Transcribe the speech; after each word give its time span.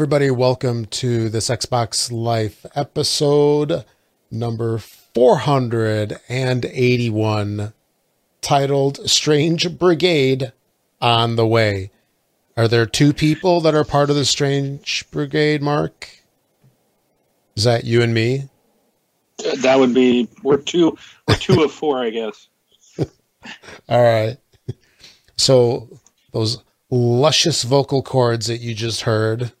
Everybody, 0.00 0.30
welcome 0.30 0.86
to 0.86 1.28
this 1.28 1.50
Xbox 1.50 2.10
Life 2.10 2.64
episode 2.74 3.84
number 4.30 4.78
481, 4.78 7.74
titled 8.40 9.10
Strange 9.10 9.78
Brigade 9.78 10.52
on 11.02 11.36
the 11.36 11.46
Way. 11.46 11.90
Are 12.56 12.66
there 12.66 12.86
two 12.86 13.12
people 13.12 13.60
that 13.60 13.74
are 13.74 13.84
part 13.84 14.08
of 14.08 14.16
the 14.16 14.24
Strange 14.24 15.04
Brigade, 15.10 15.60
Mark? 15.60 16.08
Is 17.54 17.64
that 17.64 17.84
you 17.84 18.00
and 18.00 18.14
me? 18.14 18.48
That 19.58 19.78
would 19.78 19.92
be 19.92 20.30
we're 20.42 20.56
two 20.56 20.96
we're 21.28 21.36
two 21.36 21.62
of 21.62 21.72
four, 21.72 22.02
I 22.02 22.08
guess. 22.08 22.48
All 23.86 24.02
right. 24.02 24.38
So 25.36 25.90
those 26.32 26.64
luscious 26.88 27.64
vocal 27.64 28.02
cords 28.02 28.46
that 28.46 28.62
you 28.62 28.74
just 28.74 29.02
heard, 29.02 29.52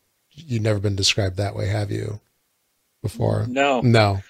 you've 0.50 0.62
never 0.62 0.78
been 0.80 0.96
described 0.96 1.36
that 1.36 1.54
way, 1.54 1.68
have 1.68 1.90
you? 1.90 2.20
Before? 3.02 3.46
No. 3.48 3.80
No. 3.80 4.22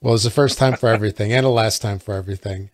Well, 0.00 0.14
it's 0.14 0.24
the 0.24 0.30
first 0.30 0.58
time 0.58 0.76
for 0.76 0.88
everything 0.88 1.32
and 1.32 1.44
the 1.44 1.50
last 1.50 1.80
time 1.80 1.98
for 1.98 2.14
everything. 2.14 2.70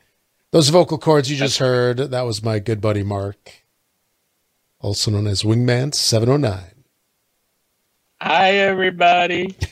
Those 0.50 0.69
vocal 0.70 0.98
cords 0.98 1.30
you 1.30 1.36
just 1.36 1.58
heard, 1.58 1.98
that 1.98 2.22
was 2.22 2.42
my 2.42 2.58
good 2.58 2.80
buddy 2.80 3.02
Mark, 3.02 3.52
also 4.80 5.11
known 5.11 5.27
as 5.27 5.42
Wingman 5.42 5.94
709. 5.94 6.84
Hi 8.20 8.52
everybody. 8.52 9.56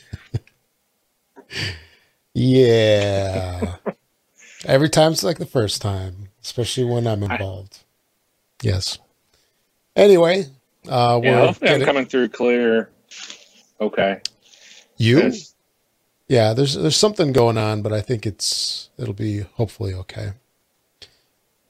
Yeah. 2.34 3.76
Every 4.64 4.88
time's 4.88 5.24
like 5.24 5.38
the 5.38 5.46
first 5.46 5.82
time, 5.82 6.28
especially 6.42 6.84
when 6.84 7.06
I'm 7.06 7.22
involved. 7.22 7.80
Yes. 8.62 8.98
Anyway, 9.96 10.46
uh, 10.88 11.20
Yeah, 11.22 11.46
hopefully 11.46 11.70
I'm 11.70 11.82
coming 11.82 12.06
through 12.06 12.28
clear. 12.28 12.90
Okay. 13.80 14.20
you. 14.96 15.32
Yeah, 16.28 16.54
there's 16.54 16.74
there's 16.74 16.96
something 16.96 17.32
going 17.32 17.58
on, 17.58 17.82
but 17.82 17.92
I 17.92 18.00
think 18.00 18.24
it's 18.24 18.88
it'll 18.96 19.12
be 19.12 19.40
hopefully 19.40 19.92
okay. 19.92 20.32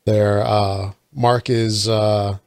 There, 0.04 0.42
uh, 0.44 0.92
Mark 1.12 1.48
is 1.50 1.88
uh, 1.88 2.38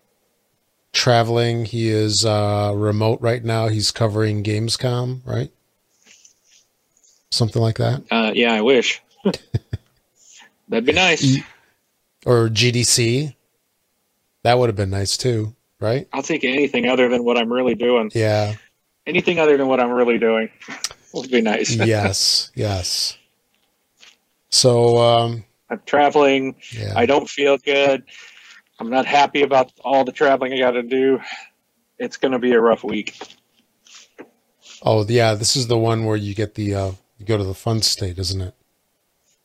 traveling. 0.94 1.66
He 1.66 1.89
is 1.89 2.23
uh, 2.25 2.72
remote 2.75 3.19
right 3.22 3.44
now. 3.44 3.67
He's 3.67 3.91
covering 3.91 4.44
Gamescom, 4.44 5.22
right? 5.25 5.52
Something 7.31 7.61
like 7.61 7.77
that, 7.77 8.03
Uh, 8.11 8.31
yeah, 8.33 8.53
I 8.53 8.61
wish. 8.61 9.02
That'd 10.69 10.85
be 10.85 10.94
nice. 10.94 11.38
Or 12.25 12.47
GDC. 12.47 13.35
That 14.44 14.57
would 14.57 14.69
have 14.69 14.75
been 14.77 14.91
nice 14.91 15.17
too, 15.17 15.53
right? 15.86 16.08
I'll 16.11 16.23
take 16.23 16.44
anything 16.44 16.88
other 16.88 17.08
than 17.08 17.23
what 17.23 17.38
I'm 17.38 17.53
really 17.53 17.75
doing. 17.75 18.11
Yeah. 18.14 18.55
Anything 19.05 19.39
other 19.39 19.55
than 19.55 19.67
what 19.67 19.80
I'm 19.80 19.91
really 19.91 20.17
doing 20.17 20.50
would 21.14 21.30
be 21.30 21.41
nice. 21.41 21.75
yes. 21.75 22.52
Yes. 22.55 23.17
So, 24.50 24.97
um, 24.97 25.45
I'm 25.69 25.81
traveling. 25.86 26.56
yeah. 26.72 26.94
I 26.95 27.06
don't 27.06 27.30
feel 27.30 27.57
good. 27.57 28.03
I'm 28.79 28.90
not 28.90 29.06
happy 29.06 29.44
about 29.44 29.72
all 29.84 30.03
the 30.03 30.12
traveling 30.12 30.53
I 30.53 30.57
got 30.57 30.72
to 30.72 30.84
do. 30.84 31.19
It's 32.00 32.17
going 32.17 32.31
to 32.31 32.40
be 32.40 32.52
a 32.53 32.59
rough 32.59 32.84
week. 32.84 33.17
Oh, 34.81 35.06
yeah. 35.07 35.35
This 35.35 35.56
is 35.56 35.67
the 35.67 35.78
one 35.78 36.06
where 36.06 36.17
you 36.17 36.34
get 36.34 36.56
the 36.56 36.75
uh, 36.75 36.91
you 37.17 37.25
go 37.25 37.38
to 37.38 37.44
the 37.44 37.53
fun 37.53 37.81
state, 37.81 38.17
isn't 38.17 38.41
it? 38.41 38.53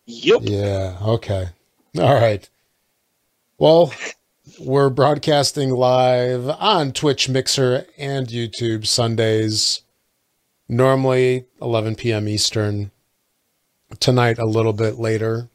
Yep. 0.06 0.40
Yeah. 0.42 0.96
Okay. 1.02 1.48
All 1.98 2.14
right. 2.14 2.48
Well, 3.58 3.92
we're 4.58 4.90
broadcasting 4.90 5.70
live 5.70 6.48
on 6.48 6.92
Twitch, 6.92 7.28
Mixer, 7.28 7.86
and 7.98 8.26
YouTube 8.28 8.86
Sundays. 8.86 9.82
Normally 10.68 11.46
11 11.60 11.96
p.m. 11.96 12.28
Eastern. 12.28 12.90
Tonight 13.98 14.38
a 14.38 14.46
little 14.46 14.72
bit 14.72 14.98
later. 14.98 15.48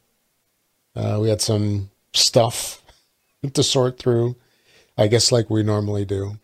Uh, 0.96 1.20
we 1.22 1.30
had 1.30 1.42
some 1.42 1.90
stuff 2.14 2.84
to 3.54 3.64
sort 3.64 3.98
through. 3.98 4.36
I 4.98 5.08
guess 5.08 5.32
like 5.32 5.50
we 5.50 5.64
normally 5.64 6.06
do. 6.06 6.38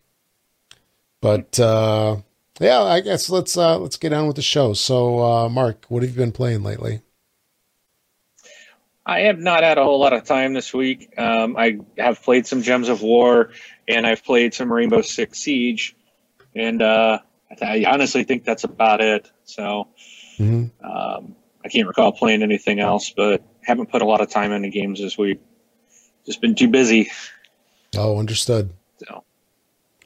But 1.22 1.59
uh, 1.59 2.18
yeah, 2.59 2.81
I 2.81 3.02
guess 3.02 3.29
let's 3.29 3.58
uh, 3.58 3.78
let's 3.78 3.97
get 3.97 4.13
on 4.13 4.28
with 4.28 4.35
the 4.35 4.41
show. 4.41 4.73
So, 4.73 5.23
uh, 5.23 5.50
Mark, 5.50 5.85
what 5.90 6.03
have 6.03 6.12
you 6.12 6.18
been 6.18 6.31
playing 6.31 6.63
lately? 6.63 7.02
I 9.06 9.22
have 9.22 9.39
not 9.39 9.63
had 9.63 9.78
a 9.78 9.84
whole 9.84 10.00
lot 10.00 10.13
of 10.13 10.25
time 10.25 10.53
this 10.53 10.73
week. 10.73 11.13
Um, 11.17 11.57
I 11.57 11.79
have 11.97 12.22
played 12.22 12.45
some 12.45 12.62
Gems 12.62 12.88
of 12.88 13.01
War, 13.01 13.51
and 13.88 14.06
I've 14.06 14.23
played 14.23 14.53
some 14.53 14.72
Rainbow 14.72 15.01
Six 15.01 15.39
Siege, 15.39 15.95
and 16.56 16.81
uh, 16.81 17.19
I 17.61 17.85
honestly 17.88 18.23
think 18.23 18.44
that's 18.45 18.63
about 18.63 19.01
it. 19.01 19.29
So 19.44 19.88
hmm 20.38 20.66
um, 20.84 21.35
I 21.63 21.69
can't 21.69 21.88
recall 21.88 22.11
playing 22.11 22.44
anything 22.44 22.79
else, 22.79 23.13
but 23.16 23.44
haven't 23.63 23.91
put 23.91 24.01
a 24.01 24.06
lot 24.06 24.22
of 24.22 24.29
time 24.29 24.51
into 24.51 24.69
games 24.69 25.00
this 25.00 25.17
week. 25.17 25.40
Just 26.25 26.41
been 26.41 26.56
too 26.56 26.67
busy. 26.67 27.09
Oh, 27.97 28.19
understood. 28.19 28.72
So 28.97 29.23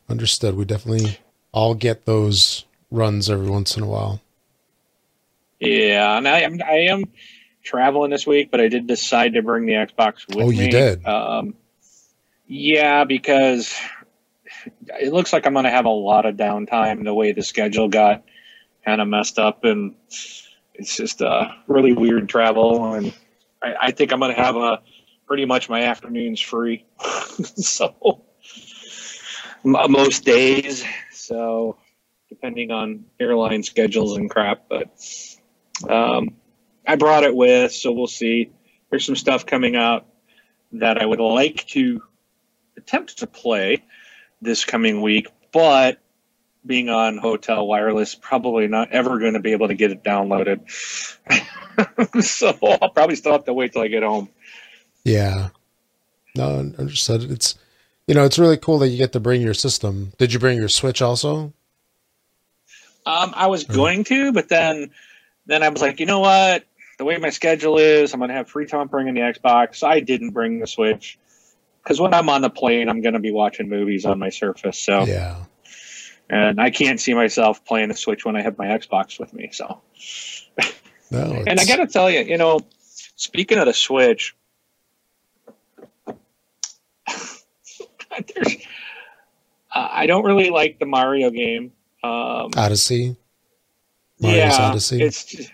Understood. 0.09 0.55
We 0.55 0.65
definitely 0.65 1.19
all 1.51 1.73
get 1.75 2.05
those 2.05 2.65
runs 2.91 3.29
every 3.29 3.49
once 3.49 3.75
in 3.75 3.83
a 3.83 3.87
while. 3.87 4.21
yeah, 5.59 6.17
and 6.17 6.27
I 6.27 6.41
am 6.41 6.59
I 6.65 6.77
am 6.89 7.05
traveling 7.65 8.11
this 8.11 8.25
week, 8.25 8.51
but 8.51 8.61
I 8.61 8.69
did 8.69 8.87
decide 8.87 9.33
to 9.33 9.41
bring 9.41 9.65
the 9.65 9.73
Xbox 9.73 10.27
with 10.27 10.37
me. 10.37 10.43
Oh, 10.43 10.49
me. 10.49 10.65
you 10.65 10.71
did? 10.71 11.05
Um, 11.05 11.55
yeah, 12.47 13.03
because 13.03 13.75
it 14.87 15.11
looks 15.11 15.33
like 15.33 15.45
I'm 15.45 15.53
going 15.53 15.65
to 15.65 15.71
have 15.71 15.85
a 15.85 15.89
lot 15.89 16.25
of 16.25 16.35
downtime. 16.35 17.03
The 17.03 17.13
way 17.13 17.31
the 17.31 17.43
schedule 17.43 17.89
got 17.89 18.23
kind 18.85 19.01
of 19.01 19.07
messed 19.07 19.39
up, 19.39 19.63
and 19.63 19.95
it's 20.75 20.95
just 20.95 21.21
uh, 21.21 21.49
really 21.67 21.93
weird 21.93 22.29
travel. 22.29 22.93
And 22.93 23.13
I, 23.61 23.75
I 23.81 23.91
think 23.91 24.13
I'm 24.13 24.19
going 24.19 24.35
to 24.35 24.41
have 24.41 24.55
a 24.55 24.81
pretty 25.27 25.45
much 25.45 25.69
my 25.69 25.83
afternoons 25.83 26.39
free. 26.39 26.85
so 27.39 28.23
m- 29.65 29.91
most 29.91 30.23
days. 30.23 30.85
So 31.11 31.77
depending 32.29 32.71
on 32.71 33.05
airline 33.19 33.63
schedules 33.63 34.17
and 34.17 34.29
crap, 34.29 34.65
but 34.69 34.99
um, 35.89 36.35
I 36.87 36.95
brought 36.95 37.23
it 37.23 37.35
with, 37.35 37.71
so 37.71 37.91
we'll 37.91 38.07
see. 38.07 38.51
There's 38.89 39.05
some 39.05 39.15
stuff 39.15 39.45
coming 39.45 39.75
out 39.75 40.05
that 40.73 41.01
I 41.01 41.05
would 41.05 41.19
like 41.19 41.65
to 41.67 42.01
attempt 42.77 43.19
to 43.19 43.27
play 43.27 43.83
this 44.41 44.65
coming 44.65 45.01
week, 45.01 45.27
but 45.51 45.99
being 46.65 46.89
on 46.89 47.17
hotel 47.17 47.67
wireless, 47.67 48.15
probably 48.15 48.67
not 48.67 48.91
ever 48.91 49.19
going 49.19 49.33
to 49.33 49.39
be 49.39 49.51
able 49.51 49.67
to 49.67 49.75
get 49.75 49.91
it 49.91 50.03
downloaded. 50.03 50.69
so 52.23 52.57
I'll 52.81 52.89
probably 52.89 53.15
still 53.15 53.33
have 53.33 53.45
to 53.45 53.53
wait 53.53 53.73
till 53.73 53.81
I 53.81 53.87
get 53.87 54.03
home. 54.03 54.29
Yeah. 55.03 55.49
No, 56.35 56.55
I 56.55 56.81
understood. 56.81 57.23
It's 57.31 57.57
you 58.07 58.13
know, 58.13 58.23
it's 58.23 58.37
really 58.37 58.57
cool 58.57 58.77
that 58.79 58.89
you 58.89 58.97
get 58.97 59.13
to 59.13 59.19
bring 59.19 59.41
your 59.41 59.53
system. 59.53 60.11
Did 60.17 60.33
you 60.33 60.39
bring 60.39 60.57
your 60.57 60.69
Switch 60.69 61.01
also? 61.01 61.53
Um, 63.07 63.33
I 63.35 63.47
was 63.47 63.63
going 63.63 64.03
to, 64.05 64.31
but 64.31 64.49
then 64.49 64.91
then 65.45 65.63
I 65.63 65.69
was 65.69 65.81
like, 65.81 65.99
you 65.99 66.05
know 66.05 66.19
what? 66.19 66.65
The 66.97 67.05
way 67.05 67.17
my 67.17 67.29
schedule 67.29 67.77
is, 67.77 68.13
I'm 68.13 68.19
going 68.19 68.29
to 68.29 68.35
have 68.35 68.49
free 68.49 68.65
time 68.65 68.87
bringing 68.87 69.13
the 69.15 69.21
Xbox. 69.21 69.83
I 69.83 69.99
didn't 69.99 70.29
bring 70.31 70.59
the 70.59 70.67
Switch 70.67 71.17
because 71.83 71.99
when 71.99 72.13
I'm 72.13 72.29
on 72.29 72.41
the 72.41 72.49
plane, 72.49 72.87
I'm 72.89 73.01
going 73.01 73.13
to 73.15 73.19
be 73.19 73.31
watching 73.31 73.67
movies 73.69 74.05
on 74.05 74.17
my 74.17 74.29
Surface. 74.29 74.79
So, 74.79 75.05
Yeah. 75.05 75.43
and 76.29 76.59
I 76.61 76.69
can't 76.69 76.99
see 76.99 77.13
myself 77.13 77.65
playing 77.65 77.89
the 77.89 77.95
Switch 77.95 78.23
when 78.25 78.35
I 78.37 78.41
have 78.41 78.57
my 78.57 78.67
Xbox 78.67 79.19
with 79.19 79.33
me. 79.33 79.49
So, 79.51 79.81
No. 81.11 81.43
and 81.47 81.59
I 81.59 81.65
got 81.65 81.77
to 81.77 81.87
tell 81.87 82.09
you, 82.09 82.21
you 82.21 82.37
know, 82.37 82.61
speaking 83.17 83.57
of 83.57 83.65
the 83.65 83.73
Switch, 83.73 84.33
there's, 88.33 88.55
uh, 89.73 89.87
I 89.91 90.05
don't 90.07 90.23
really 90.23 90.49
like 90.49 90.79
the 90.79 90.85
Mario 90.85 91.29
game. 91.29 91.73
Um, 92.03 92.51
Odyssey. 92.55 93.15
Mario's 94.19 94.37
yeah, 94.57 94.65
Odyssey. 94.69 95.01
it's. 95.03 95.25
just- 95.25 95.51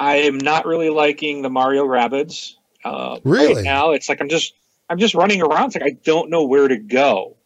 I 0.00 0.16
am 0.16 0.38
not 0.38 0.64
really 0.64 0.88
liking 0.88 1.42
the 1.42 1.50
Mario 1.50 1.84
Rabbids. 1.84 2.54
Uh, 2.82 3.20
Really? 3.22 3.56
Right 3.56 3.64
now, 3.64 3.92
it's 3.92 4.08
like 4.08 4.22
I'm 4.22 4.30
just 4.30 4.54
I'm 4.88 4.98
just 4.98 5.14
running 5.14 5.42
around. 5.42 5.66
It's 5.66 5.74
like 5.76 5.84
I 5.84 5.96
don't 6.02 6.30
know 6.30 6.44
where 6.44 6.66
to 6.66 6.78
go. 6.78 7.36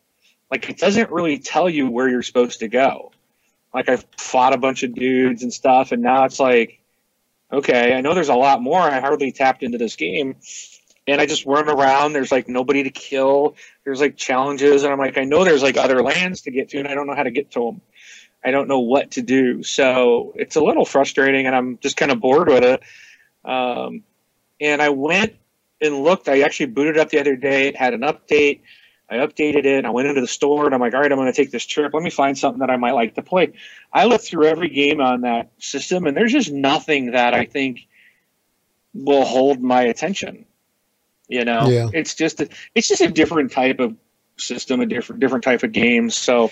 Like 0.50 0.70
it 0.70 0.78
doesn't 0.78 1.10
really 1.10 1.40
tell 1.40 1.68
you 1.68 1.90
where 1.90 2.08
you're 2.08 2.22
supposed 2.22 2.60
to 2.60 2.68
go. 2.68 3.10
Like 3.74 3.88
I've 3.88 4.06
fought 4.16 4.54
a 4.54 4.56
bunch 4.56 4.84
of 4.84 4.94
dudes 4.94 5.42
and 5.42 5.52
stuff, 5.52 5.90
and 5.90 6.00
now 6.00 6.24
it's 6.24 6.38
like, 6.38 6.80
okay, 7.52 7.92
I 7.92 8.00
know 8.00 8.14
there's 8.14 8.28
a 8.28 8.36
lot 8.36 8.62
more. 8.62 8.78
I 8.80 9.00
hardly 9.00 9.32
tapped 9.32 9.64
into 9.64 9.78
this 9.78 9.96
game, 9.96 10.36
and 11.08 11.20
I 11.20 11.26
just 11.26 11.44
run 11.46 11.68
around. 11.68 12.12
There's 12.12 12.30
like 12.30 12.48
nobody 12.48 12.84
to 12.84 12.90
kill. 12.90 13.56
There's 13.84 14.00
like 14.00 14.16
challenges, 14.16 14.84
and 14.84 14.92
I'm 14.92 15.00
like, 15.00 15.18
I 15.18 15.24
know 15.24 15.42
there's 15.42 15.62
like 15.64 15.76
other 15.76 16.02
lands 16.04 16.42
to 16.42 16.52
get 16.52 16.68
to, 16.68 16.78
and 16.78 16.86
I 16.86 16.94
don't 16.94 17.08
know 17.08 17.16
how 17.16 17.24
to 17.24 17.32
get 17.32 17.50
to 17.52 17.64
them. 17.64 17.80
I 18.44 18.50
don't 18.50 18.68
know 18.68 18.80
what 18.80 19.12
to 19.12 19.22
do. 19.22 19.62
So 19.62 20.34
it's 20.36 20.56
a 20.56 20.60
little 20.60 20.84
frustrating, 20.84 21.46
and 21.46 21.56
I'm 21.56 21.78
just 21.78 21.96
kind 21.96 22.12
of 22.12 22.20
bored 22.20 22.48
with 22.48 22.62
it. 22.62 22.82
Um, 23.44 24.02
and 24.60 24.82
I 24.82 24.90
went 24.90 25.34
and 25.80 26.02
looked. 26.02 26.28
I 26.28 26.40
actually 26.42 26.66
booted 26.66 26.98
up 26.98 27.10
the 27.10 27.20
other 27.20 27.36
day. 27.36 27.68
It 27.68 27.76
had 27.76 27.94
an 27.94 28.02
update. 28.02 28.60
I 29.08 29.16
updated 29.16 29.64
it. 29.66 29.84
I 29.84 29.90
went 29.90 30.08
into 30.08 30.22
the 30.22 30.26
store 30.26 30.64
and 30.64 30.74
I'm 30.74 30.80
like, 30.80 30.94
all 30.94 31.00
right, 31.00 31.12
I'm 31.12 31.18
going 31.18 31.30
to 31.30 31.36
take 31.36 31.50
this 31.50 31.66
trip. 31.66 31.92
Let 31.92 32.02
me 32.02 32.08
find 32.10 32.38
something 32.38 32.60
that 32.60 32.70
I 32.70 32.76
might 32.76 32.92
like 32.92 33.14
to 33.16 33.22
play. 33.22 33.52
I 33.92 34.06
looked 34.06 34.24
through 34.24 34.46
every 34.46 34.70
game 34.70 35.00
on 35.00 35.22
that 35.22 35.50
system, 35.58 36.06
and 36.06 36.16
there's 36.16 36.32
just 36.32 36.50
nothing 36.50 37.12
that 37.12 37.34
I 37.34 37.44
think 37.44 37.86
will 38.94 39.24
hold 39.24 39.60
my 39.60 39.82
attention. 39.82 40.46
You 41.28 41.44
know, 41.44 41.68
Yeah. 41.68 41.88
it's 41.92 42.14
just 42.14 42.40
a, 42.40 42.48
it's 42.74 42.88
just 42.88 43.00
a 43.02 43.10
different 43.10 43.52
type 43.52 43.78
of 43.80 43.94
system, 44.36 44.80
a 44.80 44.86
different 44.86 45.20
different 45.20 45.44
type 45.44 45.62
of 45.62 45.72
game. 45.72 46.10
So 46.10 46.50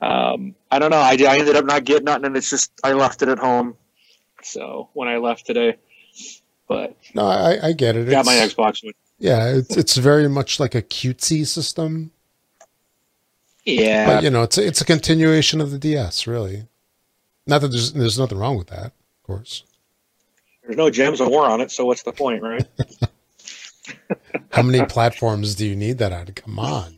um, 0.00 0.54
I 0.70 0.78
don't 0.78 0.90
know. 0.90 0.98
I, 0.98 1.16
I 1.28 1.38
ended 1.38 1.56
up 1.56 1.64
not 1.64 1.84
getting 1.84 2.04
nothing, 2.04 2.24
and 2.26 2.36
it's 2.36 2.50
just 2.50 2.72
I 2.82 2.92
left 2.92 3.22
it 3.22 3.28
at 3.28 3.38
home. 3.38 3.76
So 4.42 4.90
when 4.92 5.08
I 5.08 5.16
left 5.16 5.46
today, 5.46 5.76
but 6.68 6.96
No, 7.14 7.26
I, 7.26 7.68
I 7.68 7.72
get 7.72 7.96
it. 7.96 8.10
got 8.10 8.26
my 8.26 8.34
Xbox 8.34 8.84
One. 8.84 8.92
Yeah, 9.18 9.46
it's 9.48 9.76
it's 9.76 9.96
very 9.96 10.28
much 10.28 10.58
like 10.60 10.74
a 10.74 10.82
cutesy 10.82 11.46
system, 11.46 12.10
Yeah, 13.64 14.06
but 14.06 14.22
you 14.24 14.30
know, 14.30 14.42
it's 14.42 14.58
a, 14.58 14.66
it's 14.66 14.80
a 14.80 14.84
continuation 14.84 15.60
of 15.60 15.70
the 15.70 15.78
DS, 15.78 16.26
really. 16.26 16.66
Not 17.46 17.60
that 17.60 17.68
there's 17.68 17.92
there's 17.92 18.18
nothing 18.18 18.38
wrong 18.38 18.58
with 18.58 18.66
that, 18.68 18.86
of 18.86 19.22
course. 19.22 19.64
there's 20.62 20.76
no 20.76 20.90
gems 20.90 21.20
of 21.20 21.28
war 21.28 21.46
on 21.46 21.60
it, 21.60 21.70
so 21.70 21.84
what's 21.86 22.02
the 22.02 22.12
point, 22.12 22.42
right? 22.42 22.66
How 24.50 24.62
many 24.62 24.84
platforms 24.86 25.54
do 25.54 25.66
you 25.66 25.76
need 25.76 25.98
that 25.98 26.12
on? 26.12 26.26
Come 26.28 26.58
on, 26.58 26.96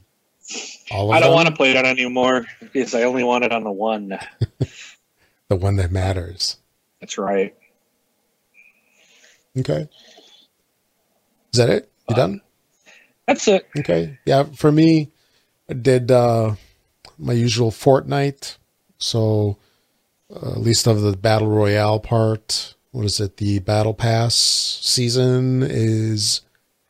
all 0.91 1.12
I 1.12 1.21
don't 1.21 1.31
them? 1.31 1.35
want 1.35 1.49
to 1.49 1.55
play 1.55 1.73
that 1.73 1.85
anymore 1.85 2.47
because 2.61 2.94
I 2.94 3.03
only 3.03 3.25
want 3.25 3.44
it 3.44 3.53
on 3.53 3.65
the 3.65 3.73
one. 3.73 4.09
the 5.49 5.56
one 5.56 5.77
that 5.77 5.91
matters. 5.91 6.59
That's 7.00 7.19
right. 7.19 7.55
Okay, 9.59 9.88
is 11.53 11.59
that 11.59 11.71
it? 11.71 11.91
You 12.09 12.15
done? 12.15 12.41
That's 13.27 13.49
it. 13.49 13.67
Okay. 13.79 14.19
Yeah, 14.25 14.44
for 14.44 14.71
me, 14.71 15.11
I 15.69 15.75
did 15.75 16.11
uh, 16.11 16.55
my 17.19 17.33
usual 17.33 17.71
Fortnite. 17.71 18.59
So, 18.99 19.59
uh, 20.31 20.53
at 20.53 20.61
least 20.61 20.87
of 20.87 21.00
the 21.00 21.17
battle 21.17 21.49
royale 21.49 21.99
part, 21.99 22.75
what 22.93 23.05
is 23.05 23.19
it? 23.21 23.38
The 23.38 23.59
battle 23.59 23.94
pass 23.94 24.35
season 24.35 25.62
is 25.62 26.43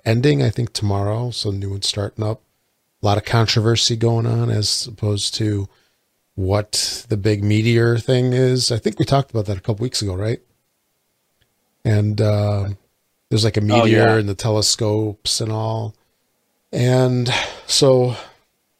ending, 0.04 0.42
I 0.42 0.50
think, 0.50 0.72
tomorrow. 0.72 1.30
So, 1.30 1.50
new 1.50 1.70
one's 1.70 1.88
starting 1.88 2.24
up. 2.24 2.42
A 3.02 3.06
lot 3.06 3.18
of 3.18 3.24
controversy 3.24 3.96
going 3.96 4.26
on 4.26 4.50
as 4.50 4.86
opposed 4.86 5.34
to 5.36 5.68
what 6.34 7.04
the 7.08 7.16
big 7.16 7.42
meteor 7.44 7.98
thing 7.98 8.32
is. 8.32 8.70
I 8.72 8.78
think 8.78 8.98
we 8.98 9.04
talked 9.04 9.30
about 9.30 9.46
that 9.46 9.58
a 9.58 9.60
couple 9.60 9.82
weeks 9.84 10.02
ago, 10.02 10.14
right? 10.14 10.40
And 11.84 12.20
uh, 12.20 12.70
there's 13.28 13.44
like 13.44 13.56
a 13.56 13.60
meteor 13.60 14.02
Oh, 14.02 14.14
yeah. 14.14 14.16
and 14.16 14.28
the 14.28 14.34
telescopes 14.34 15.40
and 15.40 15.52
all. 15.52 15.94
And 16.72 17.30
so 17.66 18.16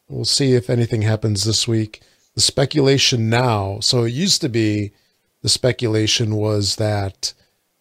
we'll 0.09 0.25
see 0.25 0.53
if 0.53 0.69
anything 0.69 1.01
happens 1.03 1.43
this 1.43 1.67
week. 1.67 2.01
The 2.35 2.41
speculation 2.41 3.29
now, 3.29 3.79
so 3.79 4.03
it 4.03 4.13
used 4.13 4.41
to 4.41 4.49
be 4.49 4.91
the 5.41 5.49
speculation 5.49 6.35
was 6.35 6.75
that, 6.75 7.33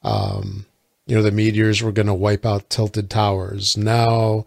um, 0.02 0.66
you 1.06 1.16
know, 1.16 1.22
the 1.22 1.30
meteors 1.30 1.82
were 1.82 1.92
going 1.92 2.06
to 2.06 2.14
wipe 2.14 2.46
out 2.46 2.70
tilted 2.70 3.10
towers. 3.10 3.76
Now 3.76 4.46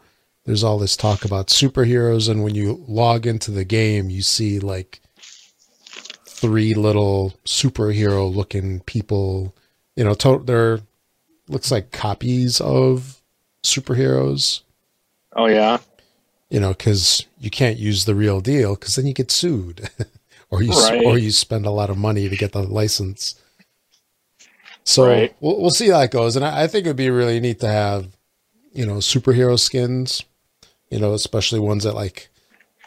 there's 0.49 0.63
all 0.63 0.79
this 0.79 0.97
talk 0.97 1.25
about 1.25 1.45
superheroes. 1.45 2.27
And 2.27 2.43
when 2.43 2.55
you 2.55 2.83
log 2.87 3.27
into 3.27 3.51
the 3.51 3.63
game, 3.63 4.09
you 4.09 4.23
see 4.23 4.59
like 4.59 4.99
three 6.25 6.73
little 6.73 7.35
superhero 7.45 8.33
looking 8.33 8.79
people, 8.79 9.53
you 9.95 10.03
know, 10.03 10.15
to- 10.15 10.41
they're 10.43 10.79
looks 11.49 11.69
like 11.69 11.91
copies 11.91 12.59
of 12.61 13.21
superheroes 13.63 14.61
Oh 15.35 15.45
yeah. 15.45 15.77
you 16.49 16.59
know, 16.59 16.69
because 16.69 17.27
you 17.39 17.51
can't 17.51 17.77
use 17.77 18.05
the 18.05 18.15
real 18.15 18.41
deal 18.41 18.73
because 18.73 18.95
then 18.95 19.05
you 19.05 19.13
get 19.13 19.29
sued, 19.29 19.87
or 20.49 20.63
you 20.63 20.71
Right. 20.71 21.05
or 21.05 21.19
you 21.19 21.29
spend 21.29 21.67
a 21.67 21.71
lot 21.71 21.91
of 21.91 21.97
money 21.97 22.27
to 22.27 22.35
get 22.35 22.53
the 22.53 22.63
license. 22.63 23.35
So 24.83 25.05
Right. 25.05 25.35
we'll 25.41 25.61
we'll 25.61 25.69
see 25.69 25.89
how 25.89 25.99
it 25.99 26.09
goes, 26.09 26.35
and 26.35 26.43
I, 26.43 26.63
I 26.63 26.67
think 26.67 26.87
it'd 26.87 26.95
be 26.97 27.11
really 27.11 27.39
neat 27.39 27.59
to 27.59 27.67
have, 27.67 28.07
you 28.73 28.87
know, 28.87 28.95
superhero 28.95 29.59
skins, 29.59 30.23
you 30.89 30.99
know, 30.99 31.13
especially 31.13 31.59
ones 31.59 31.83
that 31.83 31.95
like 31.95 32.29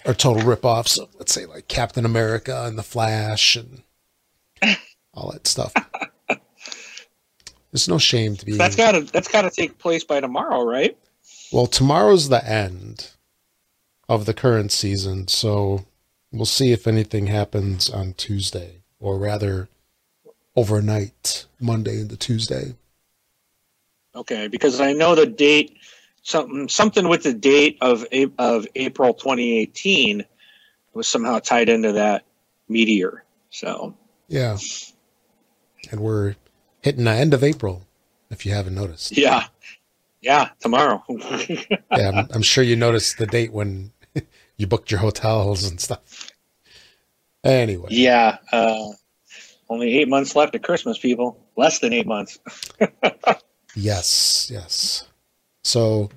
are 0.04 0.14
total 0.14 0.42
ripoffs 0.42 0.98
of, 0.98 1.08
let's 1.18 1.32
say, 1.32 1.46
like 1.46 1.68
Captain 1.68 2.04
America 2.04 2.64
and 2.66 2.78
the 2.78 2.82
Flash 2.82 3.56
and 3.56 3.82
all 5.14 5.30
that 5.32 5.46
stuff. 5.46 5.72
There's 7.72 7.88
no 7.88 7.98
shame 7.98 8.36
to 8.36 8.44
be. 8.44 8.52
That's 8.52 8.76
gotta 8.76 9.00
that's 9.00 9.28
gotta 9.28 9.50
take 9.50 9.78
place 9.78 10.04
by 10.04 10.20
tomorrow, 10.20 10.62
right? 10.62 10.96
Well, 11.52 11.66
tomorrow's 11.66 12.28
the 12.28 12.46
end 12.46 13.10
of 14.08 14.26
the 14.26 14.34
current 14.34 14.72
season, 14.72 15.28
so 15.28 15.86
we'll 16.30 16.44
see 16.44 16.72
if 16.72 16.86
anything 16.86 17.28
happens 17.28 17.88
on 17.88 18.12
Tuesday, 18.14 18.82
or 19.00 19.16
rather, 19.18 19.68
overnight, 20.54 21.46
Monday 21.60 22.00
into 22.00 22.16
Tuesday. 22.16 22.74
Okay, 24.14 24.48
because 24.48 24.80
I 24.80 24.92
know 24.92 25.14
the 25.14 25.24
date 25.26 25.78
something 26.22 26.68
something 26.68 27.08
with 27.08 27.22
the 27.24 27.34
date 27.34 27.78
of 27.80 28.06
of 28.38 28.66
April 28.74 29.14
2018 29.14 30.24
was 30.94 31.06
somehow 31.06 31.38
tied 31.38 31.68
into 31.68 31.92
that 31.92 32.24
meteor. 32.68 33.24
So 33.50 33.94
Yeah. 34.28 34.58
And 35.90 36.00
we're 36.00 36.36
hitting 36.80 37.04
the 37.04 37.10
end 37.10 37.34
of 37.34 37.42
April, 37.42 37.86
if 38.30 38.46
you 38.46 38.52
haven't 38.52 38.74
noticed. 38.74 39.16
yeah, 39.16 39.44
yeah, 40.20 40.50
tomorrow. 40.60 41.02
Yeah, 41.08 42.10
I'm, 42.14 42.26
I'm 42.30 42.42
sure 42.42 42.64
you 42.64 42.76
noticed 42.76 43.18
the 43.18 43.26
date 43.26 43.52
when 43.52 43.92
you 44.56 44.66
booked 44.66 44.90
your 44.90 45.00
hotels 45.00 45.64
and 45.64 45.80
stuff. 45.80 46.30
Anyway, 47.44 47.88
yeah, 47.90 48.38
uh, 48.52 48.88
only 49.68 49.98
eight 49.98 50.08
months 50.08 50.36
left 50.36 50.54
at 50.54 50.62
Christmas, 50.62 50.98
people. 50.98 51.38
Less 51.56 51.80
than 51.80 51.92
eight 51.92 52.06
months. 52.06 52.38
Yes, 53.74 54.50
yes. 54.52 55.08
So 55.62 56.10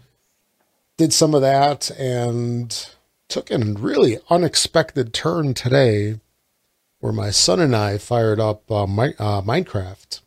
did 0.97 1.13
some 1.13 1.33
of 1.33 1.41
that 1.41 1.91
and 1.91 2.89
took 3.27 3.51
a 3.51 3.57
really 3.57 4.17
unexpected 4.29 5.13
turn 5.13 5.53
today 5.53 6.19
where 6.99 7.13
my 7.13 7.29
son 7.31 7.59
and 7.59 7.75
I 7.75 7.97
fired 7.97 8.39
up 8.39 8.69
uh, 8.71 8.87
Mi- 8.87 9.13
uh, 9.19 9.41
Minecraft 9.41 10.21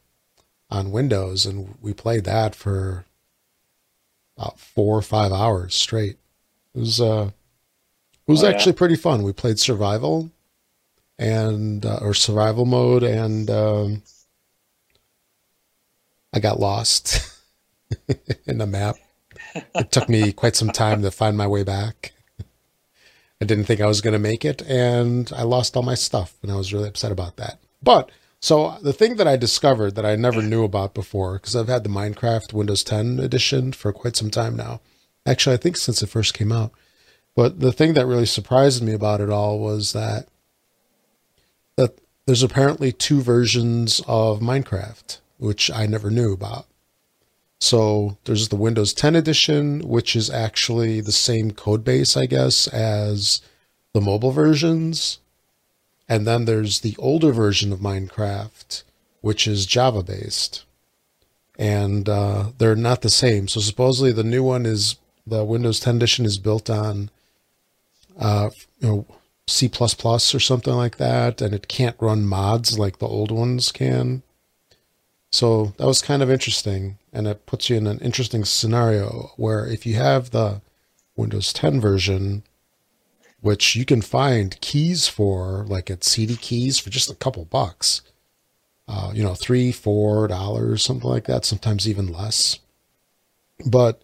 on 0.70 0.90
Windows 0.92 1.46
and 1.46 1.74
we 1.80 1.92
played 1.94 2.24
that 2.24 2.54
for 2.54 3.04
about 4.36 4.60
four 4.60 4.96
or 4.98 5.02
five 5.02 5.32
hours 5.32 5.74
straight. 5.74 6.18
It 6.74 6.78
was 6.80 7.00
uh 7.00 7.30
it 8.26 8.30
was 8.30 8.44
Oh, 8.44 8.48
yeah? 8.48 8.54
actually 8.54 8.74
pretty 8.74 8.96
fun. 8.96 9.22
We 9.22 9.32
played 9.32 9.58
survival 9.58 10.30
and 11.18 11.84
uh, 11.84 11.98
or 12.02 12.14
survival 12.14 12.66
mode 12.66 13.02
and 13.02 13.50
um 13.50 14.02
I 16.32 16.40
got 16.40 16.60
lost 16.60 17.20
in 18.46 18.58
the 18.58 18.66
map. 18.66 18.96
It 19.74 19.92
took 19.92 20.08
me 20.08 20.32
quite 20.32 20.56
some 20.56 20.70
time 20.70 21.02
to 21.02 21.10
find 21.10 21.36
my 21.36 21.46
way 21.46 21.62
back. 21.62 22.12
I 23.40 23.44
didn't 23.44 23.64
think 23.64 23.80
I 23.80 23.86
was 23.86 24.00
going 24.00 24.12
to 24.12 24.18
make 24.18 24.44
it, 24.44 24.62
and 24.62 25.30
I 25.34 25.42
lost 25.42 25.76
all 25.76 25.82
my 25.82 25.94
stuff, 25.94 26.34
and 26.42 26.50
I 26.50 26.56
was 26.56 26.72
really 26.72 26.88
upset 26.88 27.12
about 27.12 27.36
that. 27.36 27.58
But 27.82 28.10
so 28.40 28.78
the 28.82 28.92
thing 28.92 29.16
that 29.16 29.28
I 29.28 29.36
discovered 29.36 29.94
that 29.94 30.06
I 30.06 30.16
never 30.16 30.42
knew 30.42 30.64
about 30.64 30.94
before, 30.94 31.34
because 31.34 31.56
I've 31.56 31.68
had 31.68 31.84
the 31.84 31.90
Minecraft 31.90 32.52
Windows 32.52 32.84
10 32.84 33.18
edition 33.18 33.72
for 33.72 33.92
quite 33.92 34.16
some 34.16 34.30
time 34.30 34.56
now. 34.56 34.80
Actually, 35.26 35.54
I 35.54 35.58
think 35.58 35.76
since 35.76 36.02
it 36.02 36.08
first 36.08 36.34
came 36.34 36.52
out. 36.52 36.72
But 37.34 37.60
the 37.60 37.72
thing 37.72 37.94
that 37.94 38.06
really 38.06 38.26
surprised 38.26 38.82
me 38.82 38.92
about 38.92 39.20
it 39.20 39.30
all 39.30 39.58
was 39.58 39.92
that 39.92 40.26
that 41.76 41.98
there's 42.26 42.42
apparently 42.42 42.90
two 42.90 43.20
versions 43.20 44.00
of 44.08 44.40
Minecraft, 44.40 45.18
which 45.38 45.70
I 45.70 45.86
never 45.86 46.10
knew 46.10 46.32
about. 46.32 46.66
So 47.60 48.16
there's 48.24 48.48
the 48.48 48.56
Windows 48.56 48.92
10 48.94 49.16
edition, 49.16 49.80
which 49.80 50.14
is 50.14 50.30
actually 50.30 51.00
the 51.00 51.12
same 51.12 51.50
code 51.50 51.84
base, 51.84 52.16
I 52.16 52.26
guess, 52.26 52.68
as 52.68 53.40
the 53.92 54.00
mobile 54.00 54.30
versions. 54.30 55.18
And 56.08 56.26
then 56.26 56.44
there's 56.44 56.80
the 56.80 56.96
older 56.98 57.32
version 57.32 57.72
of 57.72 57.80
Minecraft, 57.80 58.82
which 59.20 59.46
is 59.46 59.66
Java 59.66 60.02
based. 60.02 60.64
And 61.58 62.08
uh, 62.08 62.50
they're 62.58 62.76
not 62.76 63.02
the 63.02 63.10
same. 63.10 63.48
So 63.48 63.60
supposedly 63.60 64.12
the 64.12 64.24
new 64.24 64.44
one 64.44 64.64
is 64.64 64.96
the 65.26 65.44
Windows 65.44 65.80
10 65.80 65.96
edition 65.96 66.24
is 66.24 66.38
built 66.38 66.70
on, 66.70 67.10
uh, 68.18 68.50
you 68.78 68.88
know, 68.88 69.06
C++ 69.48 69.70
or 69.80 70.18
something 70.20 70.74
like 70.74 70.98
that, 70.98 71.40
and 71.40 71.54
it 71.54 71.68
can't 71.68 71.96
run 71.98 72.24
mods 72.24 72.78
like 72.78 72.98
the 72.98 73.08
old 73.08 73.30
ones 73.30 73.72
can. 73.72 74.22
So 75.30 75.74
that 75.76 75.86
was 75.86 76.00
kind 76.00 76.22
of 76.22 76.30
interesting, 76.30 76.98
and 77.12 77.26
it 77.26 77.46
puts 77.46 77.68
you 77.68 77.76
in 77.76 77.86
an 77.86 77.98
interesting 77.98 78.44
scenario 78.44 79.32
where 79.36 79.66
if 79.66 79.84
you 79.84 79.94
have 79.94 80.30
the 80.30 80.62
Windows 81.16 81.52
10 81.52 81.80
version, 81.80 82.44
which 83.40 83.76
you 83.76 83.84
can 83.84 84.00
find 84.02 84.60
keys 84.60 85.06
for, 85.06 85.64
like 85.68 85.90
at 85.90 86.04
CD 86.04 86.36
Keys, 86.36 86.78
for 86.78 86.90
just 86.90 87.10
a 87.10 87.14
couple 87.14 87.44
bucks, 87.44 88.02
uh, 88.88 89.12
you 89.14 89.22
know, 89.22 89.34
three, 89.34 89.70
four 89.70 90.26
dollars, 90.28 90.82
something 90.82 91.08
like 91.08 91.24
that, 91.24 91.44
sometimes 91.44 91.88
even 91.88 92.10
less. 92.10 92.58
But 93.66 94.00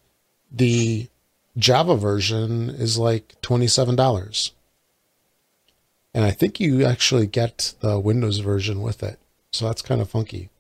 the 0.53 1.09
Java 1.57 1.97
version 1.97 2.69
is 2.69 2.99
like 2.99 3.35
$27. 3.41 4.51
And 6.13 6.25
I 6.25 6.31
think 6.31 6.61
you 6.61 6.85
actually 6.85 7.27
get 7.27 7.75
the 7.81 7.99
Windows 7.99 8.39
version 8.39 8.83
with 8.83 9.03
it. 9.03 9.19
So 9.53 9.67
that's 9.67 9.83
kind 9.83 10.01
of 10.01 10.11
funky. 10.11 10.51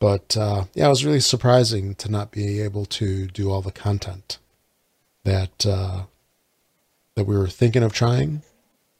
But 0.00 0.34
uh, 0.36 0.64
yeah, 0.74 0.86
it 0.86 0.88
was 0.88 1.04
really 1.04 1.20
surprising 1.20 1.94
to 1.96 2.10
not 2.10 2.32
be 2.32 2.60
able 2.60 2.86
to 2.86 3.26
do 3.26 3.50
all 3.50 3.60
the 3.60 3.70
content 3.70 4.38
that 5.24 5.66
uh, 5.66 6.04
that 7.14 7.24
we 7.24 7.36
were 7.36 7.46
thinking 7.46 7.82
of 7.82 7.92
trying. 7.92 8.42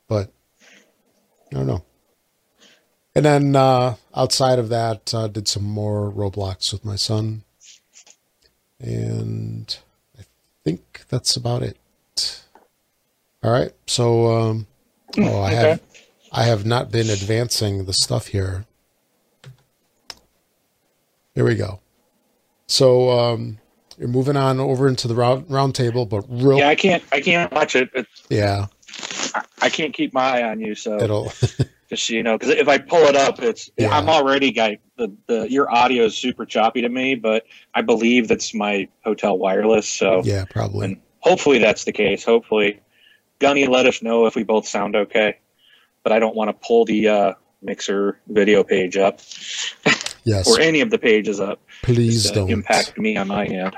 But 0.07 0.31
I 1.51 1.57
don't 1.57 1.67
know. 1.67 1.85
And 3.15 3.25
then 3.25 3.57
uh, 3.57 3.97
outside 4.15 4.59
of 4.59 4.69
that, 4.69 5.13
uh, 5.13 5.27
did 5.27 5.49
some 5.49 5.65
more 5.65 6.13
Roblox 6.13 6.73
with 6.73 6.85
my 6.85 6.97
son, 6.97 7.43
and 8.79 9.77
I 10.19 10.23
think 10.65 11.05
that's 11.09 11.35
about 11.35 11.63
it. 11.63 11.77
All 13.43 13.51
right, 13.51 13.73
so 13.87 14.31
um, 14.31 14.67
oh, 15.19 15.41
I 15.41 15.51
have 15.55 15.81
I 16.31 16.43
have 16.45 16.67
not 16.67 16.93
been 16.93 17.09
advancing 17.09 17.87
the 17.87 17.95
stuff 17.95 18.29
here. 18.29 18.67
Here 21.41 21.47
we 21.47 21.55
go. 21.55 21.81
So 22.67 23.09
um, 23.09 23.59
you're 23.97 24.09
moving 24.09 24.37
on 24.37 24.61
over 24.61 24.87
into 24.87 25.09
the 25.09 25.15
round, 25.15 25.51
round 25.51 25.75
table, 25.75 26.05
but 26.05 26.27
real 26.29 26.59
Yeah, 26.59 26.69
I 26.69 26.75
can't. 26.75 27.03
I 27.13 27.23
can't 27.23 27.51
watch 27.51 27.75
it. 27.77 27.89
It- 27.95 28.07
yeah, 28.29 28.67
I, 29.35 29.43
I 29.63 29.71
can't 29.71 29.95
keep 29.95 30.13
my 30.13 30.21
eye 30.21 30.43
on 30.43 30.61
you. 30.61 30.75
So 30.75 31.01
it'll 31.01 31.25
just 31.89 32.07
so 32.07 32.13
you 32.13 32.23
know, 32.23 32.37
because 32.37 32.51
if 32.55 32.69
I 32.69 32.77
pull 32.77 33.05
it 33.05 33.17
up, 33.17 33.41
it's 33.41 33.71
Yeah. 33.79 33.89
I'm 33.89 34.11
already 34.11 34.53
guy. 34.53 34.81
The 34.99 35.11
the 35.29 35.51
your 35.51 35.73
audio 35.75 36.05
is 36.05 36.15
super 36.15 36.45
choppy 36.45 36.83
to 36.83 36.91
me, 36.91 37.15
but 37.15 37.47
I 37.73 37.81
believe 37.81 38.29
that's 38.29 38.53
my 38.53 38.87
hotel 39.03 39.39
wireless. 39.39 39.89
So 39.89 40.21
yeah 40.27 40.45
probably. 40.45 40.89
and 40.89 41.01
hopefully 41.21 41.57
that's 41.59 41.85
the 41.85 41.93
case. 41.93 42.23
Hopefully, 42.23 42.81
Gunny, 43.39 43.67
let 43.67 43.87
us 43.87 44.03
know 44.03 44.27
if 44.27 44.35
we 44.35 44.43
both 44.43 44.69
sound 44.69 44.95
okay. 44.95 45.39
But 46.03 46.13
I 46.13 46.19
don't 46.19 46.37
want 46.37 46.49
to 46.51 46.67
pull 46.69 46.85
the 46.85 47.09
uh, 47.09 47.33
mixer 47.63 48.21
video 48.29 48.63
page 48.63 48.99
up 48.99 49.21
Yes, 50.25 50.49
or 50.49 50.61
any 50.61 50.81
of 50.81 50.91
the 50.91 50.99
pages 50.99 51.41
up. 51.41 51.61
please 51.83 52.23
Just, 52.25 52.35
uh, 52.35 52.41
don't. 52.41 52.51
impact 52.51 52.99
me 52.99 53.17
on 53.17 53.29
my 53.29 53.47
end. 53.47 53.77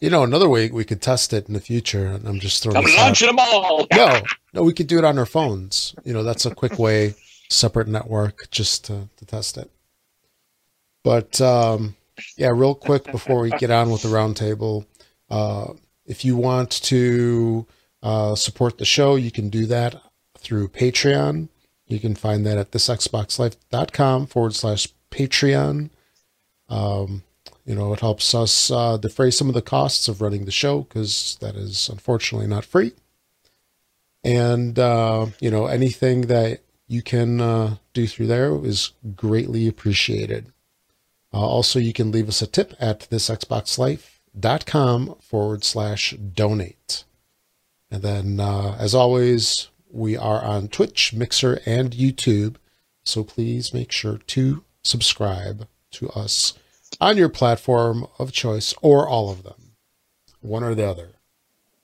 You 0.00 0.10
know, 0.10 0.24
another 0.24 0.48
way 0.48 0.70
we 0.70 0.84
could 0.84 1.00
test 1.00 1.32
it 1.32 1.46
in 1.46 1.54
the 1.54 1.60
future, 1.60 2.06
and 2.06 2.26
I'm 2.26 2.40
just 2.40 2.62
throwing 2.62 2.78
I'm 2.78 2.84
this 2.84 2.96
out. 2.98 3.02
launching 3.04 3.26
them 3.28 3.38
all. 3.38 3.86
No, 3.92 4.22
no, 4.54 4.62
we 4.64 4.72
could 4.72 4.88
do 4.88 4.98
it 4.98 5.04
on 5.04 5.18
our 5.18 5.26
phones. 5.26 5.94
You 6.04 6.12
know, 6.12 6.24
that's 6.24 6.44
a 6.46 6.54
quick 6.54 6.78
way, 6.78 7.14
separate 7.48 7.86
network, 7.86 8.50
just 8.50 8.84
to, 8.86 9.08
to 9.16 9.24
test 9.24 9.56
it. 9.58 9.70
But 11.04 11.40
um, 11.40 11.94
yeah, 12.36 12.50
real 12.52 12.74
quick 12.74 13.04
before 13.04 13.40
we 13.40 13.50
get 13.50 13.70
on 13.70 13.90
with 13.90 14.02
the 14.02 14.08
roundtable, 14.08 14.86
uh, 15.30 15.72
if 16.06 16.24
you 16.24 16.36
want 16.36 16.70
to 16.82 17.66
uh, 18.02 18.34
support 18.34 18.78
the 18.78 18.84
show, 18.84 19.14
you 19.14 19.30
can 19.30 19.48
do 19.48 19.66
that 19.66 19.94
through 20.38 20.68
Patreon. 20.68 21.48
You 21.86 22.00
can 22.00 22.14
find 22.16 22.44
that 22.46 22.58
at 22.58 22.70
thisxboxlife.com 22.72 24.26
forward 24.26 24.54
slash 24.54 24.88
Patreon. 25.12 25.90
Um, 26.68 27.22
you 27.64 27.76
know, 27.76 27.92
it 27.92 28.00
helps 28.00 28.34
us 28.34 28.70
uh, 28.70 28.96
defray 28.96 29.30
some 29.30 29.48
of 29.48 29.54
the 29.54 29.62
costs 29.62 30.08
of 30.08 30.20
running 30.20 30.46
the 30.46 30.50
show 30.50 30.80
because 30.80 31.36
that 31.40 31.54
is 31.54 31.88
unfortunately 31.88 32.48
not 32.48 32.64
free. 32.64 32.92
And 34.24 34.78
uh, 34.78 35.26
you 35.40 35.50
know 35.50 35.66
anything 35.66 36.22
that 36.22 36.60
you 36.86 37.02
can 37.02 37.40
uh, 37.40 37.76
do 37.92 38.06
through 38.06 38.28
there 38.28 38.64
is 38.64 38.92
greatly 39.16 39.66
appreciated. 39.66 40.52
Uh, 41.32 41.40
also 41.40 41.78
you 41.78 41.92
can 41.92 42.10
leave 42.12 42.28
us 42.28 42.42
a 42.42 42.46
tip 42.46 42.74
at 42.78 43.00
thisxboxlife.com 43.10 45.16
forward 45.20 45.64
slash 45.64 46.12
donate. 46.12 47.04
And 47.90 48.02
then 48.02 48.38
uh, 48.40 48.76
as 48.78 48.94
always 48.94 49.68
we 49.90 50.16
are 50.16 50.44
on 50.44 50.68
twitch 50.68 51.12
mixer 51.12 51.60
and 51.66 51.90
youtube. 51.92 52.56
So 53.04 53.24
please 53.24 53.74
make 53.74 53.90
sure 53.90 54.18
to 54.18 54.62
subscribe 54.82 55.66
to 55.90 56.08
us 56.10 56.54
on 57.00 57.16
your 57.16 57.28
platform 57.28 58.06
of 58.18 58.32
choice 58.32 58.74
or 58.82 59.08
all 59.08 59.30
of 59.30 59.42
them 59.42 59.72
one 60.40 60.62
or 60.64 60.74
the 60.74 60.84
other 60.86 61.10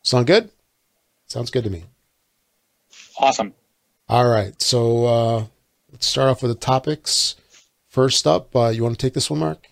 sound 0.03 0.27
good 0.27 0.51
sounds 1.27 1.51
good 1.51 1.65
to 1.65 1.71
me 1.71 1.85
Awesome. 3.19 3.53
all 4.09 4.29
right, 4.29 4.61
so 4.63 5.05
uh, 5.07 5.45
let's 5.93 6.07
start 6.07 6.31
off 6.31 6.43
with 6.43 6.53
the 6.53 6.59
topics. 6.59 7.35
First 7.89 8.27
up, 8.27 8.55
uh, 8.55 8.69
you 8.69 8.83
want 8.85 8.99
to 8.99 9.07
take 9.07 9.15
this 9.15 9.29
one, 9.29 9.41
Mark? 9.41 9.67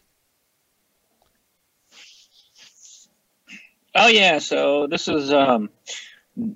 Oh 3.95 4.09
yeah, 4.09 4.39
so 4.39 4.87
this 4.89 5.09
is 5.09 5.33
um 5.33 5.71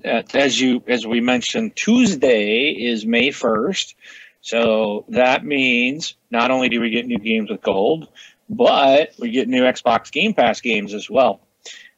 uh, 0.05 0.23
as 0.35 0.61
you 0.61 0.83
as 0.89 1.07
we 1.07 1.21
mentioned 1.21 1.75
Tuesday 1.77 2.71
is 2.71 3.07
May 3.07 3.29
1st. 3.29 3.95
So 4.41 5.05
that 5.09 5.45
means 5.45 6.15
not 6.31 6.51
only 6.51 6.69
do 6.69 6.81
we 6.81 6.91
get 6.91 7.07
new 7.07 7.19
games 7.19 7.51
with 7.51 7.63
gold, 7.63 8.09
but 8.49 9.13
we 9.19 9.31
get 9.31 9.49
new 9.49 9.63
Xbox 9.63 10.11
Game 10.11 10.35
Pass 10.35 10.61
games 10.61 10.95
as 10.95 11.09
well. 11.11 11.41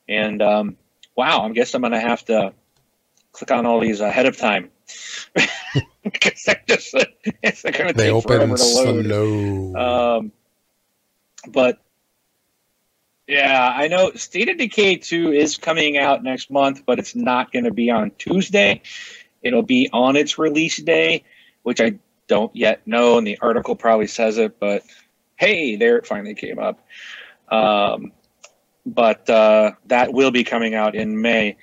And 0.09 0.43
um 0.43 0.77
wow, 1.17 1.43
I 1.43 1.53
guess 1.53 1.75
I'm 1.75 1.83
going 1.83 1.93
to 1.93 2.01
have 2.01 2.25
to 2.27 2.53
click 3.33 3.51
on 3.51 3.67
all 3.67 3.81
these 3.81 4.01
ahead 4.01 4.27
of 4.27 4.37
time. 4.37 4.71
because 6.03 6.43
they're 6.45 6.63
just 6.67 6.95
it's 7.43 7.63
going 7.63 7.89
to 7.89 7.95
They 7.95 8.05
take 8.05 8.13
open 8.13 8.29
forever 8.29 8.57
to 8.57 8.65
load. 8.65 9.07
slow. 9.07 10.17
Um, 10.19 10.33
but 11.49 11.81
yeah, 13.27 13.73
I 13.75 13.89
know 13.89 14.13
State 14.13 14.49
of 14.49 14.59
Decay 14.59 14.97
2 14.97 15.33
is 15.33 15.57
coming 15.57 15.97
out 15.97 16.23
next 16.23 16.51
month, 16.51 16.83
but 16.85 16.99
it's 16.99 17.15
not 17.15 17.53
going 17.53 17.65
to 17.65 17.73
be 17.73 17.91
on 17.91 18.11
Tuesday. 18.19 18.83
It'll 19.43 19.63
be 19.63 19.89
on 19.93 20.17
its 20.17 20.39
release 20.39 20.77
day, 20.79 21.25
which 21.63 21.81
I 21.81 21.99
don't 22.33 22.57
yet 22.57 22.87
know, 22.87 23.19
and 23.19 23.27
the 23.27 23.39
article 23.43 23.77
probably 23.77 24.07
says 24.07 24.39
it, 24.39 24.59
but 24.59 24.85
hey, 25.37 25.77
there 25.77 25.99
it 25.99 26.07
finally 26.07 26.35
came 26.35 26.59
up. 26.59 26.81
Um, 27.51 28.13
but 28.87 29.29
uh, 29.29 29.73
that 29.89 30.15
will 30.15 30.31
be 30.31 30.43
coming 30.43 30.75
out 30.75 30.95
in 30.95 31.21
May. 31.21 31.59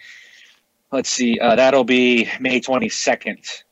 Let's 0.92 1.10
see, 1.10 1.40
uh, 1.40 1.56
that'll 1.56 1.86
be 1.86 2.30
May 2.40 2.62
22nd. 2.62 3.64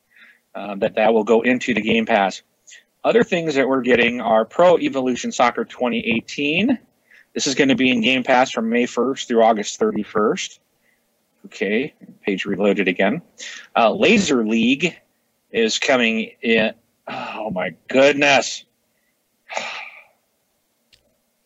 Uh, 0.56 0.74
that 0.76 0.96
that 0.96 1.14
will 1.14 1.22
go 1.22 1.42
into 1.42 1.72
the 1.72 1.80
Game 1.80 2.04
Pass. 2.04 2.42
Other 3.04 3.22
things 3.22 3.54
that 3.54 3.68
we're 3.68 3.82
getting 3.82 4.20
are 4.20 4.44
Pro 4.44 4.76
Evolution 4.76 5.30
Soccer 5.30 5.64
2018. 5.64 6.80
This 7.32 7.46
is 7.46 7.54
going 7.54 7.68
to 7.68 7.76
be 7.76 7.90
in 7.92 8.00
Game 8.00 8.24
Pass 8.24 8.50
from 8.50 8.70
May 8.70 8.86
1st 8.86 9.28
through 9.28 9.44
August 9.44 9.78
31st. 9.78 10.58
Okay, 11.46 11.94
page 12.26 12.44
reloaded 12.44 12.88
again. 12.88 13.22
Uh, 13.76 13.92
Laser 13.94 14.44
League 14.44 14.96
is 15.52 15.78
coming 15.78 16.32
in. 16.42 16.72
Oh 17.10 17.50
my 17.50 17.74
goodness. 17.88 18.64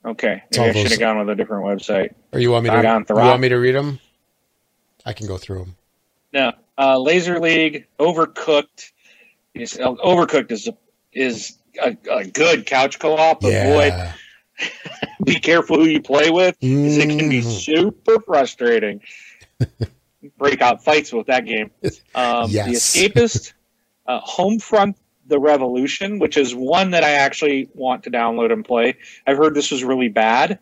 Okay, 0.04 0.42
maybe 0.50 0.64
I 0.70 0.72
should 0.82 0.90
have 0.90 1.00
gone 1.00 1.18
with 1.18 1.28
a 1.30 1.34
different 1.36 1.64
website. 1.64 2.14
or 2.32 2.40
you 2.40 2.50
want 2.50 2.64
me 2.64 2.70
to? 2.70 3.04
You 3.08 3.14
want 3.14 3.40
me 3.40 3.48
to 3.50 3.56
read 3.56 3.74
them? 3.76 4.00
I 5.06 5.12
can 5.12 5.26
go 5.28 5.36
through 5.38 5.58
them. 5.60 5.76
No, 6.32 6.52
uh, 6.78 6.98
Laser 6.98 7.38
League, 7.38 7.86
Overcooked. 8.00 8.90
Is, 9.54 9.74
Overcooked 9.74 10.50
is 10.50 10.68
is 11.12 11.58
a, 11.80 11.96
a 12.10 12.24
good 12.24 12.66
couch 12.66 12.98
co-op, 12.98 13.40
but 13.42 13.52
boy, 13.62 14.12
be 15.24 15.38
careful 15.38 15.76
who 15.76 15.84
you 15.84 16.00
play 16.02 16.30
with, 16.30 16.56
'cause 16.58 16.96
it 16.98 17.08
can 17.18 17.28
be 17.28 17.40
Mm. 17.42 17.64
super 17.64 18.18
frustrating. 18.22 19.02
Break 20.38 20.60
out 20.62 20.82
fights 20.82 21.12
with 21.12 21.26
that 21.28 21.44
game. 21.44 21.70
Um, 22.14 22.50
Yes. 22.50 22.92
The 22.92 23.08
Escapist, 23.08 23.52
uh, 24.06 24.20
Homefront: 24.20 24.96
The 25.32 25.40
Revolution, 25.40 26.18
which 26.18 26.36
is 26.36 26.54
one 26.54 26.90
that 26.90 27.02
I 27.02 27.12
actually 27.12 27.70
want 27.72 28.04
to 28.04 28.10
download 28.10 28.52
and 28.52 28.62
play. 28.62 28.98
I've 29.26 29.38
heard 29.38 29.54
this 29.54 29.70
was 29.70 29.82
really 29.82 30.10
bad, 30.10 30.58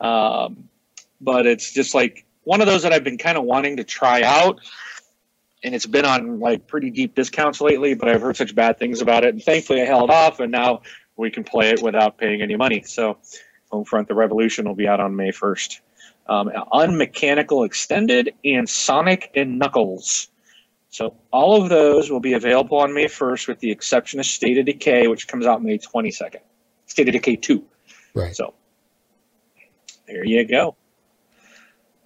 um, 0.00 0.70
but 1.20 1.46
it's 1.46 1.72
just 1.72 1.94
like 1.94 2.24
one 2.44 2.62
of 2.62 2.66
those 2.66 2.84
that 2.84 2.92
I've 2.94 3.04
been 3.04 3.18
kind 3.18 3.36
of 3.36 3.44
wanting 3.44 3.76
to 3.76 3.84
try 3.84 4.22
out. 4.22 4.60
And 5.62 5.74
it's 5.74 5.84
been 5.84 6.06
on 6.06 6.40
like 6.40 6.66
pretty 6.66 6.90
deep 6.90 7.14
discounts 7.14 7.60
lately, 7.60 7.92
but 7.92 8.08
I've 8.08 8.22
heard 8.22 8.38
such 8.38 8.54
bad 8.54 8.78
things 8.78 9.02
about 9.02 9.24
it. 9.24 9.34
And 9.34 9.42
thankfully, 9.42 9.82
I 9.82 9.84
held 9.84 10.10
off, 10.10 10.40
and 10.40 10.50
now 10.50 10.80
we 11.16 11.30
can 11.30 11.44
play 11.44 11.70
it 11.70 11.82
without 11.82 12.16
paying 12.16 12.40
any 12.40 12.56
money. 12.56 12.82
So, 12.86 13.18
Homefront: 13.70 14.08
The 14.08 14.14
Revolution 14.14 14.66
will 14.66 14.74
be 14.74 14.88
out 14.88 15.00
on 15.00 15.16
May 15.16 15.32
first. 15.32 15.80
Um, 16.26 16.50
Unmechanical 16.72 17.64
Extended 17.64 18.34
and 18.42 18.66
Sonic 18.68 19.30
and 19.34 19.58
Knuckles. 19.58 20.28
So 20.94 21.16
all 21.32 21.60
of 21.60 21.70
those 21.70 22.08
will 22.08 22.20
be 22.20 22.34
available 22.34 22.78
on 22.78 22.94
May 22.94 23.06
1st, 23.06 23.48
with 23.48 23.58
the 23.58 23.72
exception 23.72 24.20
of 24.20 24.26
State 24.26 24.58
of 24.58 24.66
Decay, 24.66 25.08
which 25.08 25.26
comes 25.26 25.44
out 25.44 25.60
May 25.60 25.76
22nd. 25.76 26.38
State 26.86 27.08
of 27.08 27.14
Decay 27.14 27.34
2. 27.34 27.64
Right. 28.14 28.36
So 28.36 28.54
there 30.06 30.24
you 30.24 30.44
go. 30.44 30.76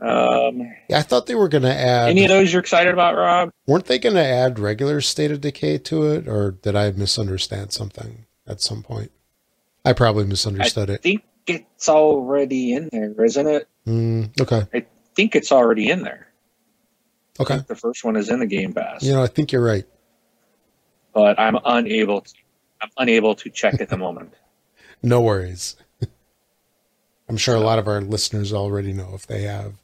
Um, 0.00 0.72
Yeah, 0.88 1.00
I 1.00 1.02
thought 1.02 1.26
they 1.26 1.34
were 1.34 1.50
going 1.50 1.64
to 1.64 1.74
add. 1.74 2.08
any 2.08 2.24
of 2.24 2.30
those 2.30 2.50
you're 2.50 2.62
excited 2.62 2.94
about, 2.94 3.14
Rob? 3.14 3.50
weren't 3.66 3.84
they 3.84 3.98
going 3.98 4.14
to 4.14 4.24
add 4.24 4.58
regular 4.58 5.02
State 5.02 5.32
of 5.32 5.42
Decay 5.42 5.76
to 5.76 6.04
it, 6.04 6.26
or 6.26 6.52
did 6.52 6.74
I 6.74 6.90
misunderstand 6.92 7.72
something 7.72 8.24
at 8.46 8.62
some 8.62 8.82
point? 8.82 9.12
I 9.84 9.92
probably 9.92 10.24
misunderstood 10.24 10.88
I 10.88 10.94
it. 10.94 11.00
I 11.00 11.02
think 11.02 11.24
it's 11.46 11.90
already 11.90 12.72
in 12.72 12.88
there, 12.90 13.22
isn't 13.22 13.46
it? 13.46 13.68
Mm, 13.86 14.40
okay. 14.40 14.62
I 14.72 14.86
think 15.14 15.36
it's 15.36 15.52
already 15.52 15.90
in 15.90 16.04
there. 16.04 16.27
Okay. 17.40 17.58
The 17.66 17.74
first 17.76 18.04
one 18.04 18.16
is 18.16 18.28
in 18.30 18.40
the 18.40 18.46
Game 18.46 18.72
Pass, 18.72 19.02
You 19.02 19.12
know, 19.12 19.22
I 19.22 19.26
think 19.28 19.52
you're 19.52 19.64
right. 19.64 19.84
but 21.12 21.38
I'm 21.38 21.56
unable. 21.64 22.20
To, 22.22 22.34
I'm 22.82 22.90
unable 22.98 23.34
to 23.36 23.50
check 23.50 23.80
at 23.80 23.88
the 23.88 23.96
moment. 24.06 24.34
No 25.02 25.20
worries. 25.20 25.76
I'm 27.28 27.36
sure 27.36 27.54
a 27.54 27.60
lot 27.60 27.78
of 27.78 27.86
our 27.86 28.00
listeners 28.00 28.52
already 28.52 28.92
know 28.92 29.10
if 29.14 29.26
they 29.26 29.42
have 29.42 29.74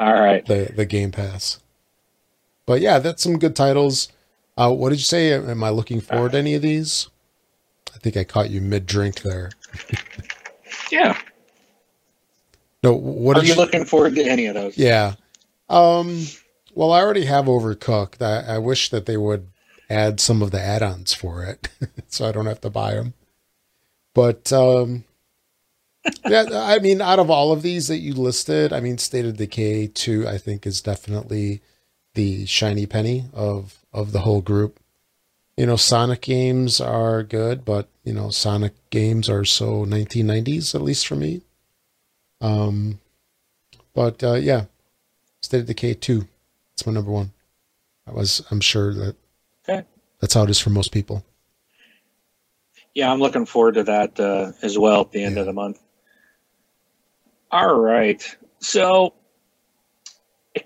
All 0.00 0.14
right. 0.14 0.44
the 0.46 0.72
the 0.74 0.86
Game 0.86 1.12
Pass. 1.12 1.60
But 2.64 2.80
yeah, 2.80 2.98
that's 2.98 3.22
some 3.22 3.38
good 3.38 3.54
titles. 3.54 4.08
Uh, 4.56 4.72
what 4.72 4.88
did 4.90 4.98
you 4.98 5.04
say? 5.04 5.32
Am 5.32 5.62
I 5.62 5.68
looking 5.70 6.00
forward 6.00 6.32
to 6.32 6.38
any 6.38 6.54
of 6.54 6.62
these? 6.62 7.08
I 7.94 7.98
think 7.98 8.16
I 8.16 8.24
caught 8.24 8.50
you 8.50 8.60
mid 8.60 8.86
drink 8.86 9.22
there. 9.22 9.50
Yeah. 10.90 11.18
No, 12.82 12.92
what 12.92 13.36
Are 13.36 13.40
did 13.40 13.48
you 13.48 13.54
looking 13.56 13.84
forward 13.84 14.14
to 14.16 14.22
any 14.22 14.46
of 14.46 14.54
those? 14.54 14.76
Yeah. 14.78 15.14
Um. 15.68 16.26
Well, 16.76 16.92
I 16.92 17.00
already 17.00 17.24
have 17.24 17.46
Overcooked. 17.46 18.20
I, 18.20 18.56
I 18.56 18.58
wish 18.58 18.90
that 18.90 19.06
they 19.06 19.16
would 19.16 19.48
add 19.88 20.20
some 20.20 20.42
of 20.42 20.50
the 20.50 20.60
add-ons 20.60 21.14
for 21.14 21.42
it, 21.42 21.68
so 22.08 22.28
I 22.28 22.32
don't 22.32 22.44
have 22.44 22.60
to 22.60 22.70
buy 22.70 22.92
them. 22.94 23.14
But 24.14 24.52
um, 24.52 25.04
yeah, 26.26 26.44
I 26.52 26.78
mean, 26.78 27.00
out 27.00 27.18
of 27.18 27.30
all 27.30 27.50
of 27.50 27.62
these 27.62 27.88
that 27.88 27.98
you 27.98 28.12
listed, 28.12 28.74
I 28.74 28.80
mean, 28.80 28.98
State 28.98 29.24
of 29.24 29.38
Decay 29.38 29.86
two, 29.88 30.28
I 30.28 30.36
think, 30.36 30.66
is 30.66 30.82
definitely 30.82 31.62
the 32.14 32.44
shiny 32.44 32.84
penny 32.84 33.24
of 33.32 33.78
of 33.90 34.12
the 34.12 34.20
whole 34.20 34.42
group. 34.42 34.78
You 35.56 35.64
know, 35.64 35.76
Sonic 35.76 36.20
games 36.20 36.78
are 36.78 37.22
good, 37.22 37.64
but 37.64 37.88
you 38.04 38.12
know, 38.12 38.28
Sonic 38.28 38.74
games 38.90 39.30
are 39.30 39.46
so 39.46 39.86
1990s, 39.86 40.74
at 40.74 40.82
least 40.82 41.06
for 41.06 41.16
me. 41.16 41.40
Um, 42.42 43.00
but 43.94 44.22
uh, 44.22 44.34
yeah, 44.34 44.66
State 45.40 45.60
of 45.60 45.66
Decay 45.66 45.94
two, 45.94 46.28
it's 46.76 46.86
my 46.86 46.92
number 46.92 47.10
one. 47.10 47.32
I 48.06 48.12
was, 48.12 48.44
I'm 48.50 48.60
sure 48.60 48.92
that 48.92 49.16
Okay. 49.68 49.82
that's 50.20 50.34
how 50.34 50.42
it 50.44 50.50
is 50.50 50.60
for 50.60 50.68
most 50.70 50.92
people. 50.92 51.24
Yeah, 52.94 53.10
I'm 53.10 53.18
looking 53.18 53.46
forward 53.46 53.74
to 53.76 53.82
that 53.84 54.20
uh, 54.20 54.52
as 54.62 54.78
well 54.78 55.00
at 55.00 55.10
the 55.12 55.24
end 55.24 55.36
Yeah. 55.36 55.40
of 55.40 55.46
the 55.46 55.52
month. 55.54 55.80
All 57.50 57.74
right. 57.80 58.22
So 58.60 59.14
I 60.56 60.64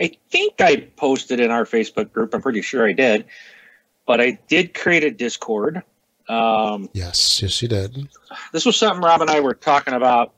I 0.00 0.10
think 0.30 0.60
I 0.60 0.76
posted 0.96 1.38
in 1.40 1.50
our 1.50 1.64
Facebook 1.64 2.12
group. 2.12 2.34
I'm 2.34 2.42
pretty 2.42 2.62
sure 2.62 2.88
I 2.88 2.92
did, 2.92 3.26
but 4.06 4.20
I 4.20 4.38
did 4.48 4.74
create 4.74 5.04
a 5.04 5.10
Discord. 5.10 5.82
Um, 6.28 6.88
Yes, 6.92 7.40
yes, 7.42 7.60
you 7.62 7.68
did. 7.68 8.08
this 8.52 8.64
was 8.66 8.76
something 8.76 9.02
Rob 9.02 9.20
and 9.20 9.30
I 9.30 9.40
were 9.40 9.54
talking 9.54 9.94
about 9.94 10.28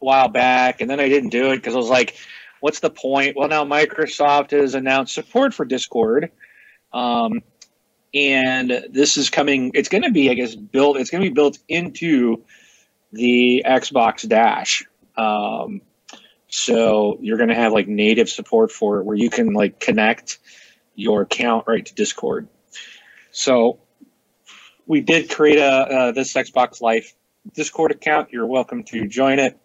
a 0.00 0.04
while 0.04 0.28
back, 0.28 0.80
and 0.80 0.88
then 0.90 1.00
I 1.00 1.08
didn't 1.08 1.30
do 1.30 1.50
it 1.50 1.56
because 1.56 1.74
I 1.74 1.78
was 1.78 1.88
like, 1.90 2.16
"What's 2.60 2.80
the 2.80 2.90
point?" 2.90 3.36
Well, 3.36 3.48
now 3.48 3.64
Microsoft 3.64 4.50
has 4.52 4.74
announced 4.74 5.14
support 5.14 5.54
for 5.54 5.64
Discord, 5.64 6.30
um, 6.92 7.42
and 8.14 8.86
this 8.90 9.16
is 9.16 9.30
coming. 9.30 9.72
It's 9.74 9.88
going 9.88 10.02
to 10.02 10.10
be, 10.10 10.30
I 10.30 10.34
guess, 10.34 10.54
built. 10.54 10.96
It's 10.96 11.10
going 11.10 11.22
to 11.22 11.30
be 11.30 11.34
built 11.34 11.58
into 11.68 12.44
the 13.12 13.64
Xbox 13.66 14.28
Dash. 14.28 14.84
Um, 15.16 15.82
so 16.48 17.18
you're 17.20 17.36
going 17.36 17.48
to 17.48 17.54
have 17.54 17.72
like 17.72 17.88
native 17.88 18.28
support 18.28 18.72
for 18.72 18.98
it, 18.98 19.04
where 19.04 19.16
you 19.16 19.30
can 19.30 19.52
like 19.52 19.80
connect 19.80 20.38
your 20.94 21.22
account 21.22 21.66
right 21.66 21.84
to 21.84 21.94
Discord. 21.94 22.48
So 23.30 23.78
we 24.86 25.00
did 25.00 25.30
create 25.30 25.58
a 25.58 25.70
uh, 25.70 26.12
this 26.12 26.34
Xbox 26.34 26.80
Life 26.80 27.14
Discord 27.54 27.92
account. 27.92 28.32
You're 28.32 28.46
welcome 28.46 28.82
to 28.84 29.06
join 29.06 29.38
it. 29.38 29.58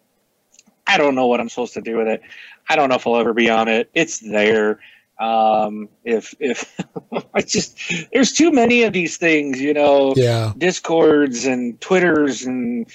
I 0.86 0.98
don't 0.98 1.16
know 1.16 1.26
what 1.26 1.40
I'm 1.40 1.48
supposed 1.48 1.74
to 1.74 1.80
do 1.80 1.96
with 1.96 2.06
it. 2.06 2.22
I 2.68 2.76
don't 2.76 2.88
know 2.88 2.96
if 2.96 3.06
I'll 3.06 3.16
ever 3.16 3.32
be 3.34 3.48
on 3.50 3.68
it. 3.68 3.90
It's 3.94 4.18
there. 4.18 4.80
Um, 5.18 5.88
if 6.04 6.34
if 6.40 6.78
I 7.34 7.40
just 7.40 7.78
there's 8.12 8.32
too 8.32 8.50
many 8.52 8.82
of 8.82 8.92
these 8.92 9.16
things, 9.16 9.60
you 9.60 9.72
know, 9.72 10.12
Yeah, 10.16 10.52
Discords 10.58 11.46
and 11.46 11.80
Twitters 11.80 12.44
and 12.44 12.86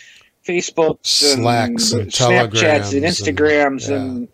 Facebooks 0.48 1.06
Slacks 1.42 1.92
and 1.94 2.12
Snapchats 2.52 2.94
and 2.94 3.06
Instagrams 3.06 3.90
and- 3.90 4.28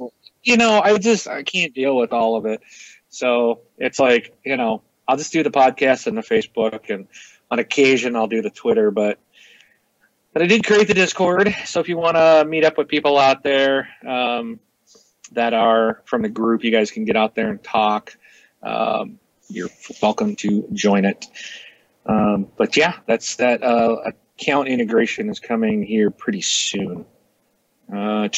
and, 0.00 0.10
you 0.42 0.56
know, 0.56 0.80
I 0.82 0.96
just 0.98 1.28
I 1.28 1.42
can't 1.42 1.74
deal 1.74 1.96
with 1.96 2.12
all 2.12 2.36
of 2.36 2.46
it. 2.46 2.60
So 3.08 3.60
it's 3.78 3.98
like 3.98 4.34
you 4.44 4.56
know, 4.56 4.82
I'll 5.08 5.16
just 5.16 5.32
do 5.32 5.42
the 5.42 5.50
podcast 5.50 6.06
and 6.06 6.16
the 6.16 6.22
Facebook, 6.22 6.88
and 6.88 7.06
on 7.50 7.58
occasion 7.58 8.16
I'll 8.16 8.28
do 8.28 8.42
the 8.42 8.50
Twitter, 8.50 8.90
but. 8.90 9.18
But 10.32 10.42
I 10.42 10.46
did 10.46 10.64
create 10.64 10.86
the 10.86 10.94
Discord, 10.94 11.52
so 11.64 11.80
if 11.80 11.88
you 11.88 11.96
want 11.96 12.16
to 12.16 12.44
meet 12.46 12.64
up 12.64 12.78
with 12.78 12.86
people 12.86 13.18
out 13.18 13.42
there 13.42 13.88
um, 14.06 14.60
that 15.32 15.54
are 15.54 16.02
from 16.04 16.22
the 16.22 16.28
group, 16.28 16.62
you 16.62 16.70
guys 16.70 16.92
can 16.92 17.04
get 17.04 17.16
out 17.16 17.34
there 17.34 17.50
and 17.50 17.62
talk. 17.62 18.16
Um, 18.62 19.18
you're 19.48 19.70
welcome 20.00 20.36
to 20.36 20.68
join 20.72 21.04
it. 21.04 21.26
Um, 22.06 22.46
but 22.56 22.76
yeah, 22.76 22.98
that's 23.06 23.36
that 23.36 23.64
uh, 23.64 23.96
account 24.38 24.68
integration 24.68 25.28
is 25.28 25.40
coming 25.40 25.82
here 25.82 26.12
pretty 26.12 26.42
soon. 26.42 27.06
Uh, 27.92 28.28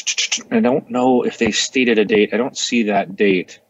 I 0.50 0.61
don't 0.61 0.90
know 0.90 1.24
if 1.24 1.37
they 1.37 1.50
stated 1.50 1.98
a 1.98 2.07
date. 2.07 2.31
I 2.33 2.38
don't 2.38 2.57
see 2.57 2.85
that 2.85 3.16
date. 3.16 3.61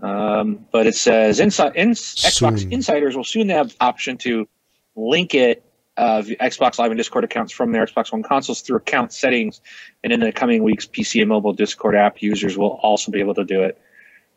Um, 0.00 0.66
but 0.72 0.86
it 0.86 0.94
says 0.94 1.40
inside 1.40 1.76
in, 1.76 1.90
Xbox 1.90 2.70
insiders 2.72 3.14
will 3.16 3.22
soon 3.22 3.50
have 3.50 3.76
option 3.80 4.16
to 4.18 4.48
link 4.96 5.34
it 5.34 5.62
uh, 5.96 6.22
the 6.22 6.36
Xbox 6.36 6.78
Live 6.78 6.90
and 6.90 6.98
Discord 6.98 7.24
accounts 7.24 7.52
from 7.52 7.72
their 7.72 7.86
Xbox 7.86 8.12
One 8.12 8.22
consoles 8.22 8.62
through 8.62 8.78
account 8.78 9.12
settings, 9.12 9.60
and 10.02 10.12
in 10.12 10.20
the 10.20 10.32
coming 10.32 10.62
weeks, 10.62 10.86
PC 10.86 11.20
and 11.20 11.28
mobile 11.28 11.52
Discord 11.52 11.94
app 11.94 12.22
users 12.22 12.56
will 12.56 12.78
also 12.82 13.12
be 13.12 13.20
able 13.20 13.34
to 13.34 13.44
do 13.44 13.62
it. 13.62 13.78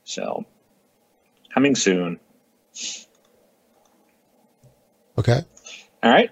So, 0.04 0.46
coming 1.54 1.76
soon. 1.76 2.20
okay. 5.18 5.42
All 6.04 6.12
right. 6.12 6.30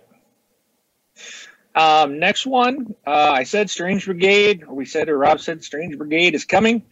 Um, 1.75 2.19
next 2.19 2.45
one, 2.45 2.93
uh, 3.07 3.31
I 3.31 3.43
said 3.43 3.69
Strange 3.69 4.05
Brigade, 4.05 4.63
or 4.67 4.75
we 4.75 4.85
said, 4.85 5.09
or 5.09 5.17
Rob 5.17 5.39
said 5.39 5.63
Strange 5.63 5.97
Brigade 5.97 6.35
is 6.35 6.45
coming. 6.45 6.83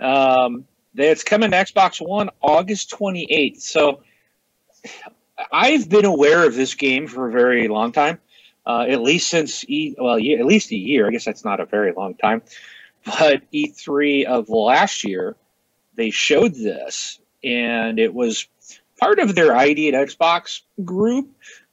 Um, 0.00 0.64
it's 0.94 1.22
coming 1.22 1.50
to 1.52 1.56
Xbox 1.56 2.04
One 2.04 2.30
August 2.40 2.90
28th. 2.90 3.60
So 3.60 4.00
I've 5.52 5.88
been 5.88 6.04
aware 6.04 6.46
of 6.46 6.54
this 6.54 6.74
game 6.74 7.06
for 7.06 7.28
a 7.28 7.32
very 7.32 7.68
long 7.68 7.92
time, 7.92 8.18
uh, 8.66 8.86
at 8.88 9.02
least 9.02 9.30
since 9.30 9.64
E, 9.68 9.94
well, 9.98 10.16
at 10.16 10.46
least 10.46 10.72
a 10.72 10.76
year. 10.76 11.06
I 11.06 11.10
guess 11.10 11.24
that's 11.24 11.44
not 11.44 11.60
a 11.60 11.66
very 11.66 11.92
long 11.92 12.14
time, 12.14 12.42
but 13.04 13.42
E3 13.52 14.24
of 14.24 14.48
last 14.48 15.04
year, 15.04 15.36
they 15.94 16.10
showed 16.10 16.54
this, 16.54 17.20
and 17.42 17.98
it 17.98 18.14
was 18.14 18.46
part 19.00 19.18
of 19.18 19.34
their 19.34 19.54
ID 19.56 19.94
at 19.94 20.08
Xbox 20.08 20.62
group 20.84 21.28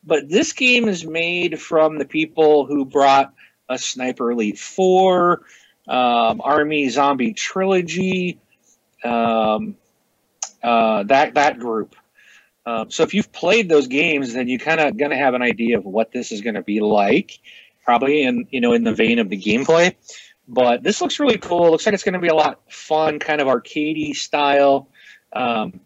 but 0.06 0.30
this 0.30 0.54
game 0.54 0.88
is 0.88 1.06
made 1.06 1.60
from 1.60 1.97
the 1.97 2.06
people 2.06 2.65
who 2.65 2.86
brought 2.86 3.34
a 3.67 3.78
Sniper 3.78 4.32
Elite 4.32 4.60
4, 4.60 5.41
um, 5.88 6.41
Army 6.41 6.89
Zombie 6.89 7.34
Trilogy, 7.34 8.39
um, 9.04 9.75
uh, 10.62 11.04
that 11.04 11.34
that 11.34 11.60
group. 11.60 11.95
Um, 12.65 12.89
so 12.89 13.04
if 13.04 13.13
you've 13.13 13.32
played 13.32 13.69
those 13.69 13.88
games, 13.88 14.34
then 14.34 14.47
you 14.47 14.58
kind 14.58 14.80
of 14.80 14.97
gonna 14.97 15.17
have 15.17 15.34
an 15.34 15.41
idea 15.41 15.78
of 15.78 15.86
what 15.86 16.12
this 16.12 16.32
is 16.32 16.41
gonna 16.41 16.63
be 16.63 16.80
like, 16.80 17.39
probably 17.84 18.23
in 18.23 18.47
you 18.49 18.62
know 18.62 18.73
in 18.73 18.84
the 18.84 18.93
vein 18.93 19.19
of 19.19 19.30
the 19.30 19.39
gameplay. 19.39 19.95
But 20.47 20.84
this 20.84 21.01
looks 21.01 21.19
really 21.19 21.38
cool. 21.38 21.67
It 21.67 21.71
looks 21.71 21.86
like 21.86 21.93
it's 21.93 22.04
gonna 22.04 22.19
be 22.19 22.28
a 22.28 22.36
lot 22.36 22.62
fun, 22.71 23.19
kind 23.19 23.41
of 23.41 23.47
arcadey 23.47 24.15
style. 24.15 24.89
Um, 25.34 25.82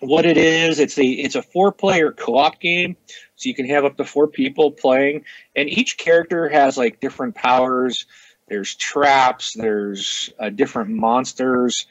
what 0.00 0.26
it 0.26 0.36
is, 0.36 0.78
it's 0.78 0.98
a 0.98 1.04
it's 1.04 1.34
a 1.34 1.42
four 1.42 1.72
player 1.72 2.12
co 2.12 2.36
op 2.36 2.60
game 2.60 2.96
so 3.36 3.48
you 3.48 3.54
can 3.54 3.66
have 3.66 3.84
up 3.84 3.96
to 3.96 4.04
four 4.04 4.28
people 4.28 4.72
playing 4.72 5.24
and 5.54 5.68
each 5.68 5.96
character 5.96 6.48
has 6.48 6.76
like 6.76 7.00
different 7.00 7.34
powers 7.34 8.06
there's 8.48 8.74
traps 8.74 9.54
there's 9.54 10.30
uh, 10.38 10.48
different 10.48 10.90
monsters 10.90 11.86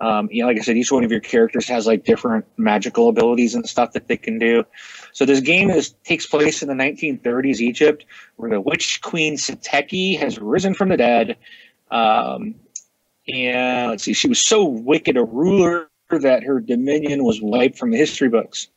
um, 0.00 0.28
you 0.30 0.42
know, 0.42 0.48
like 0.48 0.58
i 0.58 0.60
said 0.60 0.76
each 0.76 0.92
one 0.92 1.04
of 1.04 1.10
your 1.10 1.20
characters 1.20 1.68
has 1.68 1.86
like 1.86 2.04
different 2.04 2.44
magical 2.56 3.08
abilities 3.08 3.54
and 3.54 3.66
stuff 3.68 3.92
that 3.92 4.08
they 4.08 4.16
can 4.16 4.38
do. 4.38 4.64
So 5.12 5.24
this 5.24 5.40
game 5.40 5.70
is 5.70 5.94
takes 6.04 6.26
place 6.26 6.62
in 6.62 6.68
the 6.68 6.74
1930s 6.74 7.60
egypt 7.60 8.04
where 8.36 8.50
the 8.50 8.60
witch 8.60 9.00
queen 9.00 9.36
Seteki 9.36 10.18
has 10.18 10.38
risen 10.38 10.74
from 10.74 10.90
the 10.90 10.96
dead. 10.96 11.36
Um, 11.90 12.56
and 13.28 13.90
let's 13.90 14.04
see 14.04 14.12
she 14.12 14.28
was 14.28 14.44
so 14.44 14.64
wicked 14.64 15.16
a 15.16 15.24
ruler 15.24 15.88
that 16.10 16.44
her 16.44 16.60
dominion 16.60 17.24
was 17.24 17.40
wiped 17.40 17.78
from 17.78 17.90
the 17.90 17.96
history 17.96 18.28
books. 18.28 18.68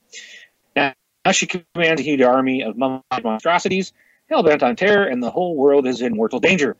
Now 0.75 0.93
she 1.31 1.47
commands 1.47 2.01
a 2.01 2.03
huge 2.03 2.21
army 2.21 2.63
of 2.63 2.77
monstrosities, 2.77 3.93
hell 4.29 4.41
bent 4.41 4.63
on 4.63 4.75
terror, 4.75 5.05
and 5.05 5.21
the 5.21 5.29
whole 5.29 5.55
world 5.55 5.85
is 5.85 6.01
in 6.01 6.15
mortal 6.15 6.39
danger. 6.39 6.77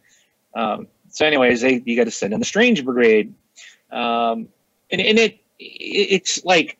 Um, 0.55 0.87
so, 1.09 1.25
anyways, 1.25 1.61
they, 1.61 1.81
you 1.85 1.95
got 1.95 2.05
to 2.05 2.11
send 2.11 2.33
in 2.33 2.39
the 2.39 2.45
Strange 2.45 2.85
Brigade, 2.85 3.33
um, 3.91 4.49
and, 4.91 5.01
and 5.01 5.19
it 5.19 5.39
it's 5.59 6.43
like 6.45 6.77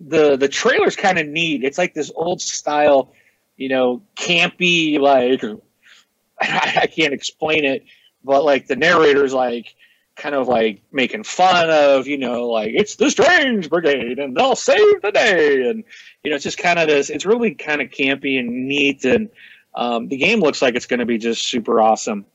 the 0.00 0.36
the 0.36 0.48
trailer's 0.48 0.96
kind 0.96 1.18
of 1.18 1.26
neat. 1.26 1.64
It's 1.64 1.78
like 1.78 1.94
this 1.94 2.10
old 2.14 2.40
style, 2.40 3.12
you 3.56 3.68
know, 3.68 4.02
campy 4.16 4.98
like 4.98 5.42
I, 6.40 6.86
can't 6.86 7.14
explain 7.14 7.64
it, 7.64 7.84
but 8.24 8.44
like 8.44 8.66
the 8.66 8.76
narrator's 8.76 9.32
like 9.32 9.74
kind 10.16 10.34
of 10.34 10.48
like 10.48 10.82
making 10.92 11.24
fun 11.24 11.70
of, 11.70 12.06
you 12.06 12.18
know, 12.18 12.48
like 12.48 12.72
it's 12.74 12.96
the 12.96 13.10
Strange 13.10 13.70
Brigade 13.70 14.18
and 14.18 14.36
they'll 14.36 14.56
save 14.56 15.02
the 15.02 15.12
day, 15.12 15.68
and 15.68 15.84
you 16.22 16.30
know, 16.30 16.36
it's 16.36 16.44
just 16.44 16.58
kind 16.58 16.78
of 16.78 16.88
this. 16.88 17.10
It's 17.10 17.26
really 17.26 17.54
kind 17.54 17.80
of 17.80 17.90
campy 17.90 18.38
and 18.38 18.66
neat, 18.66 19.04
and 19.04 19.28
um, 19.74 20.08
the 20.08 20.16
game 20.16 20.40
looks 20.40 20.60
like 20.60 20.74
it's 20.74 20.86
going 20.86 21.00
to 21.00 21.06
be 21.06 21.18
just 21.18 21.46
super 21.46 21.80
awesome. 21.80 22.26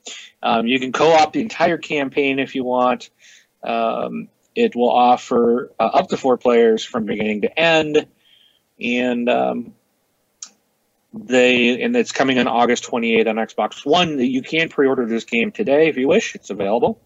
Um, 0.42 0.68
you 0.68 0.80
can 0.80 0.92
co-op 0.92 1.34
the 1.34 1.42
entire 1.42 1.78
campaign 1.78 2.40
if 2.40 2.56
you 2.56 2.64
want. 2.64 3.10
Um, 3.64 4.30
it 4.56 4.76
will 4.76 4.92
offer 4.92 5.72
uh, 5.80 5.84
up 5.84 6.10
to 6.10 6.18
four 6.18 6.38
players 6.38 6.84
from 6.84 7.06
beginning 7.06 7.42
to 7.42 7.60
end, 7.60 8.08
and 8.80 9.30
um, 9.30 9.74
they 11.14 11.82
and 11.82 11.96
it's 11.96 12.12
coming 12.12 12.40
on 12.40 12.48
August 12.48 12.86
28th 12.86 13.28
on 13.28 13.36
Xbox 13.36 13.86
One. 13.86 14.20
You 14.20 14.42
can 14.42 14.70
pre-order 14.70 15.06
this 15.06 15.26
game 15.26 15.52
today 15.52 15.90
if 15.90 15.98
you 15.98 16.08
wish. 16.08 16.36
It's 16.36 16.50
available, 16.50 17.02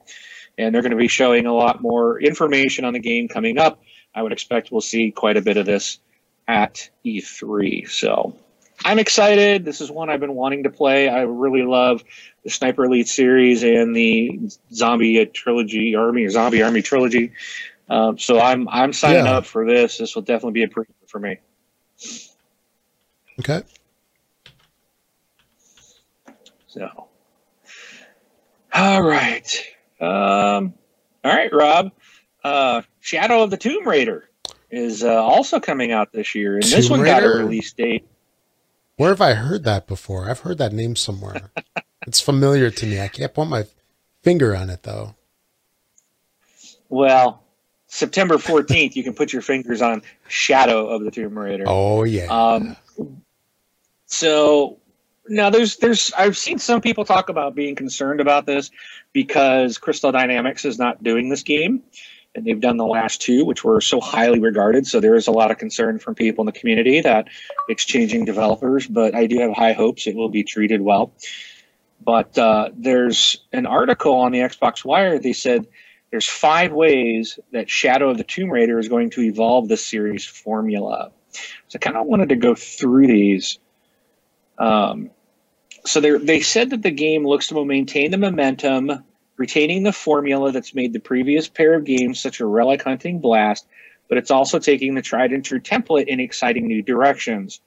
and 0.57 0.73
they're 0.73 0.81
going 0.81 0.91
to 0.91 0.97
be 0.97 1.07
showing 1.07 1.45
a 1.45 1.53
lot 1.53 1.81
more 1.81 2.19
information 2.21 2.85
on 2.85 2.93
the 2.93 2.99
game 2.99 3.27
coming 3.27 3.57
up. 3.57 3.81
I 4.13 4.21
would 4.21 4.31
expect 4.31 4.71
we'll 4.71 4.81
see 4.81 5.11
quite 5.11 5.37
a 5.37 5.41
bit 5.41 5.57
of 5.57 5.65
this 5.65 5.99
at 6.47 6.89
E3. 7.05 7.89
So 7.89 8.35
I'm 8.83 8.99
excited. 8.99 9.65
This 9.65 9.81
is 9.81 9.91
one 9.91 10.09
I've 10.09 10.19
been 10.19 10.35
wanting 10.35 10.63
to 10.63 10.69
play. 10.69 11.07
I 11.07 11.21
really 11.21 11.63
love 11.63 12.03
the 12.43 12.49
Sniper 12.49 12.85
Elite 12.85 13.07
series 13.07 13.63
and 13.63 13.95
the 13.95 14.39
Zombie 14.73 15.25
Trilogy 15.27 15.95
Army 15.95 16.25
or 16.25 16.29
Zombie 16.29 16.63
Army 16.63 16.81
Trilogy. 16.81 17.33
Um, 17.89 18.17
so 18.17 18.39
I'm 18.39 18.67
I'm 18.69 18.93
signing 18.93 19.25
yeah. 19.25 19.37
up 19.37 19.45
for 19.45 19.65
this. 19.65 19.97
This 19.97 20.15
will 20.15 20.21
definitely 20.21 20.53
be 20.53 20.63
a 20.63 20.67
premium 20.67 20.93
for 21.07 21.19
me. 21.19 21.37
Okay. 23.39 23.63
So, 26.67 27.07
all 28.73 29.01
right, 29.01 29.65
um, 29.99 30.73
all 31.23 31.35
right, 31.35 31.51
Rob. 31.51 31.91
Uh, 32.45 32.83
Shadow 33.01 33.43
of 33.43 33.49
the 33.49 33.57
Tomb 33.57 33.85
Raider 33.85 34.29
is 34.69 35.03
uh, 35.03 35.21
also 35.21 35.59
coming 35.59 35.91
out 35.91 36.13
this 36.13 36.33
year, 36.33 36.55
and 36.55 36.63
Tomb 36.63 36.71
this 36.71 36.89
one 36.89 37.01
Raider? 37.01 37.11
got 37.11 37.23
a 37.23 37.43
release 37.43 37.73
date. 37.73 38.07
Where 38.97 39.09
have 39.09 39.21
I 39.21 39.33
heard 39.33 39.63
that 39.63 39.87
before? 39.87 40.29
I've 40.29 40.41
heard 40.41 40.57
that 40.59 40.73
name 40.73 40.95
somewhere. 40.95 41.51
it's 42.07 42.21
familiar 42.21 42.69
to 42.69 42.85
me. 42.85 42.99
I 42.99 43.07
can't 43.07 43.33
put 43.33 43.47
my 43.47 43.65
finger 44.21 44.55
on 44.55 44.69
it 44.69 44.83
though. 44.83 45.15
Well, 46.89 47.43
September 47.87 48.35
14th, 48.35 48.95
you 48.95 49.03
can 49.03 49.13
put 49.13 49.33
your 49.33 49.41
fingers 49.41 49.81
on 49.81 50.01
Shadow 50.27 50.87
of 50.87 51.03
the 51.03 51.11
Tomb 51.11 51.37
Raider. 51.37 51.65
Oh, 51.67 52.03
yeah. 52.03 52.27
Um, 52.27 52.75
so 54.05 54.77
now 55.27 55.49
there's 55.49 55.77
there's 55.77 56.11
I've 56.17 56.37
seen 56.37 56.59
some 56.59 56.81
people 56.81 57.05
talk 57.05 57.29
about 57.29 57.55
being 57.55 57.75
concerned 57.75 58.19
about 58.19 58.45
this 58.45 58.71
because 59.13 59.77
Crystal 59.77 60.11
Dynamics 60.11 60.65
is 60.65 60.77
not 60.77 61.01
doing 61.03 61.29
this 61.29 61.43
game 61.43 61.83
and 62.33 62.45
they've 62.45 62.61
done 62.61 62.77
the 62.77 62.85
last 62.85 63.21
two 63.21 63.45
which 63.45 63.63
were 63.63 63.81
so 63.81 63.99
highly 63.99 64.39
regarded. 64.39 64.87
So 64.87 64.99
there 64.99 65.15
is 65.15 65.27
a 65.27 65.31
lot 65.31 65.51
of 65.51 65.57
concern 65.57 65.99
from 65.99 66.15
people 66.15 66.43
in 66.43 66.45
the 66.45 66.59
community 66.59 67.01
that 67.01 67.27
it's 67.67 67.85
changing 67.85 68.25
developers 68.25 68.87
but 68.87 69.15
I 69.15 69.27
do 69.27 69.39
have 69.39 69.53
high 69.53 69.73
hopes 69.73 70.07
it 70.07 70.15
will 70.15 70.29
be 70.29 70.43
treated 70.43 70.81
well. 70.81 71.13
But 72.03 72.35
uh, 72.37 72.69
there's 72.75 73.37
an 73.53 73.65
article 73.65 74.13
on 74.13 74.31
the 74.31 74.39
Xbox 74.39 74.83
Wire 74.85 75.19
they 75.19 75.33
said 75.33 75.67
there's 76.11 76.27
five 76.27 76.73
ways 76.73 77.39
that 77.53 77.69
Shadow 77.69 78.09
of 78.09 78.17
the 78.17 78.25
Tomb 78.25 78.49
Raider 78.49 78.77
is 78.77 78.89
going 78.89 79.09
to 79.11 79.21
evolve 79.21 79.69
the 79.69 79.77
series 79.77 80.25
formula. 80.25 81.11
So 81.69 81.77
I 81.77 81.79
kind 81.79 81.95
of 81.95 82.05
wanted 82.05 82.29
to 82.29 82.35
go 82.35 82.53
through 82.53 83.07
these. 83.07 83.59
Um, 84.57 85.09
so 85.85 85.99
they 85.99 86.41
said 86.41 86.69
that 86.71 86.83
the 86.83 86.91
game 86.91 87.25
looks 87.25 87.47
to 87.47 87.65
maintain 87.65 88.11
the 88.11 88.17
momentum, 88.17 89.03
retaining 89.37 89.83
the 89.83 89.93
formula 89.93 90.51
that's 90.51 90.75
made 90.75 90.93
the 90.93 90.99
previous 90.99 91.47
pair 91.47 91.73
of 91.73 91.85
games 91.85 92.19
such 92.19 92.39
a 92.39 92.45
relic 92.45 92.83
hunting 92.83 93.19
blast, 93.19 93.65
but 94.07 94.17
it's 94.17 94.31
also 94.31 94.59
taking 94.59 94.93
the 94.95 95.01
tried 95.01 95.31
and 95.31 95.43
true 95.43 95.59
template 95.59 96.07
in 96.07 96.19
exciting 96.19 96.67
new 96.67 96.81
directions. 96.81 97.61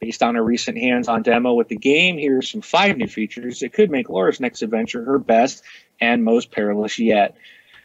Based 0.00 0.22
on 0.22 0.34
a 0.34 0.42
recent 0.42 0.78
hands 0.78 1.06
on 1.06 1.22
demo 1.22 1.54
with 1.54 1.68
the 1.68 1.76
game, 1.76 2.18
here 2.18 2.38
are 2.38 2.42
some 2.42 2.60
five 2.60 2.96
new 2.96 3.06
features 3.06 3.60
that 3.60 3.72
could 3.72 3.90
make 3.90 4.08
Laura's 4.08 4.40
next 4.40 4.62
adventure 4.62 5.04
her 5.04 5.18
best 5.18 5.62
and 6.00 6.24
most 6.24 6.50
perilous 6.50 6.98
yet. 6.98 7.36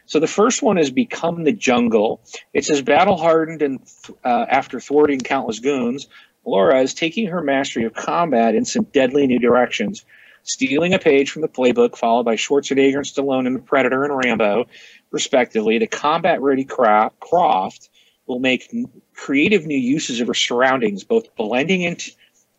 So 0.06 0.18
the 0.18 0.26
first 0.26 0.62
one 0.62 0.78
is 0.78 0.90
Become 0.90 1.44
the 1.44 1.52
Jungle. 1.52 2.20
It 2.52 2.64
says 2.64 2.82
battle 2.82 3.18
hardened 3.18 3.62
and 3.62 3.80
uh, 4.24 4.46
after 4.48 4.80
thwarting 4.80 5.20
countless 5.20 5.60
goons, 5.60 6.08
Laura 6.44 6.80
is 6.80 6.94
taking 6.94 7.28
her 7.28 7.42
mastery 7.42 7.84
of 7.84 7.92
combat 7.92 8.54
in 8.54 8.64
some 8.64 8.84
deadly 8.84 9.26
new 9.26 9.38
directions. 9.38 10.04
Stealing 10.44 10.94
a 10.94 10.98
page 10.98 11.30
from 11.30 11.42
the 11.42 11.48
playbook, 11.48 11.96
followed 11.96 12.24
by 12.24 12.36
Schwarzenegger 12.36 12.96
and 12.96 13.04
Stallone 13.04 13.46
in 13.46 13.60
Predator 13.60 14.04
and 14.04 14.16
Rambo, 14.16 14.66
respectively, 15.10 15.78
the 15.78 15.86
combat 15.86 16.40
ready 16.40 16.64
Croft 16.64 17.90
will 18.26 18.38
make 18.38 18.74
creative 19.14 19.66
new 19.66 19.78
uses 19.78 20.20
of 20.20 20.28
her 20.28 20.34
surroundings, 20.34 21.04
both 21.04 21.34
blending 21.36 21.82
into, 21.82 22.12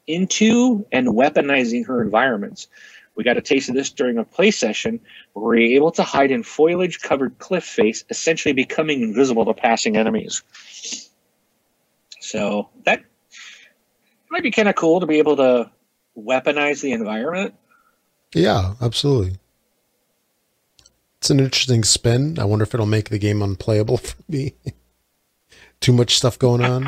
into 0.08 0.86
and 0.92 1.08
weaponizing 1.08 1.86
her 1.88 2.02
environments. 2.02 2.68
We 3.15 3.24
got 3.24 3.38
a 3.38 3.42
taste 3.42 3.70
of 3.70 3.76
this 3.76 3.89
during 3.89 4.18
a 4.18 4.24
play 4.24 4.52
session 4.52 5.00
where 5.34 5.44
we 5.44 5.48
were 5.48 5.76
able 5.76 5.92
to 5.92 6.04
hide 6.04 6.32
in 6.32 6.44
foliage 6.44 7.02
covered 7.02 7.38
cliff 7.39 7.65
face, 7.65 8.04
essentially 8.10 8.54
becoming 8.54 9.02
invisible 9.02 9.46
to 9.46 9.54
passing 9.54 9.98
enemies. 9.98 10.42
So 12.22 12.70
that 12.86 13.04
might 14.30 14.44
be 14.44 14.52
kind 14.52 14.70
of 14.70 14.76
cool 14.76 15.00
to 15.00 15.06
be 15.06 15.18
able 15.18 15.36
to 15.38 15.70
weaponize 16.18 16.82
the 16.82 16.94
environment. 16.94 17.56
Yeah, 18.34 18.76
absolutely. 18.82 19.38
It's 21.20 21.30
an 21.30 21.39
interesting 21.39 21.84
spin. 21.84 22.39
I 22.39 22.46
wonder 22.46 22.63
if 22.63 22.74
it'll 22.74 22.86
make 22.86 23.10
the 23.10 23.18
game 23.18 23.42
unplayable 23.42 23.98
for 23.98 24.15
me. 24.28 24.54
Too 25.82 25.94
much 25.94 26.18
stuff 26.18 26.38
going 26.38 26.63
on. 26.63 26.88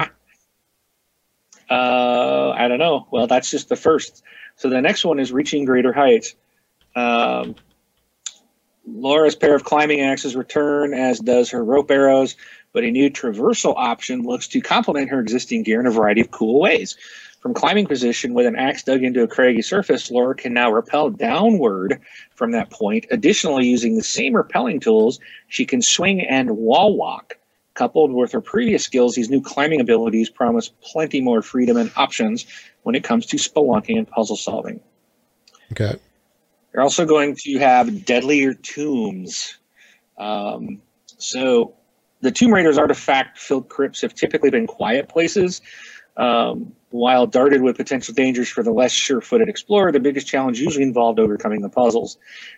uh, 1.70 2.54
I 2.56 2.68
don't 2.68 2.80
know. 2.80 3.08
Well, 3.12 3.28
that's 3.28 3.50
just 3.50 3.70
the 3.70 3.76
first. 3.76 4.24
So 4.56 4.70
the 4.70 4.82
next 4.82 5.06
one 5.06 5.20
is 5.20 5.32
reaching 5.32 5.66
greater 5.66 5.94
heights. 5.94 6.36
Um, 6.96 7.56
Laura's 8.86 9.36
pair 9.36 9.56
of 9.56 9.64
climbing 9.64 10.02
axes 10.02 10.36
return, 10.36 10.94
as 10.94 11.20
does 11.20 11.50
her 11.52 11.64
rope 11.64 11.90
arrows, 11.92 12.36
but 12.74 12.84
a 12.84 12.92
new 12.92 13.10
traversal 13.10 13.74
option 13.78 14.24
looks 14.24 14.48
to 14.50 14.62
complement 14.62 15.10
her 15.10 15.20
existing 15.20 15.64
gear 15.64 15.80
in 15.80 15.86
a 15.86 15.92
variety 15.92 16.22
of 16.22 16.32
cool 16.32 16.60
ways. 16.60 16.98
From 17.42 17.56
climbing 17.56 17.88
position 17.88 18.36
with 18.36 18.46
an 18.46 18.56
axe 18.56 18.84
dug 18.84 19.04
into 19.04 19.24
a 19.24 19.28
craggy 19.28 19.64
surface, 19.64 20.12
Laura 20.12 20.36
can 20.36 20.54
now 20.54 20.72
rappel 20.72 21.10
downward 21.10 22.00
from 22.36 22.52
that 22.52 22.70
point. 22.70 23.08
Additionally, 23.10 23.66
using 23.68 23.96
the 23.96 24.04
same 24.04 24.34
rappelling 24.34 24.80
tools, 24.80 25.20
she 25.48 25.66
can 25.66 25.82
swing 25.82 26.22
and 26.22 26.52
wall 26.52 26.96
walk. 26.96 27.38
Coupled 27.74 28.12
with 28.12 28.32
her 28.34 28.42
previous 28.42 28.84
skills, 28.84 29.16
these 29.16 29.30
new 29.30 29.42
climbing 29.42 29.82
abilities 29.82 30.30
promise 30.30 30.70
plenty 30.82 31.20
more 31.20 31.42
freedom 31.42 31.78
and 31.78 31.92
options 31.96 32.46
when 32.84 32.94
it 32.94 33.04
comes 33.04 33.26
to 33.28 33.38
spelunking 33.38 33.98
and 33.98 34.08
puzzle 34.08 34.36
solving. 34.36 34.80
Okay. 35.72 35.96
You're 36.74 36.84
also 36.84 37.06
going 37.06 37.36
to 37.38 37.58
have 37.58 38.06
deadlier 38.06 38.54
tombs. 38.54 39.58
Um, 40.18 40.82
so, 41.06 41.74
the 42.20 42.30
Tomb 42.30 42.54
Raider's 42.54 42.78
artifact 42.78 43.40
filled 43.40 43.68
crypts 43.68 44.02
have 44.02 44.14
typically 44.14 44.52
been 44.52 44.68
quiet 44.68 45.10
places, 45.10 45.62
um, 46.18 46.74
while 46.92 47.26
darted 47.26 47.62
with 47.62 47.78
potential 47.78 48.14
dangers 48.14 48.50
for 48.50 48.64
the 48.64 48.72
less 48.72 48.92
sure-footed 48.92 49.50
explorer, 49.50 49.92
the 49.92 50.00
biggest 50.00 50.28
challenge 50.28 50.60
usually 50.60 50.84
involved 50.84 51.20
overcoming 51.20 51.62
the 51.62 51.70
puzzles. 51.70 52.18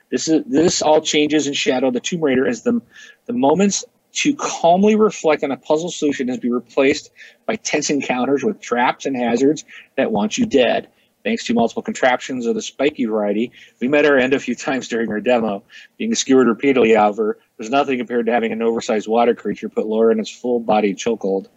This 0.09 0.27
is 0.27 0.43
this 0.45 0.81
all 0.81 1.01
changes 1.01 1.47
in 1.47 1.53
Shadow 1.53 1.91
the 1.91 1.99
Tomb 1.99 2.21
Raider 2.21 2.47
as 2.47 2.63
the 2.63 2.81
the 3.25 3.33
moments 3.33 3.85
to 4.13 4.35
calmly 4.35 4.95
reflect 4.95 5.43
on 5.43 5.51
a 5.51 5.57
puzzle 5.57 5.89
solution 5.89 6.27
has 6.27 6.37
been 6.37 6.53
replaced 6.53 7.11
by 7.47 7.55
tense 7.55 7.89
encounters 7.89 8.43
with 8.43 8.59
traps 8.59 9.05
and 9.05 9.15
hazards 9.15 9.65
that 9.97 10.11
want 10.11 10.37
you 10.37 10.45
dead. 10.45 10.87
Thanks 11.23 11.45
to 11.45 11.53
multiple 11.53 11.81
contraptions 11.81 12.45
of 12.45 12.53
the 12.53 12.61
spiky 12.61 13.05
variety, 13.05 13.51
we 13.79 13.87
met 13.87 14.05
our 14.05 14.17
end 14.17 14.33
a 14.33 14.39
few 14.39 14.55
times 14.55 14.89
during 14.89 15.09
our 15.09 15.21
demo. 15.21 15.63
Being 15.97 16.13
skewered 16.15 16.47
repeatedly, 16.47 16.93
however, 16.93 17.39
there's 17.57 17.71
nothing 17.71 17.97
compared 17.97 18.25
to 18.25 18.33
having 18.33 18.51
an 18.51 18.61
oversized 18.61 19.07
water 19.07 19.33
creature 19.33 19.69
put 19.69 19.87
Laura 19.87 20.11
in 20.11 20.19
its 20.19 20.29
full 20.29 20.59
body 20.59 20.93
chokehold. 20.93 21.47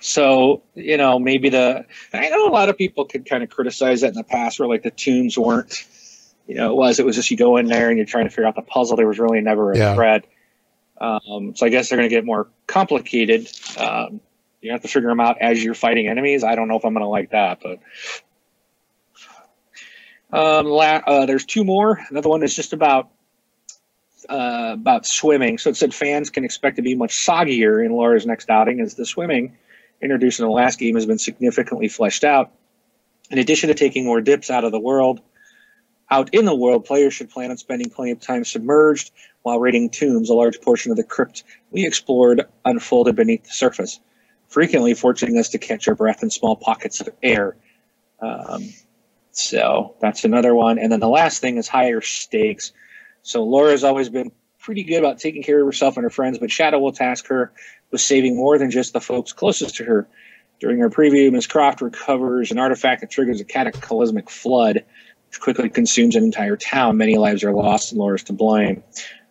So, 0.00 0.62
you 0.74 0.96
know, 0.96 1.18
maybe 1.18 1.48
the, 1.48 1.84
I 2.12 2.28
know 2.28 2.48
a 2.48 2.50
lot 2.50 2.68
of 2.68 2.78
people 2.78 3.04
could 3.04 3.28
kind 3.28 3.42
of 3.42 3.50
criticize 3.50 4.02
that 4.02 4.08
in 4.08 4.14
the 4.14 4.24
past 4.24 4.60
where 4.60 4.68
like 4.68 4.82
the 4.82 4.90
tombs 4.90 5.36
weren't, 5.36 5.84
you 6.46 6.54
know, 6.54 6.70
it 6.70 6.76
was, 6.76 6.98
it 6.98 7.06
was 7.06 7.16
just 7.16 7.30
you 7.30 7.36
go 7.36 7.56
in 7.56 7.66
there 7.66 7.88
and 7.88 7.96
you're 7.96 8.06
trying 8.06 8.24
to 8.24 8.30
figure 8.30 8.46
out 8.46 8.54
the 8.54 8.62
puzzle. 8.62 8.96
There 8.96 9.08
was 9.08 9.18
really 9.18 9.40
never 9.40 9.72
a 9.72 9.78
yeah. 9.78 9.94
thread. 9.94 10.26
Um, 11.00 11.54
so 11.56 11.66
I 11.66 11.68
guess 11.68 11.88
they're 11.88 11.98
going 11.98 12.08
to 12.08 12.14
get 12.14 12.24
more 12.24 12.48
complicated. 12.66 13.48
Um, 13.76 14.20
you 14.60 14.72
have 14.72 14.82
to 14.82 14.88
figure 14.88 15.08
them 15.08 15.20
out 15.20 15.38
as 15.40 15.62
you're 15.62 15.74
fighting 15.74 16.08
enemies. 16.08 16.42
I 16.42 16.54
don't 16.54 16.68
know 16.68 16.76
if 16.76 16.84
I'm 16.84 16.92
going 16.92 17.04
to 17.04 17.08
like 17.08 17.30
that, 17.30 17.60
but 17.62 17.78
um, 20.36 20.66
la- 20.66 21.02
uh, 21.06 21.26
there's 21.26 21.44
two 21.44 21.64
more. 21.64 22.00
Another 22.10 22.28
one 22.28 22.42
is 22.42 22.54
just 22.54 22.72
about 22.72 23.10
uh, 24.28 24.72
about 24.74 25.06
swimming. 25.06 25.58
So 25.58 25.70
it 25.70 25.76
said 25.76 25.94
fans 25.94 26.30
can 26.30 26.44
expect 26.44 26.76
to 26.76 26.82
be 26.82 26.94
much 26.94 27.16
soggier 27.24 27.84
in 27.84 27.92
Laura's 27.92 28.26
next 28.26 28.50
outing 28.50 28.80
as 28.80 28.94
the 28.94 29.06
swimming 29.06 29.56
introduced 30.00 30.40
in 30.40 30.46
the 30.46 30.52
last 30.52 30.78
game 30.78 30.94
has 30.94 31.06
been 31.06 31.18
significantly 31.18 31.88
fleshed 31.88 32.24
out. 32.24 32.52
In 33.30 33.38
addition 33.38 33.68
to 33.68 33.74
taking 33.74 34.04
more 34.04 34.20
dips 34.20 34.50
out 34.50 34.64
of 34.64 34.72
the 34.72 34.80
world, 34.80 35.20
Out 36.10 36.32
in 36.32 36.44
the 36.46 36.54
world, 36.54 36.86
players 36.86 37.12
should 37.14 37.30
plan 37.30 37.50
on 37.50 37.58
spending 37.58 37.90
plenty 37.90 38.12
of 38.12 38.20
time 38.20 38.44
submerged 38.44 39.10
while 39.42 39.58
raiding 39.60 39.90
tombs. 39.90 40.30
A 40.30 40.34
large 40.34 40.60
portion 40.60 40.90
of 40.90 40.96
the 40.96 41.04
crypt 41.04 41.44
we 41.70 41.86
explored 41.86 42.46
unfolded 42.64 43.14
beneath 43.14 43.44
the 43.44 43.50
surface, 43.50 44.00
frequently 44.48 44.94
forcing 44.94 45.36
us 45.38 45.50
to 45.50 45.58
catch 45.58 45.86
our 45.86 45.94
breath 45.94 46.22
in 46.22 46.30
small 46.30 46.56
pockets 46.56 47.00
of 47.00 47.10
air. 47.22 47.56
Um, 48.20 48.70
so 49.32 49.96
that's 50.00 50.24
another 50.24 50.54
one. 50.54 50.78
And 50.78 50.90
then 50.90 51.00
the 51.00 51.08
last 51.08 51.40
thing 51.40 51.58
is 51.58 51.68
higher 51.68 52.00
stakes. 52.00 52.72
So 53.22 53.44
Laura's 53.44 53.84
always 53.84 54.08
been 54.08 54.32
pretty 54.68 54.84
good 54.84 54.98
about 54.98 55.18
taking 55.18 55.42
care 55.42 55.62
of 55.62 55.66
herself 55.66 55.96
and 55.96 56.04
her 56.04 56.10
friends, 56.10 56.36
but 56.36 56.50
Shadow 56.50 56.78
will 56.78 56.92
task 56.92 57.26
her 57.28 57.50
with 57.90 58.02
saving 58.02 58.36
more 58.36 58.58
than 58.58 58.70
just 58.70 58.92
the 58.92 59.00
folks 59.00 59.32
closest 59.32 59.76
to 59.76 59.84
her. 59.84 60.06
During 60.60 60.78
her 60.80 60.90
preview, 60.90 61.32
Ms. 61.32 61.46
Croft 61.46 61.80
recovers 61.80 62.50
an 62.50 62.58
artifact 62.58 63.00
that 63.00 63.10
triggers 63.10 63.40
a 63.40 63.46
cataclysmic 63.46 64.28
flood, 64.28 64.84
which 65.26 65.40
quickly 65.40 65.70
consumes 65.70 66.16
an 66.16 66.22
entire 66.22 66.54
town. 66.54 66.98
Many 66.98 67.16
lives 67.16 67.44
are 67.44 67.54
lost, 67.54 67.92
and 67.92 67.98
Laura's 67.98 68.24
to 68.24 68.34
blame. 68.34 68.82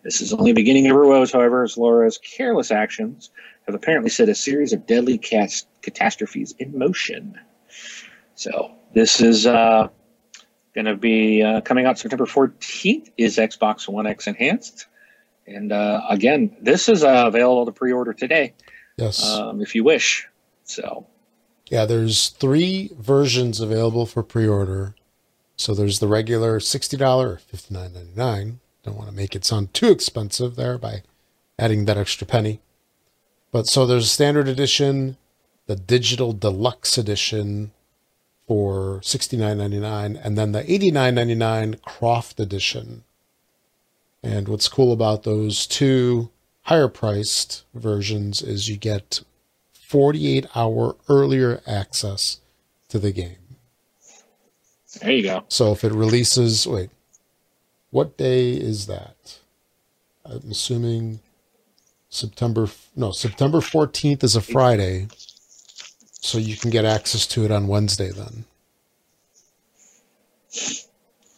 This 0.02 0.20
is 0.20 0.32
only 0.32 0.50
the 0.50 0.56
beginning 0.56 0.88
of 0.90 0.96
her 0.96 1.06
woes, 1.06 1.30
however, 1.30 1.62
as 1.62 1.78
Laura's 1.78 2.18
careless 2.18 2.72
actions 2.72 3.30
have 3.66 3.76
apparently 3.76 4.10
set 4.10 4.28
a 4.28 4.34
series 4.34 4.72
of 4.72 4.86
deadly 4.88 5.18
cat- 5.18 5.62
catastrophes 5.82 6.52
in 6.58 6.76
motion. 6.76 7.38
So 8.34 8.72
this 8.92 9.20
is 9.20 9.46
uh, 9.46 9.86
going 10.74 10.86
to 10.86 10.96
be 10.96 11.44
uh, 11.44 11.60
coming 11.60 11.86
out 11.86 11.96
September 11.96 12.26
14th. 12.26 13.12
Is 13.16 13.36
Xbox 13.36 13.86
One 13.88 14.08
X 14.08 14.26
enhanced? 14.26 14.88
And 15.48 15.72
uh, 15.72 16.02
again, 16.08 16.56
this 16.60 16.88
is 16.88 17.02
uh, 17.04 17.24
available 17.26 17.66
to 17.66 17.72
pre-order 17.72 18.12
today. 18.12 18.54
Yes. 18.96 19.24
Um, 19.24 19.60
if 19.60 19.74
you 19.74 19.84
wish. 19.84 20.26
So 20.64 21.06
Yeah, 21.70 21.86
there's 21.86 22.28
three 22.28 22.90
versions 22.98 23.60
available 23.60 24.06
for 24.06 24.22
pre-order. 24.22 24.94
So 25.56 25.74
there's 25.74 25.98
the 25.98 26.08
regular 26.08 26.60
$60 26.60 27.00
or 27.00 27.40
$59.99. 27.52 28.56
Don't 28.84 28.96
want 28.96 29.08
to 29.08 29.14
make 29.14 29.34
it 29.34 29.44
sound 29.44 29.74
too 29.74 29.90
expensive 29.90 30.56
there 30.56 30.78
by 30.78 31.02
adding 31.58 31.84
that 31.86 31.96
extra 31.96 32.26
penny. 32.26 32.60
But 33.50 33.66
so 33.66 33.86
there's 33.86 34.04
a 34.04 34.08
standard 34.08 34.46
edition, 34.46 35.16
the 35.66 35.76
digital 35.76 36.32
deluxe 36.32 36.96
edition 36.98 37.72
for 38.46 39.00
$69.99, 39.00 40.20
and 40.22 40.38
then 40.38 40.52
the 40.52 40.62
$89.99 40.62 41.82
Croft 41.82 42.40
edition. 42.40 43.04
And 44.22 44.48
what's 44.48 44.68
cool 44.68 44.92
about 44.92 45.22
those 45.22 45.66
two 45.66 46.30
higher 46.62 46.88
priced 46.88 47.64
versions 47.74 48.42
is 48.42 48.68
you 48.68 48.76
get 48.76 49.22
48 49.72 50.46
hour 50.54 50.96
earlier 51.08 51.62
access 51.66 52.40
to 52.88 52.98
the 52.98 53.12
game. 53.12 53.36
there 55.00 55.12
you 55.12 55.22
go. 55.22 55.44
So 55.48 55.72
if 55.72 55.84
it 55.84 55.92
releases, 55.92 56.66
wait, 56.66 56.90
what 57.90 58.16
day 58.16 58.52
is 58.52 58.86
that? 58.86 59.38
I'm 60.24 60.50
assuming 60.50 61.20
September, 62.10 62.68
no, 62.96 63.12
September 63.12 63.58
14th 63.58 64.22
is 64.24 64.36
a 64.36 64.40
Friday. 64.40 65.08
So 66.20 66.36
you 66.36 66.56
can 66.56 66.70
get 66.70 66.84
access 66.84 67.26
to 67.28 67.44
it 67.44 67.50
on 67.50 67.68
Wednesday 67.68 68.10
then. 68.10 68.44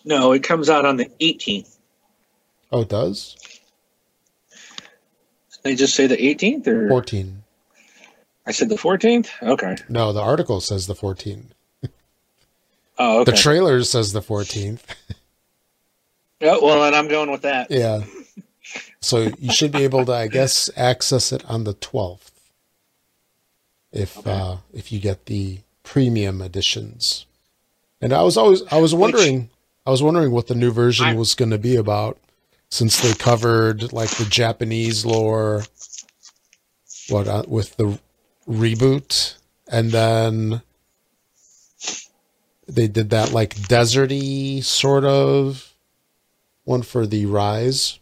No, 0.04 0.32
it 0.32 0.42
comes 0.42 0.70
out 0.70 0.86
on 0.86 0.96
the 0.96 1.06
18th. 1.20 1.76
Oh, 2.72 2.82
it 2.82 2.88
does? 2.88 3.36
They 5.62 5.74
just 5.74 5.94
say 5.94 6.06
the 6.06 6.16
18th, 6.16 6.66
or 6.66 6.88
14. 6.88 7.42
I 8.46 8.52
said 8.52 8.68
the 8.68 8.76
14th. 8.76 9.28
Okay. 9.42 9.76
No, 9.88 10.12
the 10.12 10.20
article 10.22 10.60
says 10.60 10.86
the 10.86 10.94
14th. 10.94 11.50
Oh, 12.98 13.20
okay. 13.20 13.30
The 13.32 13.36
trailer 13.36 13.82
says 13.82 14.12
the 14.12 14.20
14th. 14.22 14.80
yeah, 16.40 16.56
well, 16.62 16.84
and 16.84 16.94
I'm 16.96 17.08
going 17.08 17.30
with 17.30 17.42
that. 17.42 17.70
Yeah. 17.70 18.04
So 19.00 19.32
you 19.38 19.52
should 19.52 19.72
be 19.72 19.84
able 19.84 20.04
to, 20.06 20.12
I 20.12 20.28
guess, 20.28 20.70
access 20.76 21.32
it 21.32 21.44
on 21.46 21.64
the 21.64 21.74
12th. 21.74 22.30
If 23.92 24.18
Okay. 24.18 24.30
uh, 24.30 24.56
if 24.72 24.92
you 24.92 25.00
get 25.00 25.26
the 25.26 25.58
premium 25.82 26.40
editions. 26.40 27.26
And 28.00 28.12
I 28.12 28.22
was 28.22 28.36
always 28.36 28.62
I 28.70 28.78
was 28.78 28.94
wondering 28.94 29.50
I 29.84 29.90
was 29.90 30.00
wondering 30.02 30.30
what 30.30 30.46
the 30.46 30.54
new 30.54 30.70
version 30.70 31.06
I- 31.06 31.14
was 31.14 31.34
going 31.34 31.50
to 31.50 31.58
be 31.58 31.74
about 31.76 32.18
since 32.70 33.00
they 33.00 33.12
covered 33.14 33.92
like 33.92 34.10
the 34.10 34.24
Japanese 34.24 35.04
lore 35.04 35.62
what 37.08 37.26
uh, 37.26 37.42
with 37.48 37.76
the 37.76 37.98
reboot 38.48 39.36
and 39.70 39.90
then 39.90 40.62
they 42.68 42.86
did 42.86 43.10
that 43.10 43.32
like 43.32 43.54
deserty 43.56 44.62
sort 44.62 45.04
of 45.04 45.74
one 46.64 46.82
for 46.82 47.06
the 47.06 47.26
rise 47.26 47.98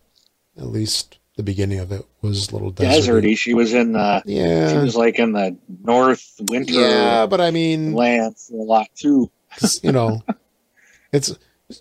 at 0.59 0.67
least 0.67 1.19
the 1.37 1.43
beginning 1.43 1.79
of 1.79 1.93
it 1.93 2.05
was 2.21 2.49
a 2.49 2.53
little 2.53 2.73
deserty, 2.73 2.99
Deserty. 2.99 3.39
She 3.39 3.55
was 3.55 3.73
in 3.73 3.93
the. 3.93 4.23
yeah. 4.27 4.73
She 4.73 4.79
was 4.79 4.97
like 4.97 5.21
in 5.21 5.33
the 5.33 5.57
north 5.85 6.35
winter 6.41 6.73
yeah 6.73 7.27
but 7.27 7.41
i 7.41 7.51
mean 7.51 7.93
lands 7.95 8.51
a 8.51 8.57
lot 8.57 8.89
too. 8.95 9.31
you 9.83 9.93
know 9.93 10.23
it's 11.13 11.35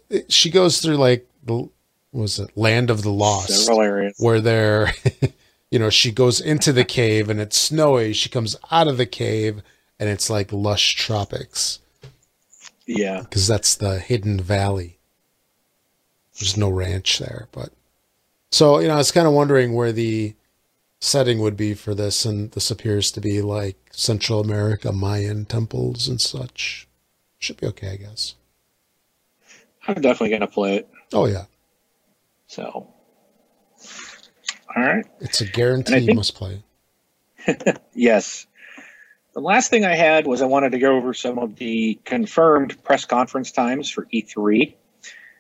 it, 0.10 0.32
she 0.32 0.50
goes 0.50 0.80
through 0.80 0.98
like 0.98 1.28
the 1.44 1.68
was 2.18 2.40
it 2.40 2.58
land 2.58 2.90
of 2.90 3.04
the 3.04 3.12
lost? 3.12 3.50
Several 3.66 3.82
areas. 3.82 4.16
where 4.18 4.42
they're 4.42 4.92
you 5.72 5.80
know 5.80 5.90
she 5.90 6.12
goes 6.12 6.42
into 6.42 6.74
the 6.74 6.84
cave 6.86 7.30
and 7.30 7.40
it's 7.40 7.58
snowy. 7.58 8.14
She 8.14 8.30
comes 8.30 8.56
out 8.72 8.88
of 8.88 8.98
the 8.98 9.06
cave 9.06 9.62
and 10.00 10.10
it's 10.10 10.30
like 10.30 10.52
lush 10.52 10.96
tropics. 10.96 11.80
Yeah. 12.86 13.22
because 13.22 13.48
that's 13.48 13.76
the 13.76 14.00
hidden 14.00 14.40
valley. 14.40 14.98
There's 16.40 16.58
no 16.58 16.70
ranch 16.70 17.20
there 17.20 17.48
but. 17.52 17.70
So 18.52 18.80
you 18.80 18.88
know 18.88 18.94
i 18.96 18.98
was 18.98 19.12
kind 19.12 19.28
of 19.28 19.34
wondering 19.34 19.74
where 19.74 19.92
the 19.92 20.34
setting 21.00 21.40
would 21.40 21.58
be 21.58 21.74
for 21.74 21.94
this 21.94 22.26
and 22.26 22.50
this 22.52 22.72
appears 22.72 23.12
to 23.12 23.22
be 23.22 23.42
like 23.42 23.76
central 23.92 24.40
america 24.40 24.92
mayan 24.92 25.46
temples 25.46 26.08
and 26.08 26.20
such. 26.22 26.88
Should 27.40 27.58
be 27.58 27.68
okay 27.68 27.92
i 27.92 27.96
guess. 27.98 28.36
I'm 29.88 30.02
definitely 30.02 30.30
going 30.30 30.42
to 30.42 30.48
play 30.48 30.78
it. 30.78 30.90
oh 31.14 31.26
yeah 31.26 31.46
So. 32.48 32.88
All 34.76 34.84
right. 34.84 35.06
it's 35.20 35.42
a 35.42 35.46
guarantee 35.46 36.06
think- 36.06 36.16
must 36.16 36.36
play 36.36 36.64
Yes. 37.94 38.48
The 39.34 39.40
last 39.42 39.70
thing 39.70 39.86
I 39.86 39.96
had 39.96 40.26
was 40.26 40.42
I 40.42 40.46
wanted 40.46 40.72
to 40.72 40.80
go 40.80 40.96
over 40.96 41.14
some 41.14 41.38
of 41.38 41.58
the 41.58 42.00
confirmed 42.06 42.84
press 42.84 43.06
conference 43.06 43.52
times 43.52 43.90
for 43.90 44.06
E3. 44.12 44.74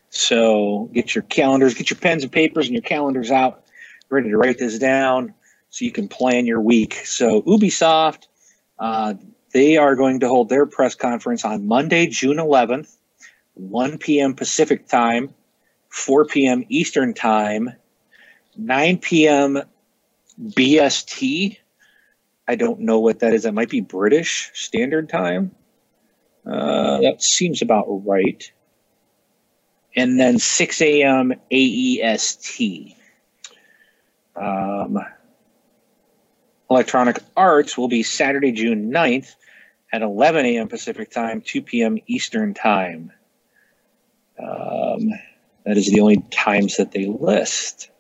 So 0.09 0.89
get 0.93 1.15
your 1.15 1.23
calendars, 1.23 1.73
get 1.73 1.89
your 1.89 1.97
pens 1.97 2.23
and 2.23 2.31
papers 2.31 2.67
and 2.67 2.75
your 2.75 2.83
calendars 2.83 3.31
out, 3.31 3.63
ready 4.09 4.29
to 4.29 4.37
write 4.37 4.59
this 4.59 4.77
down 4.77 5.33
so 5.69 5.83
you 5.83 5.91
can 5.91 6.07
plan 6.07 6.45
your 6.45 6.61
week. 6.61 6.93
So 7.05 7.41
Ubisoft, 7.41 8.27
uh, 8.77 9.15
they 9.51 9.77
are 9.77 9.95
going 9.95 10.19
to 10.19 10.27
hold 10.27 10.49
their 10.49 10.65
press 10.67 10.93
conference 10.93 11.43
on 11.43 11.67
Monday, 11.67 12.05
June 12.07 12.37
11th, 12.37 12.95
1 13.55 13.97
p.m. 13.97 14.35
Pacific 14.35 14.87
time, 14.87 15.33
4 15.97 16.25
p.m. 16.25 16.63
Eastern 16.69 17.13
time, 17.13 17.73
9 18.55 18.99
p.m. 18.99 19.61
BST. 20.39 21.57
I 22.47 22.55
don't 22.55 22.81
know 22.81 22.99
what 22.99 23.19
that 23.19 23.33
is. 23.33 23.43
That 23.43 23.53
might 23.53 23.69
be 23.69 23.81
British 23.81 24.51
Standard 24.53 25.09
Time. 25.09 25.51
Uh, 26.45 27.01
that 27.01 27.21
seems 27.21 27.61
about 27.61 27.85
right. 28.05 28.49
And 29.95 30.19
then 30.19 30.37
6 30.37 30.81
a.m. 30.81 31.33
AEST. 31.51 32.95
Um, 34.35 34.99
Electronic 36.69 37.19
Arts 37.35 37.75
will 37.75 37.87
be 37.87 38.03
Saturday, 38.03 38.51
June 38.51 38.91
9th 38.91 39.33
at 39.91 40.03
11 40.03 40.45
a.m. 40.45 40.67
Pacific 40.67 41.09
Time, 41.09 41.41
2 41.41 41.63
p.m. 41.63 41.97
Eastern 42.05 42.53
Time. 42.53 43.11
Um, 44.39 45.09
that 45.67 45.77
is 45.77 45.87
the 45.87 45.99
only 45.99 46.23
times 46.31 46.77
that 46.77 46.91
they 46.91 47.07
list. 47.07 47.91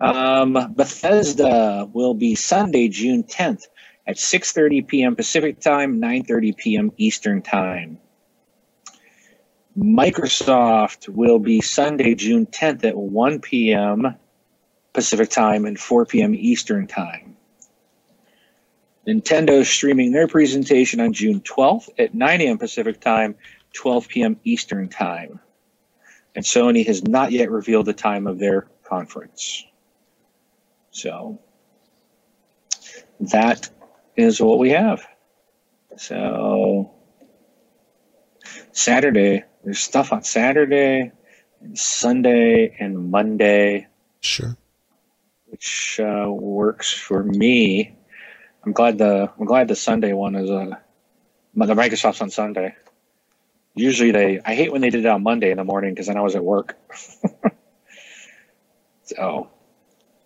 Um, 0.00 0.52
Bethesda 0.76 1.88
will 1.94 2.12
be 2.12 2.34
Sunday, 2.34 2.88
June 2.88 3.24
10th 3.24 3.62
at 4.06 4.16
6:30 4.16 4.86
p.m. 4.86 5.16
Pacific 5.16 5.60
Time, 5.60 5.98
9:30 5.98 6.56
p.m. 6.58 6.92
Eastern 6.98 7.40
Time. 7.40 7.98
Microsoft 9.78 11.08
will 11.08 11.38
be 11.38 11.62
Sunday, 11.62 12.14
June 12.14 12.44
10th 12.44 12.84
at 12.84 12.96
1 12.96 13.40
p.m. 13.40 14.14
Pacific 14.92 15.30
Time 15.30 15.64
and 15.64 15.80
4 15.80 16.04
p.m. 16.04 16.34
Eastern 16.34 16.86
Time. 16.86 17.36
Nintendo 19.06 19.64
streaming 19.64 20.12
their 20.12 20.28
presentation 20.28 21.00
on 21.00 21.14
June 21.14 21.40
12th 21.40 21.88
at 21.98 22.14
9 22.14 22.40
a.m. 22.42 22.58
Pacific 22.58 23.00
Time, 23.00 23.36
12 23.72 24.08
p.m. 24.08 24.40
Eastern 24.44 24.90
Time. 24.90 25.40
And 26.38 26.44
Sony 26.44 26.86
has 26.86 27.02
not 27.02 27.32
yet 27.32 27.50
revealed 27.50 27.86
the 27.86 27.92
time 27.92 28.28
of 28.28 28.38
their 28.38 28.68
conference. 28.84 29.66
So 30.92 31.40
that 33.18 33.68
is 34.16 34.40
what 34.40 34.60
we 34.60 34.70
have. 34.70 35.04
So 35.96 36.92
Saturday, 38.70 39.42
there's 39.64 39.80
stuff 39.80 40.12
on 40.12 40.22
Saturday, 40.22 41.10
and 41.60 41.76
Sunday, 41.76 42.76
and 42.78 43.10
Monday. 43.10 43.88
Sure. 44.20 44.56
Which 45.46 45.98
uh, 45.98 46.30
works 46.30 46.92
for 46.92 47.24
me. 47.24 47.98
I'm 48.64 48.70
glad 48.70 48.98
the 48.98 49.28
I'm 49.36 49.44
glad 49.44 49.66
the 49.66 49.74
Sunday 49.74 50.12
one 50.12 50.36
is 50.36 50.48
uh 50.48 50.76
the 51.56 51.74
Microsoft's 51.74 52.20
on 52.20 52.30
Sunday. 52.30 52.76
Usually 53.78 54.10
they 54.10 54.40
I 54.44 54.54
hate 54.54 54.72
when 54.72 54.80
they 54.80 54.90
did 54.90 55.04
it 55.04 55.08
on 55.08 55.22
Monday 55.22 55.50
in 55.50 55.56
the 55.56 55.64
morning 55.64 55.94
because 55.94 56.06
then 56.06 56.16
I 56.16 56.20
was 56.20 56.34
at 56.34 56.44
work. 56.44 56.76
so, 59.04 59.48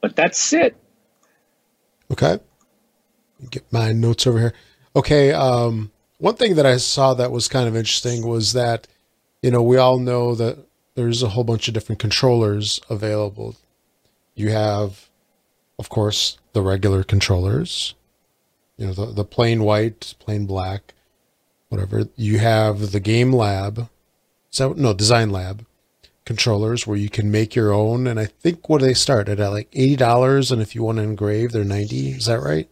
but 0.00 0.16
that's 0.16 0.52
it. 0.52 0.76
Okay. 2.10 2.38
Get 3.50 3.64
my 3.72 3.92
notes 3.92 4.26
over 4.26 4.38
here. 4.38 4.54
Okay. 4.94 5.32
Um, 5.32 5.90
one 6.18 6.36
thing 6.36 6.54
that 6.54 6.66
I 6.66 6.76
saw 6.76 7.14
that 7.14 7.32
was 7.32 7.48
kind 7.48 7.66
of 7.66 7.74
interesting 7.74 8.26
was 8.26 8.52
that, 8.52 8.86
you 9.42 9.50
know, 9.50 9.62
we 9.62 9.76
all 9.76 9.98
know 9.98 10.34
that 10.34 10.58
there's 10.94 11.22
a 11.22 11.30
whole 11.30 11.44
bunch 11.44 11.68
of 11.68 11.74
different 11.74 11.98
controllers 11.98 12.80
available. 12.88 13.56
You 14.34 14.50
have, 14.50 15.08
of 15.78 15.88
course, 15.88 16.38
the 16.52 16.62
regular 16.62 17.02
controllers, 17.02 17.94
you 18.76 18.86
know, 18.86 18.92
the, 18.92 19.06
the 19.06 19.24
plain 19.24 19.64
white, 19.64 20.14
plain 20.18 20.46
black, 20.46 20.94
whatever. 21.72 22.06
You 22.16 22.38
have 22.38 22.92
the 22.92 23.00
game 23.00 23.32
lab. 23.32 23.88
So 24.50 24.74
no, 24.74 24.92
design 24.92 25.30
lab 25.30 25.64
controllers 26.26 26.86
where 26.86 26.98
you 26.98 27.08
can 27.08 27.30
make 27.30 27.54
your 27.54 27.72
own. 27.72 28.06
And 28.06 28.20
I 28.20 28.26
think 28.26 28.68
what 28.68 28.82
they 28.82 28.92
start 28.92 29.30
at 29.30 29.38
like 29.38 29.68
eighty 29.72 29.96
dollars, 29.96 30.52
and 30.52 30.60
if 30.60 30.74
you 30.74 30.82
want 30.82 30.98
to 30.98 31.04
engrave, 31.04 31.50
they're 31.50 31.64
ninety. 31.64 32.10
Is 32.10 32.26
that 32.26 32.40
right? 32.40 32.68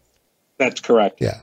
That's 0.59 0.83
correct. 0.83 1.23
Yeah. 1.23 1.41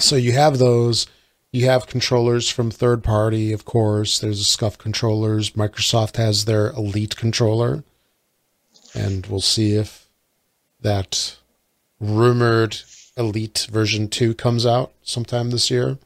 So 0.00 0.16
you 0.16 0.32
have 0.32 0.58
those. 0.58 1.06
You 1.52 1.66
have 1.66 1.86
controllers 1.86 2.48
from 2.48 2.70
third 2.70 3.02
party, 3.02 3.52
of 3.52 3.64
course. 3.64 4.18
There's 4.18 4.38
the 4.38 4.44
SCUF 4.44 4.78
controllers. 4.78 5.50
Microsoft 5.50 6.16
has 6.16 6.44
their 6.44 6.70
Elite 6.70 7.16
controller, 7.16 7.84
and 8.94 9.26
we'll 9.26 9.40
see 9.40 9.74
if 9.74 10.08
that 10.80 11.36
rumored 12.00 12.78
Elite 13.16 13.68
version 13.70 14.08
two 14.08 14.34
comes 14.34 14.64
out 14.64 14.92
sometime 15.02 15.50
this 15.50 15.70
year. 15.70 15.98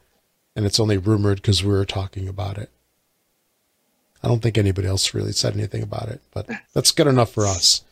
And 0.57 0.65
it's 0.65 0.81
only 0.81 0.99
rumored 0.99 1.43
because 1.43 1.65
we 1.65 1.73
were 1.73 1.85
talking 1.85 2.29
about 2.29 2.59
it. 2.59 2.71
I 4.23 4.29
don't 4.29 4.41
think 4.41 4.57
anybody 4.57 4.89
else 4.89 5.13
really 5.13 5.33
said 5.33 5.55
anything 5.55 5.83
about 5.83 6.09
it, 6.09 6.23
but 6.33 6.49
that's 6.73 6.93
good 6.93 7.07
enough 7.07 7.33
for 7.33 7.45
us. 7.45 7.83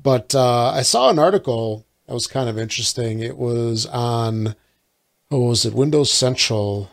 But 0.00 0.34
uh, 0.34 0.70
I 0.70 0.82
saw 0.82 1.10
an 1.10 1.18
article 1.18 1.84
that 2.06 2.14
was 2.14 2.26
kind 2.26 2.48
of 2.48 2.58
interesting. 2.58 3.20
It 3.20 3.36
was 3.36 3.86
on, 3.86 4.54
what 5.28 5.38
was 5.38 5.66
it, 5.66 5.74
Windows 5.74 6.12
Central, 6.12 6.90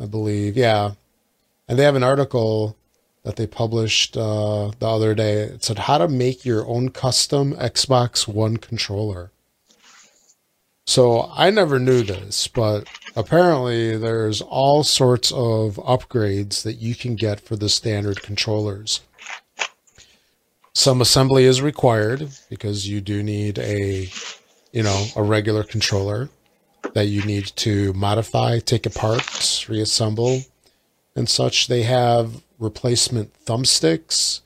I 0.00 0.06
believe. 0.06 0.56
Yeah. 0.56 0.92
And 1.66 1.78
they 1.78 1.84
have 1.84 1.96
an 1.96 2.04
article 2.04 2.76
that 3.22 3.36
they 3.36 3.46
published 3.46 4.16
uh, 4.16 4.70
the 4.78 4.86
other 4.86 5.14
day. 5.14 5.40
It 5.42 5.64
said 5.64 5.80
how 5.80 5.98
to 5.98 6.06
make 6.06 6.44
your 6.44 6.66
own 6.68 6.90
custom 6.90 7.54
Xbox 7.54 8.28
One 8.28 8.58
controller. 8.58 9.32
So 10.86 11.30
I 11.34 11.50
never 11.50 11.80
knew 11.80 12.02
this, 12.04 12.46
but 12.46 12.88
apparently 13.16 13.96
there's 13.96 14.40
all 14.40 14.84
sorts 14.84 15.32
of 15.32 15.76
upgrades 15.76 16.62
that 16.62 16.74
you 16.74 16.94
can 16.94 17.16
get 17.16 17.40
for 17.40 17.56
the 17.56 17.68
standard 17.68 18.22
controllers. 18.22 19.00
Some 20.74 21.00
assembly 21.00 21.44
is 21.44 21.60
required 21.60 22.28
because 22.48 22.88
you 22.88 23.00
do 23.00 23.22
need 23.22 23.58
a, 23.58 24.08
you 24.72 24.82
know, 24.84 25.06
a 25.16 25.22
regular 25.22 25.64
controller 25.64 26.28
that 26.94 27.06
you 27.06 27.22
need 27.24 27.46
to 27.56 27.92
modify, 27.94 28.60
take 28.60 28.86
apart, 28.86 29.66
reassemble, 29.68 30.42
and 31.16 31.28
such. 31.28 31.66
They 31.66 31.82
have 31.82 32.42
replacement 32.60 33.32
thumbsticks. 33.44 34.40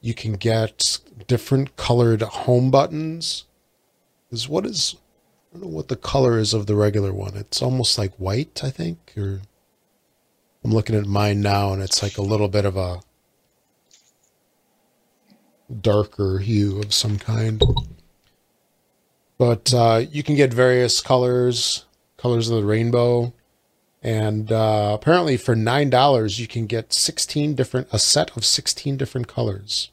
You 0.00 0.12
can 0.14 0.32
get 0.32 0.98
different 1.28 1.76
colored 1.76 2.22
home 2.22 2.70
buttons. 2.72 3.44
Is 4.32 4.48
what 4.48 4.66
is 4.66 4.96
I 5.54 5.58
don't 5.58 5.70
know 5.70 5.76
what 5.76 5.86
the 5.86 5.96
color 5.96 6.36
is 6.36 6.52
of 6.52 6.66
the 6.66 6.74
regular 6.74 7.12
one. 7.12 7.36
It's 7.36 7.62
almost 7.62 7.96
like 7.96 8.12
white, 8.16 8.64
I 8.64 8.70
think. 8.70 9.12
Or 9.16 9.40
I'm 10.64 10.72
looking 10.72 10.96
at 10.96 11.06
mine 11.06 11.42
now, 11.42 11.72
and 11.72 11.80
it's 11.80 12.02
like 12.02 12.18
a 12.18 12.22
little 12.22 12.48
bit 12.48 12.64
of 12.64 12.76
a 12.76 13.00
darker 15.80 16.40
hue 16.40 16.80
of 16.80 16.92
some 16.92 17.18
kind. 17.18 17.62
But 19.38 19.72
uh, 19.72 20.06
you 20.10 20.24
can 20.24 20.34
get 20.34 20.52
various 20.52 21.00
colors, 21.00 21.84
colors 22.16 22.48
of 22.48 22.56
the 22.56 22.66
rainbow, 22.66 23.32
and 24.02 24.50
uh, 24.50 24.98
apparently 25.00 25.36
for 25.36 25.54
nine 25.54 25.88
dollars 25.88 26.40
you 26.40 26.48
can 26.48 26.66
get 26.66 26.92
sixteen 26.92 27.54
different 27.54 27.86
a 27.92 28.00
set 28.00 28.36
of 28.36 28.44
sixteen 28.44 28.96
different 28.96 29.28
colors. 29.28 29.92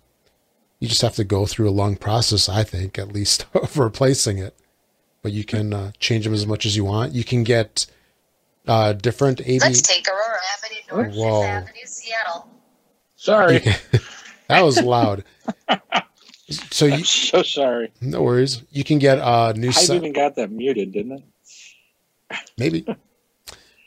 You 0.80 0.88
just 0.88 1.04
have 1.04 1.16
to 1.16 1.24
go 1.24 1.46
through 1.46 1.70
a 1.70 1.72
long 1.72 1.98
process, 1.98 2.50
I 2.50 2.64
think, 2.64 2.98
at 2.98 3.14
least 3.14 3.46
of 3.54 3.78
replacing 3.78 4.40
it 4.40 4.56
but 5.22 5.32
you 5.32 5.44
can 5.44 5.74
uh, 5.74 5.92
change 6.00 6.26
them 6.26 6.34
as 6.34 6.48
much 6.48 6.66
as 6.66 6.76
you 6.76 6.86
want. 6.86 7.14
You 7.14 7.24
can 7.24 7.44
get 7.44 7.86
uh, 8.68 8.94
different 8.94 9.42
AB. 9.42 9.60
Let's 9.60 9.82
take 9.82 10.08
Aurora 10.08 10.40
Avenue 10.58 11.04
North, 11.06 11.16
Whoa. 11.16 11.44
Avenue, 11.44 11.74
Seattle. 11.86 12.50
Sorry, 13.16 13.60
that 14.48 14.62
was 14.62 14.82
loud. 14.82 15.24
So 16.70 16.86
you, 16.86 16.96
I'm 16.96 17.04
so 17.04 17.44
sorry. 17.44 17.92
No 18.02 18.24
worries. 18.24 18.64
You 18.72 18.84
can 18.84 19.00
get 19.00 19.20
a 19.20 19.54
new. 19.56 19.72
I 19.74 19.94
even 19.94 20.14
got 20.14 20.36
that 20.36 20.52
muted, 20.52 20.92
didn't 20.92 21.24
I? 22.30 22.38
Maybe. 22.58 22.86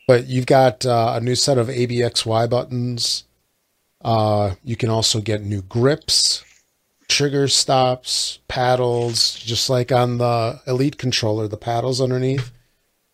but 0.07 0.27
you've 0.27 0.47
got 0.47 0.85
uh, 0.87 1.15
a 1.17 1.21
new 1.21 1.35
set 1.35 1.59
of 1.59 1.69
ABXY 1.69 2.49
buttons. 2.49 3.25
Uh, 4.03 4.55
you 4.63 4.77
can 4.77 4.91
also 4.91 5.21
get 5.21 5.43
new 5.43 5.63
grips 5.63 6.44
trigger 7.15 7.47
stops, 7.47 8.41
paddles, 8.49 9.35
just 9.35 9.71
like 9.71 9.93
on 9.93 10.19
the 10.19 10.61
Elite 10.67 10.99
controller, 10.99 11.47
the 11.47 11.57
paddles 11.57 12.01
underneath. 12.01 12.51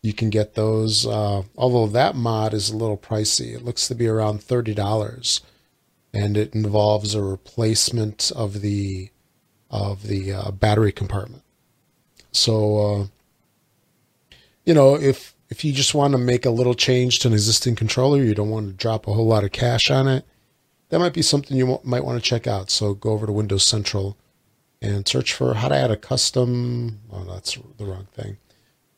You 0.03 0.15
can 0.15 0.31
get 0.31 0.55
those, 0.55 1.07
uh, 1.07 1.43
although 1.55 1.87
that 1.89 2.15
mod 2.15 2.55
is 2.55 2.71
a 2.71 2.77
little 2.77 2.97
pricey. 2.97 3.55
It 3.55 3.63
looks 3.63 3.87
to 3.89 3.95
be 3.95 4.09
around 4.09 4.41
$30 4.41 5.41
and 6.15 6.39
it 6.39 6.55
involves 6.55 7.15
a 7.15 7.23
replacement 7.23 8.33
of 8.35 8.63
the 8.63 9.11
of 9.71 10.05
the 10.05 10.33
uh, 10.33 10.51
battery 10.51 10.93
compartment. 10.93 11.43
So, 12.33 12.79
uh, 12.79 13.07
you 14.65 14.73
know, 14.73 14.95
if 14.97 15.35
if 15.51 15.63
you 15.63 15.75
just 15.75 15.95
want 15.95 16.13
to 16.13 16.19
make 16.19 16.47
a 16.47 16.51
little 16.51 16.75
change 16.75 17.19
to 17.19 17.29
an 17.29 17.35
existing 17.35 17.77
controller, 17.77 18.23
you 18.23 18.35
don't 18.35 18.51
want 18.51 18.67
to 18.69 18.73
drop 18.73 19.07
a 19.07 19.13
whole 19.13 19.27
lot 19.27 19.45
of 19.45 19.53
cash 19.53 19.91
on 19.91 20.09
it 20.09 20.25
that 20.91 20.99
might 20.99 21.15
be 21.15 21.23
something 21.23 21.57
you 21.57 21.81
might 21.83 22.05
want 22.05 22.23
to 22.23 22.29
check 22.29 22.47
out. 22.47 22.71
So 22.71 22.95
go 22.95 23.11
over 23.11 23.27
to 23.27 23.33
Windows 23.33 23.65
Central 23.65 24.17
and 24.83 25.07
search 25.07 25.33
for 25.33 25.55
how 25.55 25.69
to 25.69 25.77
add 25.77 25.91
a 25.91 25.97
custom. 25.97 27.01
Oh, 27.13 27.25
that's 27.25 27.59
the 27.79 27.85
wrong 27.85 28.07
thing. 28.13 28.37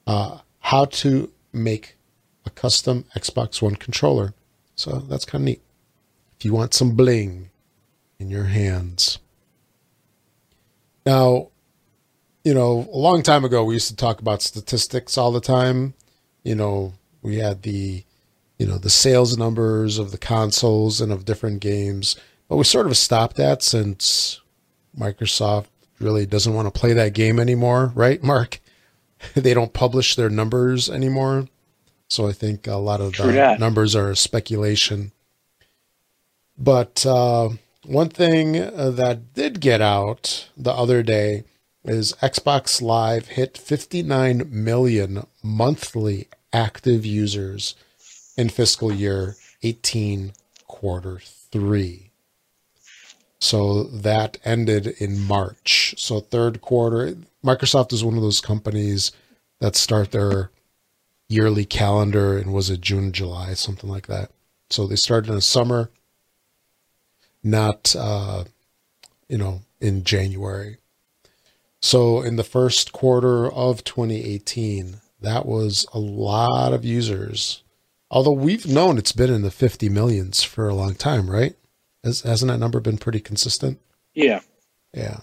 Uh, 0.07 0.39
how 0.61 0.87
to 0.87 1.31
make 1.53 1.97
a 2.45 2.51
custom 2.51 3.05
Xbox 3.15 3.61
One 3.61 3.77
controller. 3.77 4.35
So 4.75 4.99
that's 4.99 5.25
kind 5.25 5.43
of 5.43 5.47
neat. 5.47 5.63
If 6.39 6.45
you 6.45 6.53
want 6.55 6.75
some 6.75 6.97
bling 6.97 7.51
in 8.19 8.31
your 8.31 8.45
hands. 8.45 9.19
Now, 11.05 11.49
you 12.45 12.55
know, 12.55 12.89
a 12.93 12.97
long 12.97 13.23
time 13.23 13.45
ago, 13.45 13.65
we 13.65 13.75
used 13.75 13.89
to 13.89 13.97
talk 13.97 14.21
about 14.21 14.43
statistics 14.43 15.19
all 15.19 15.31
the 15.31 15.41
time. 15.41 15.95
You 16.43 16.55
know, 16.55 16.95
we 17.21 17.37
had 17.37 17.63
the 17.63 18.05
you 18.63 18.69
know 18.69 18.79
the 18.79 18.89
sales 18.91 19.37
numbers 19.37 19.99
of 19.99 20.13
the 20.13 20.19
consoles 20.19 21.01
and 21.01 21.11
of 21.11 21.25
different 21.25 21.59
games. 21.59 22.15
But 22.49 22.59
we 22.59 22.63
sort 22.63 22.87
of 22.87 22.97
stopped 22.97 23.35
that 23.37 23.61
since 23.61 24.41
Microsoft 24.97 25.67
really 25.99 26.27
doesn't 26.27 26.55
want 26.55 26.73
to 26.73 26.81
play 26.81 26.93
that 26.93 27.13
game 27.13 27.41
anymore, 27.41 27.91
right, 27.97 28.23
Mark? 28.33 28.61
they 29.35 29.53
don't 29.53 29.73
publish 29.73 30.15
their 30.15 30.31
numbers 30.31 30.89
anymore. 30.89 31.49
So 32.09 32.29
I 32.29 32.33
think 32.33 32.69
a 32.69 32.77
lot 32.77 33.01
of 33.01 33.15
the 33.15 33.57
numbers 33.59 33.97
are 33.97 34.15
speculation. 34.15 35.11
But 36.57 37.05
uh, 37.05 37.51
one 37.85 38.11
thing 38.11 38.53
that 38.53 39.35
did 39.35 39.61
get 39.61 39.81
out 39.81 40.49
the 40.57 40.73
other 40.73 41.03
day 41.03 41.43
is 41.85 42.13
Xbox 42.23 42.81
Live 42.81 43.27
hit 43.27 43.59
59 43.59 44.49
million 44.51 45.27
monthly 45.43 46.29
active 46.53 47.05
users 47.05 47.75
in 48.43 48.49
fiscal 48.51 48.93
year 48.93 49.37
18, 49.63 50.33
quarter 50.67 51.21
three. 51.53 52.11
So 53.39 53.85
that 53.85 54.37
ended 54.45 54.89
in 54.99 55.21
March. 55.21 55.95
So 55.97 56.21
third 56.21 56.61
quarter, 56.61 57.17
Microsoft 57.45 57.93
is 57.93 58.05
one 58.05 58.17
of 58.17 58.23
those 58.23 58.41
companies 58.41 59.13
that 59.61 59.77
start 59.77 60.11
their 60.11 60.51
yearly 61.29 61.65
calendar 61.65 62.37
and 62.37 62.53
was 62.53 62.69
it 62.69 62.81
June, 62.81 63.13
July, 63.13 63.55
something 63.55 63.89
like 63.89 64.09
that. 64.09 64.33
So 64.71 64.87
they 64.87 64.97
started 64.97 65.29
in 65.29 65.37
the 65.37 65.41
summer, 65.41 65.91
not 67.45 67.95
uh, 67.97 68.45
you 69.29 69.39
know 69.39 69.63
in 69.81 70.03
January. 70.03 70.79
So 71.81 72.23
in 72.23 72.37
the 72.37 72.45
first 72.45 72.93
quarter 72.93 73.51
of 73.51 73.85
2018, 73.85 74.97
that 75.21 75.47
was 75.47 75.87
a 75.93 75.99
lot 76.01 76.73
of 76.73 76.85
users 76.85 77.63
Although 78.13 78.33
we've 78.33 78.67
known 78.67 78.99
it's 78.99 79.13
been 79.13 79.33
in 79.33 79.41
the 79.41 79.51
50 79.51 79.89
millions 79.89 80.43
for 80.43 80.69
a 80.69 80.75
long 80.75 80.95
time, 80.95 81.31
right? 81.31 81.57
Has, 82.05 82.21
hasn't 82.21 82.53
that 82.53 82.59
number 82.59 82.79
been 82.79 82.99
pretty 82.99 83.21
consistent? 83.21 83.81
Yeah, 84.15 84.41
Yeah. 84.95 85.21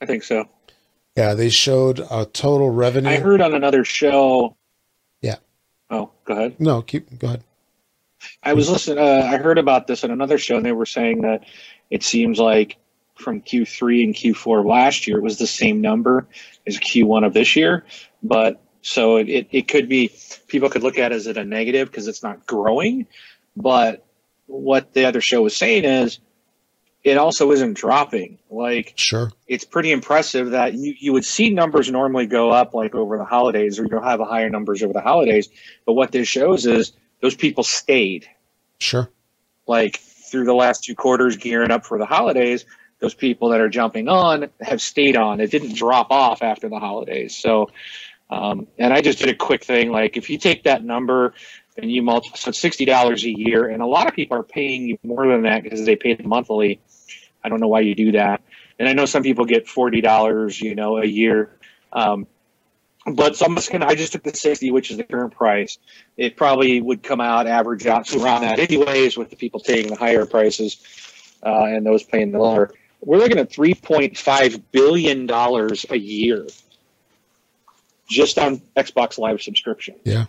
I 0.00 0.06
think 0.06 0.24
so. 0.24 0.48
Yeah, 1.16 1.34
they 1.34 1.48
showed 1.48 2.00
a 2.10 2.24
total 2.24 2.70
revenue. 2.70 3.08
I 3.08 3.16
heard 3.16 3.40
on 3.40 3.54
another 3.54 3.84
show. 3.84 4.56
Yeah. 5.20 5.36
Oh, 5.90 6.10
go 6.24 6.34
ahead. 6.34 6.60
no, 6.60 6.82
keep 6.82 7.18
go 7.18 7.28
ahead. 7.28 7.44
I 8.42 8.54
was 8.54 8.70
listening. 8.70 8.98
Uh, 8.98 9.28
I 9.32 9.36
heard 9.38 9.58
about 9.58 9.86
this 9.88 10.04
on 10.04 10.10
another 10.10 10.38
show, 10.38 10.56
and 10.56 10.64
they 10.64 10.72
were 10.72 10.86
saying 10.86 11.22
that 11.22 11.44
it 11.90 12.02
seems 12.04 12.38
like 12.38 12.76
from 13.16 13.40
Q3 13.40 14.04
and 14.04 14.14
Q4 14.14 14.64
last 14.64 15.08
year 15.08 15.18
it 15.18 15.22
was 15.22 15.38
the 15.38 15.46
same 15.46 15.80
number 15.80 16.26
as 16.66 16.78
Q1 16.78 17.26
of 17.26 17.34
this 17.34 17.56
year. 17.56 17.84
But 18.22 18.60
so 18.82 19.16
it, 19.16 19.28
it, 19.28 19.48
it 19.50 19.68
could 19.68 19.88
be 19.88 20.12
people 20.46 20.68
could 20.70 20.82
look 20.82 20.98
at 20.98 21.12
it 21.12 21.16
as 21.16 21.26
a 21.26 21.44
negative 21.44 21.88
because 21.90 22.08
it's 22.08 22.22
not 22.22 22.46
growing. 22.46 23.06
But 23.56 24.04
what 24.46 24.92
the 24.94 25.04
other 25.06 25.20
show 25.20 25.42
was 25.42 25.56
saying 25.56 25.84
is 25.84 26.20
it 27.04 27.16
also 27.18 27.50
isn't 27.52 27.74
dropping. 27.74 28.38
Like 28.50 28.92
Sure. 28.96 29.30
it's 29.46 29.64
pretty 29.64 29.92
impressive 29.92 30.50
that 30.50 30.74
you, 30.74 30.94
you 30.98 31.12
would 31.12 31.24
see 31.24 31.50
numbers 31.50 31.90
normally 31.90 32.26
go 32.26 32.50
up 32.50 32.74
like 32.74 32.94
over 32.94 33.18
the 33.18 33.24
holidays 33.24 33.78
or 33.78 33.86
you'll 33.86 34.02
have 34.02 34.20
a 34.20 34.24
higher 34.24 34.48
numbers 34.50 34.82
over 34.82 34.92
the 34.92 35.00
holidays. 35.00 35.48
But 35.86 35.94
what 35.94 36.12
this 36.12 36.28
shows 36.28 36.66
is 36.66 36.92
those 37.20 37.34
people 37.34 37.64
stayed 37.64 38.26
Sure. 38.78 39.10
like 39.66 39.96
through 39.98 40.44
the 40.44 40.54
last 40.54 40.84
two 40.84 40.94
quarters 40.94 41.36
gearing 41.36 41.70
up 41.70 41.84
for 41.86 41.98
the 41.98 42.06
holidays 42.06 42.64
those 43.00 43.14
people 43.14 43.48
that 43.50 43.60
are 43.60 43.68
jumping 43.68 44.08
on 44.08 44.50
have 44.60 44.80
stayed 44.82 45.16
on 45.16 45.40
it 45.40 45.50
didn't 45.50 45.74
drop 45.74 46.10
off 46.10 46.42
after 46.42 46.68
the 46.68 46.78
holidays 46.78 47.34
so 47.36 47.70
um, 48.30 48.66
and 48.78 48.92
i 48.92 49.00
just 49.00 49.18
did 49.18 49.28
a 49.28 49.34
quick 49.34 49.64
thing 49.64 49.90
like 49.90 50.16
if 50.16 50.30
you 50.30 50.38
take 50.38 50.64
that 50.64 50.84
number 50.84 51.34
and 51.76 51.90
you 51.90 52.02
multiply 52.02 52.36
so 52.36 52.50
it's 52.50 52.60
$60 52.60 53.22
a 53.22 53.38
year 53.38 53.68
and 53.68 53.82
a 53.82 53.86
lot 53.86 54.08
of 54.08 54.14
people 54.14 54.36
are 54.36 54.42
paying 54.42 54.88
you 54.88 54.98
more 55.02 55.26
than 55.26 55.42
that 55.42 55.62
because 55.62 55.84
they 55.84 55.96
pay 55.96 56.16
monthly 56.24 56.80
i 57.44 57.48
don't 57.48 57.60
know 57.60 57.68
why 57.68 57.80
you 57.80 57.94
do 57.94 58.12
that 58.12 58.42
and 58.78 58.88
i 58.88 58.92
know 58.92 59.06
some 59.06 59.22
people 59.22 59.44
get 59.44 59.66
$40 59.66 60.60
you 60.60 60.74
know 60.74 60.98
a 60.98 61.06
year 61.06 61.58
um, 61.92 62.26
but 63.14 63.36
so 63.36 63.46
I'm 63.46 63.54
just 63.54 63.70
gonna. 63.70 63.86
I 63.86 63.94
just 63.94 64.12
took 64.12 64.22
the 64.22 64.34
sixty, 64.34 64.70
which 64.70 64.90
is 64.90 64.96
the 64.96 65.04
current 65.04 65.34
price. 65.34 65.78
It 66.16 66.36
probably 66.36 66.80
would 66.80 67.02
come 67.02 67.20
out 67.20 67.46
average 67.46 67.86
out 67.86 68.06
to 68.06 68.22
around 68.22 68.42
that, 68.42 68.58
anyways, 68.58 69.16
with 69.16 69.30
the 69.30 69.36
people 69.36 69.60
paying 69.60 69.88
the 69.88 69.96
higher 69.96 70.26
prices 70.26 70.76
uh, 71.44 71.64
and 71.64 71.86
those 71.86 72.02
paying 72.02 72.32
the 72.32 72.38
lower. 72.38 72.70
We're 73.00 73.18
looking 73.18 73.38
at 73.38 73.50
three 73.50 73.74
point 73.74 74.18
five 74.18 74.70
billion 74.72 75.26
dollars 75.26 75.86
a 75.90 75.96
year 75.96 76.46
just 78.08 78.38
on 78.38 78.60
Xbox 78.76 79.18
Live 79.18 79.42
subscription. 79.42 79.96
Yeah. 80.04 80.26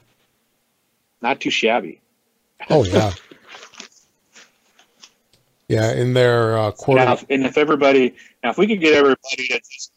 Not 1.22 1.42
too 1.42 1.50
shabby. 1.50 2.02
Oh 2.70 2.84
yeah. 2.84 3.14
yeah, 5.68 5.94
in 5.94 6.14
their 6.14 6.58
uh, 6.58 6.72
quarter. 6.72 7.04
Now, 7.04 7.18
and 7.30 7.46
if 7.46 7.58
everybody, 7.58 8.16
now 8.44 8.52
if 8.52 8.58
we 8.58 8.68
could 8.68 8.80
get 8.80 8.94
everybody 8.94 9.36
to 9.36 9.60
just 9.60 9.92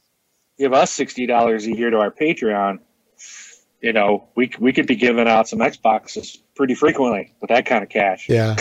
give 0.58 0.72
us 0.72 0.90
sixty 0.90 1.26
dollars 1.26 1.66
a 1.66 1.76
year 1.76 1.90
to 1.90 1.98
our 1.98 2.10
Patreon, 2.10 2.78
you 3.80 3.92
know, 3.92 4.28
we 4.34 4.50
we 4.58 4.72
could 4.72 4.86
be 4.86 4.96
giving 4.96 5.28
out 5.28 5.48
some 5.48 5.58
Xboxes 5.58 6.38
pretty 6.54 6.74
frequently 6.74 7.34
with 7.40 7.48
that 7.48 7.66
kind 7.66 7.82
of 7.82 7.88
cash. 7.88 8.28
Yeah. 8.28 8.56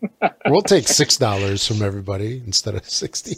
we'll 0.46 0.62
take 0.62 0.88
six 0.88 1.16
dollars 1.16 1.66
from 1.66 1.82
everybody 1.82 2.42
instead 2.44 2.74
of 2.74 2.88
sixty. 2.88 3.36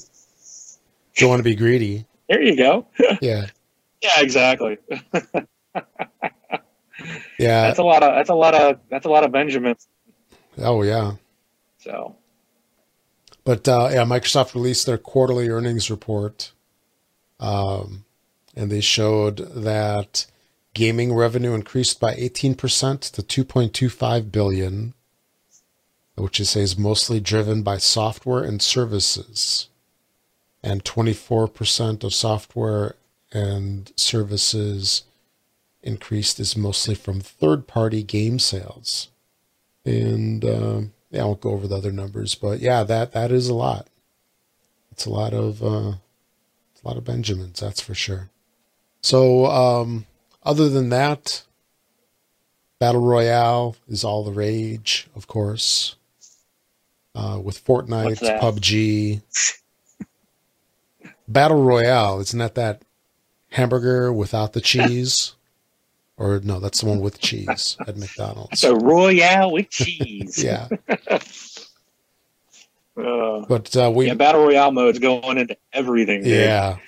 Don't 1.16 1.31
want 1.31 1.41
to 1.41 1.45
be 1.45 1.57
greedy. 1.57 2.07
There 2.29 2.43
you 2.43 2.57
go. 2.57 2.87
Yeah. 3.20 3.47
Yeah, 4.03 4.21
exactly. 4.21 4.79
Yeah. 7.39 7.63
That's 7.63 7.79
a 7.79 7.85
lot 7.85 8.03
of 8.03 8.15
that's 8.15 8.31
a 8.31 8.35
lot 8.35 8.55
of 8.55 8.81
that's 8.91 9.07
a 9.07 9.09
lot 9.09 9.25
of 9.25 9.33
Benjamins. 9.33 9.89
Oh 10.59 10.83
yeah. 10.83 11.13
So 11.79 12.17
But 13.45 13.69
uh, 13.69 13.91
yeah, 13.93 14.05
Microsoft 14.05 14.55
released 14.55 14.87
their 14.87 14.99
quarterly 14.99 15.49
earnings 15.49 15.91
report, 15.91 16.53
um, 17.39 18.05
and 18.57 18.71
they 18.71 18.81
showed 18.81 19.37
that 19.55 20.27
gaming 20.75 21.15
revenue 21.15 21.55
increased 21.55 22.01
by 22.01 22.15
18% 22.15 22.57
to 23.13 23.45
2.25 23.45 24.33
billion, 24.33 24.95
which 26.17 26.39
says 26.39 26.57
is 26.57 26.79
mostly 26.79 27.21
driven 27.21 27.63
by 27.63 27.79
software 27.79 28.43
and 28.43 28.61
services, 28.61 29.69
and 30.63 30.85
24% 30.85 32.05
of 32.05 32.13
software 32.13 32.97
and 33.33 33.93
services 33.97 35.05
increased 35.83 36.41
is 36.41 36.57
mostly 36.57 36.95
from 36.95 37.20
third-party 37.20 38.03
game 38.03 38.39
sales, 38.39 39.09
and. 39.85 40.45
Um, 40.45 40.93
yeah, 41.11 41.22
I 41.22 41.24
won't 41.24 41.41
go 41.41 41.51
over 41.51 41.66
the 41.66 41.76
other 41.76 41.93
numbers, 41.93 42.35
but 42.35 42.61
yeah, 42.61 42.83
that 42.85 43.12
that 43.12 43.33
is 43.33 43.49
a 43.49 43.55
lot. 43.55 43.89
It's 44.93 45.07
a 45.07 45.11
lot 45.11 45.33
of 45.33 45.62
uh, 45.62 45.93
it's 46.72 46.83
a 46.83 46.87
lot 46.87 46.97
of 46.97 47.05
Benjamins, 47.05 47.61
that's 47.61 47.81
for 47.81 47.95
sure. 47.95 48.31
So, 49.03 49.47
um, 49.47 50.07
other 50.43 50.68
than 50.68 50.91
that, 50.91 51.45
battle 52.79 53.01
royale 53.01 53.76
is 53.89 54.05
all 54.05 54.24
the 54.24 54.33
rage, 54.33 55.09
of 55.14 55.26
course. 55.26 55.95
Uh, 57.14 57.41
with 57.43 57.64
Fortnite, 57.64 58.20
PUBG, 58.41 59.22
battle 61.26 61.62
royale 61.62 62.20
isn't 62.20 62.39
that 62.39 62.55
that 62.55 62.83
hamburger 63.51 64.13
without 64.13 64.53
the 64.53 64.61
cheese? 64.61 65.35
Or 66.17 66.41
no, 66.43 66.59
that's 66.59 66.81
the 66.81 66.89
one 66.89 67.01
with 67.01 67.21
cheese 67.21 67.77
at 67.87 67.97
McDonald's. 67.97 68.65
a 68.65 68.75
Royale 68.75 69.53
with 69.53 69.71
cheese. 69.71 70.43
Yeah, 70.43 70.69
Uh, 72.97 73.45
but 73.49 73.77
uh, 73.77 73.89
we 73.95 74.09
yeah, 74.09 74.15
battle 74.15 74.43
royale 74.45 74.73
mode's 74.73 74.99
going 74.99 75.39
into 75.39 75.57
everything. 75.73 76.21
dude. 76.25 76.33
Yeah. 76.33 76.79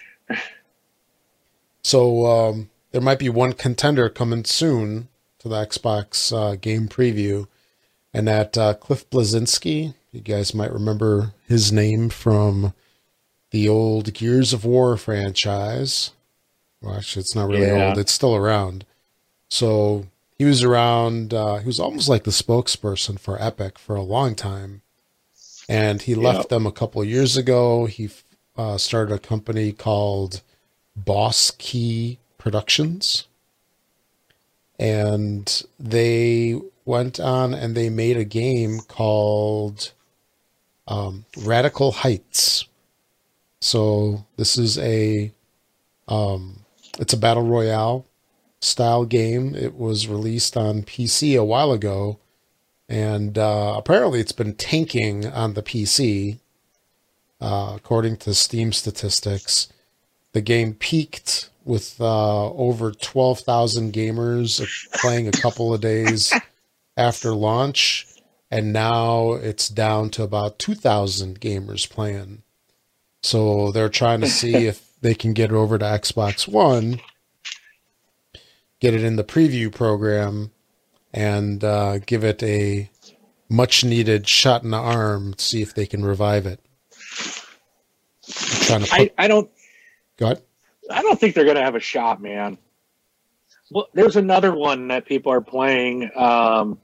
so 1.84 2.26
um, 2.26 2.70
there 2.90 3.00
might 3.00 3.20
be 3.20 3.28
one 3.28 3.52
contender 3.52 4.08
coming 4.08 4.44
soon 4.44 5.06
to 5.38 5.48
the 5.48 5.54
Xbox 5.64 6.32
uh, 6.36 6.56
game 6.56 6.88
preview, 6.88 7.46
and 8.12 8.26
that 8.26 8.58
uh, 8.58 8.74
Cliff 8.74 9.08
Bleszinski. 9.08 9.94
You 10.10 10.20
guys 10.20 10.52
might 10.52 10.72
remember 10.72 11.32
his 11.46 11.70
name 11.70 12.08
from 12.08 12.74
the 13.52 13.68
old 13.68 14.12
Gears 14.12 14.52
of 14.52 14.64
War 14.64 14.96
franchise. 14.96 16.10
Well, 16.82 16.96
actually, 16.96 17.20
it's 17.20 17.34
not 17.34 17.48
really 17.48 17.66
Yeah. 17.68 17.88
old; 17.88 17.98
it's 17.98 18.12
still 18.12 18.34
around. 18.34 18.84
So 19.48 20.06
he 20.38 20.44
was 20.44 20.62
around. 20.62 21.34
Uh, 21.34 21.56
he 21.58 21.66
was 21.66 21.80
almost 21.80 22.08
like 22.08 22.24
the 22.24 22.30
spokesperson 22.30 23.18
for 23.18 23.40
Epic 23.40 23.78
for 23.78 23.96
a 23.96 24.02
long 24.02 24.34
time, 24.34 24.82
and 25.68 26.02
he 26.02 26.14
left 26.14 26.40
Yep. 26.40 26.48
them 26.48 26.66
a 26.66 26.72
couple 26.72 27.02
of 27.02 27.08
years 27.08 27.36
ago. 27.36 27.86
He 27.86 28.10
uh, 28.56 28.78
started 28.78 29.12
a 29.14 29.18
company 29.18 29.72
called 29.72 30.42
Boss 30.96 31.50
Key 31.58 32.18
Productions, 32.38 33.26
and 34.78 35.62
they 35.78 36.60
went 36.84 37.20
on 37.20 37.54
and 37.54 37.76
they 37.76 37.88
made 37.90 38.16
a 38.16 38.24
game 38.24 38.80
called 38.88 39.92
um, 40.88 41.24
Radical 41.36 41.92
Heights. 41.92 42.64
So 43.60 44.24
this 44.36 44.56
is 44.58 44.78
a 44.78 45.30
um, 46.08 46.59
it's 47.00 47.14
a 47.14 47.16
battle 47.16 47.42
royale 47.42 48.06
style 48.60 49.04
game. 49.04 49.54
It 49.54 49.74
was 49.74 50.06
released 50.06 50.56
on 50.56 50.82
PC 50.82 51.36
a 51.36 51.44
while 51.44 51.72
ago, 51.72 52.20
and 52.88 53.36
uh, 53.36 53.74
apparently 53.76 54.20
it's 54.20 54.32
been 54.32 54.54
tanking 54.54 55.26
on 55.26 55.54
the 55.54 55.62
PC. 55.62 56.38
Uh, 57.40 57.72
according 57.74 58.18
to 58.18 58.34
Steam 58.34 58.70
statistics, 58.70 59.68
the 60.32 60.42
game 60.42 60.74
peaked 60.74 61.48
with 61.64 61.98
uh, 61.98 62.50
over 62.50 62.92
12,000 62.92 63.94
gamers 63.94 64.62
playing 65.00 65.26
a 65.26 65.32
couple 65.32 65.72
of 65.72 65.80
days 65.80 66.34
after 66.98 67.32
launch, 67.32 68.06
and 68.50 68.74
now 68.74 69.32
it's 69.32 69.70
down 69.70 70.10
to 70.10 70.22
about 70.22 70.58
2,000 70.58 71.40
gamers 71.40 71.88
playing. 71.88 72.42
So 73.22 73.72
they're 73.72 73.88
trying 73.88 74.20
to 74.20 74.28
see 74.28 74.54
if 74.66 74.89
they 75.00 75.14
can 75.14 75.32
get 75.32 75.50
it 75.50 75.56
over 75.56 75.78
to 75.78 75.84
Xbox 75.84 76.46
One, 76.46 77.00
get 78.80 78.94
it 78.94 79.02
in 79.02 79.16
the 79.16 79.24
preview 79.24 79.72
program, 79.72 80.52
and 81.12 81.62
uh, 81.64 81.98
give 81.98 82.24
it 82.24 82.42
a 82.42 82.90
much 83.48 83.84
needed 83.84 84.28
shot 84.28 84.62
in 84.62 84.70
the 84.70 84.76
arm, 84.76 85.34
see 85.38 85.62
if 85.62 85.74
they 85.74 85.86
can 85.86 86.04
revive 86.04 86.46
it. 86.46 86.60
I'm 88.28 88.62
trying 88.62 88.80
to 88.82 88.90
put, 88.90 89.00
I, 89.18 89.24
I 89.24 89.28
don't 89.28 89.50
go 90.16 90.26
ahead. 90.26 90.42
I 90.90 91.02
don't 91.02 91.18
think 91.18 91.34
they're 91.34 91.44
going 91.44 91.56
to 91.56 91.62
have 91.62 91.74
a 91.74 91.80
shot, 91.80 92.20
man. 92.20 92.58
Well, 93.70 93.88
there's 93.94 94.16
another 94.16 94.54
one 94.54 94.88
that 94.88 95.06
people 95.06 95.32
are 95.32 95.40
playing. 95.40 96.10
Um, 96.16 96.78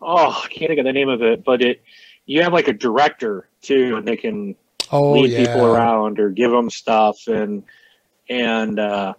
oh, 0.00 0.42
I 0.44 0.48
can't 0.48 0.68
think 0.68 0.80
of 0.80 0.84
the 0.84 0.92
name 0.92 1.08
of 1.08 1.22
it, 1.22 1.44
but 1.44 1.62
it 1.62 1.82
you 2.26 2.42
have 2.42 2.52
like 2.52 2.68
a 2.68 2.72
director 2.72 3.48
too, 3.60 3.96
and 3.96 4.06
they 4.06 4.16
can 4.16 4.56
Oh 4.92 5.12
lead 5.12 5.30
yeah, 5.30 5.46
people 5.46 5.66
around 5.66 6.20
or 6.20 6.28
give 6.28 6.50
them 6.50 6.68
stuff, 6.68 7.26
and 7.26 7.64
and 8.28 8.78
uh, 8.78 9.14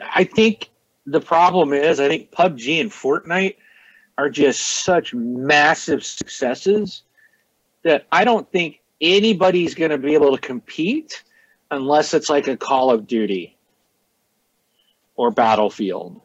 I 0.00 0.24
think 0.24 0.70
the 1.06 1.20
problem 1.20 1.72
is 1.72 1.98
I 1.98 2.08
think 2.08 2.30
PUBG 2.30 2.80
and 2.80 2.90
Fortnite 2.90 3.56
are 4.16 4.30
just 4.30 4.60
such 4.84 5.14
massive 5.14 6.04
successes 6.04 7.02
that 7.82 8.06
I 8.12 8.24
don't 8.24 8.50
think 8.50 8.80
anybody's 9.00 9.74
going 9.74 9.90
to 9.90 9.98
be 9.98 10.14
able 10.14 10.36
to 10.36 10.40
compete 10.40 11.22
unless 11.70 12.14
it's 12.14 12.28
like 12.28 12.48
a 12.48 12.56
Call 12.56 12.90
of 12.90 13.06
Duty 13.06 13.56
or 15.16 15.30
Battlefield. 15.30 16.20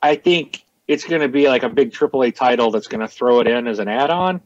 I 0.00 0.16
think 0.16 0.64
it's 0.88 1.04
going 1.04 1.22
to 1.22 1.28
be 1.28 1.48
like 1.48 1.62
a 1.62 1.68
big 1.68 1.92
AAA 1.92 2.34
title 2.34 2.70
that's 2.70 2.88
going 2.88 3.00
to 3.00 3.08
throw 3.08 3.40
it 3.40 3.46
in 3.46 3.66
as 3.66 3.78
an 3.78 3.88
add 3.88 4.10
on 4.10 4.40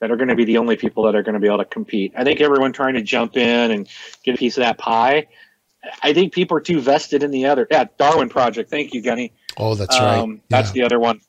that 0.00 0.10
are 0.10 0.16
going 0.16 0.28
to 0.28 0.34
be 0.34 0.44
the 0.44 0.58
only 0.58 0.76
people 0.76 1.04
that 1.04 1.14
are 1.14 1.22
going 1.22 1.34
to 1.34 1.40
be 1.40 1.46
able 1.46 1.58
to 1.58 1.64
compete. 1.64 2.12
I 2.16 2.24
think 2.24 2.40
everyone 2.40 2.72
trying 2.72 2.94
to 2.94 3.02
jump 3.02 3.36
in 3.36 3.70
and 3.70 3.88
get 4.22 4.34
a 4.34 4.38
piece 4.38 4.56
of 4.56 4.62
that 4.62 4.78
pie. 4.78 5.28
I 6.02 6.12
think 6.12 6.32
people 6.32 6.56
are 6.56 6.60
too 6.60 6.80
vested 6.80 7.22
in 7.22 7.30
the 7.30 7.46
other. 7.46 7.66
Yeah, 7.70 7.84
Darwin 7.98 8.28
Project. 8.28 8.70
Thank 8.70 8.94
you, 8.94 9.02
Gunny. 9.02 9.32
Oh, 9.56 9.74
that's 9.74 9.98
right. 9.98 10.18
Um, 10.18 10.40
that's 10.48 10.72
the 10.72 10.82
other 10.82 10.98
one. 10.98 11.20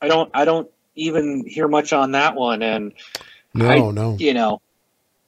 I 0.00 0.08
don't. 0.08 0.30
I 0.34 0.44
don't 0.44 0.68
even 0.94 1.44
hear 1.46 1.68
much 1.68 1.92
on 1.92 2.12
that 2.12 2.34
one. 2.34 2.62
And 2.62 2.92
no, 3.54 3.68
I, 3.68 3.90
no. 3.90 4.16
You 4.18 4.34
know, 4.34 4.60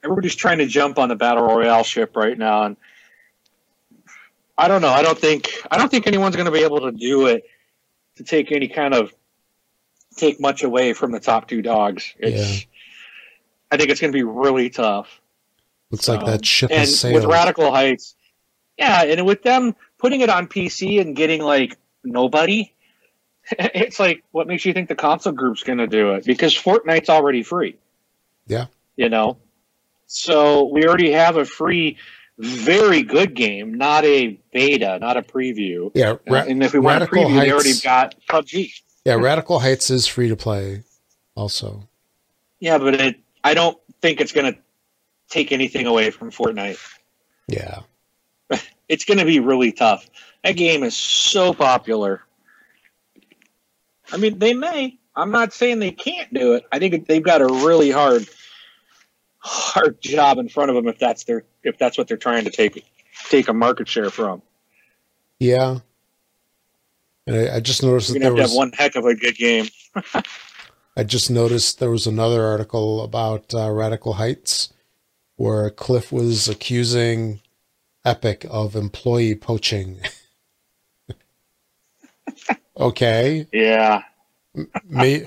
everybody's 0.03 0.35
trying 0.35 0.59
to 0.59 0.67
jump 0.67 0.99
on 0.99 1.09
the 1.09 1.15
battle 1.15 1.43
royale 1.43 1.83
ship 1.83 2.15
right 2.15 2.37
now, 2.37 2.63
and 2.63 2.77
I 4.57 4.67
don't 4.67 4.81
know. 4.81 4.89
I 4.89 5.01
don't 5.01 5.17
think. 5.17 5.51
I 5.71 5.77
don't 5.77 5.89
think 5.89 6.05
anyone's 6.05 6.35
going 6.35 6.45
to 6.45 6.51
be 6.51 6.63
able 6.63 6.81
to 6.81 6.91
do 6.91 7.27
it 7.27 7.43
to 8.17 8.23
take 8.23 8.51
any 8.51 8.67
kind 8.67 8.93
of 8.93 9.13
take 10.19 10.39
much 10.39 10.63
away 10.63 10.93
from 10.93 11.11
the 11.11 11.19
top 11.19 11.47
two 11.47 11.61
dogs. 11.61 12.13
It's, 12.19 12.61
yeah. 12.61 12.65
I 13.71 13.77
think 13.77 13.89
it's 13.89 14.01
going 14.01 14.11
to 14.11 14.17
be 14.17 14.23
really 14.23 14.69
tough. 14.69 15.21
Looks 15.91 16.07
like 16.07 16.21
um, 16.21 16.27
that 16.27 16.45
ship 16.45 16.71
and 16.71 16.87
sailed. 16.87 17.15
with 17.15 17.25
Radical 17.25 17.71
Heights, 17.71 18.15
yeah, 18.77 19.03
and 19.03 19.25
with 19.25 19.41
them 19.41 19.75
putting 19.97 20.21
it 20.21 20.29
on 20.29 20.47
PC 20.47 21.01
and 21.01 21.15
getting 21.15 21.41
like 21.41 21.77
nobody, 22.03 22.73
it's 23.51 23.99
like 23.99 24.23
what 24.31 24.47
makes 24.47 24.65
you 24.65 24.73
think 24.73 24.87
the 24.87 24.95
console 24.95 25.33
group's 25.33 25.63
going 25.63 25.79
to 25.79 25.87
do 25.87 26.13
it? 26.13 26.25
Because 26.25 26.53
Fortnite's 26.53 27.09
already 27.09 27.41
free. 27.41 27.75
Yeah, 28.45 28.67
you 28.95 29.09
know, 29.09 29.37
so 30.05 30.65
we 30.65 30.85
already 30.85 31.11
have 31.11 31.37
a 31.37 31.45
free, 31.45 31.97
very 32.37 33.01
good 33.03 33.35
game, 33.35 33.75
not 33.75 34.05
a 34.05 34.39
beta, 34.51 34.99
not 34.99 35.17
a 35.17 35.21
preview. 35.21 35.91
Yeah, 35.93 36.17
ra- 36.27 36.45
and 36.47 36.63
if 36.63 36.73
we 36.73 36.79
want 36.79 37.03
a 37.03 37.07
preview, 37.07 37.33
Heights, 37.33 37.45
they 37.45 37.51
already 37.51 37.79
got 37.79 38.15
PUBG. 38.27 38.81
Yeah, 39.09 39.15
Radical 39.15 39.59
Heights 39.59 39.89
is 39.89 40.05
free 40.05 40.29
to 40.29 40.35
play, 40.35 40.83
also. 41.33 41.87
Yeah, 42.59 42.77
but 42.77 42.93
it, 42.93 43.19
I 43.43 43.55
don't 43.55 43.75
think 44.03 44.21
it's 44.21 44.31
going 44.31 44.53
to 44.53 44.59
take 45.29 45.51
anything 45.51 45.87
away 45.87 46.11
from 46.11 46.29
Fortnite. 46.29 46.77
Yeah, 47.47 47.79
it's 48.87 49.05
going 49.05 49.17
to 49.17 49.25
be 49.25 49.39
really 49.39 49.71
tough. 49.71 50.07
That 50.43 50.51
game 50.51 50.83
is 50.83 50.95
so 50.95 51.55
popular. 51.55 52.21
I 54.11 54.17
mean, 54.17 54.37
they 54.37 54.53
may. 54.53 54.99
I'm 55.15 55.31
not 55.31 55.53
saying 55.53 55.79
they 55.79 55.89
can't 55.89 56.31
do 56.31 56.53
it. 56.53 56.65
I 56.71 56.77
think 56.77 57.07
they've 57.07 57.23
got 57.23 57.41
a 57.41 57.47
really 57.47 57.89
hard, 57.89 58.29
hard 59.39 59.99
job 60.01 60.37
in 60.37 60.49
front 60.49 60.69
of 60.69 60.75
them 60.75 60.87
if 60.87 60.99
that's 60.99 61.23
their 61.23 61.45
if 61.63 61.79
that's 61.79 61.97
what 61.97 62.07
they're 62.07 62.15
trying 62.15 62.43
to 62.43 62.51
take 62.51 62.85
take 63.27 63.47
a 63.47 63.53
market 63.53 63.87
share 63.87 64.11
from. 64.11 64.43
Yeah, 65.39 65.79
and 67.29 67.49
I, 67.49 67.55
I 67.57 67.59
just 67.59 67.83
noticed 67.83 68.09
You're 68.09 68.15
that 68.15 68.35
there 68.35 68.35
have 68.35 68.49
was 68.49 68.57
one 68.57 68.71
heck 68.71 68.95
of 68.95 69.05
a 69.05 69.15
good 69.15 69.35
game. 69.35 69.67
I 70.97 71.03
just 71.03 71.29
noticed 71.29 71.79
there 71.79 71.91
was 71.91 72.07
another 72.07 72.43
article 72.43 73.03
about 73.03 73.53
uh, 73.53 73.69
Radical 73.71 74.13
Heights 74.13 74.73
where 75.35 75.69
Cliff 75.69 76.11
was 76.11 76.49
accusing 76.49 77.39
Epic 78.03 78.45
of 78.49 78.75
employee 78.75 79.35
poaching. 79.35 79.99
okay. 82.77 83.47
Yeah. 83.53 84.01
May, 84.87 85.23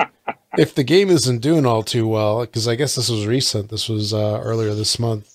if 0.59 0.74
the 0.74 0.84
game 0.84 1.09
isn't 1.09 1.38
doing 1.38 1.64
all 1.64 1.82
too 1.82 2.07
well, 2.09 2.40
because 2.40 2.66
I 2.66 2.74
guess 2.74 2.96
this 2.96 3.09
was 3.09 3.26
recent, 3.26 3.70
this 3.70 3.88
was 3.88 4.12
uh, 4.12 4.40
earlier 4.42 4.74
this 4.74 4.98
month. 4.98 5.28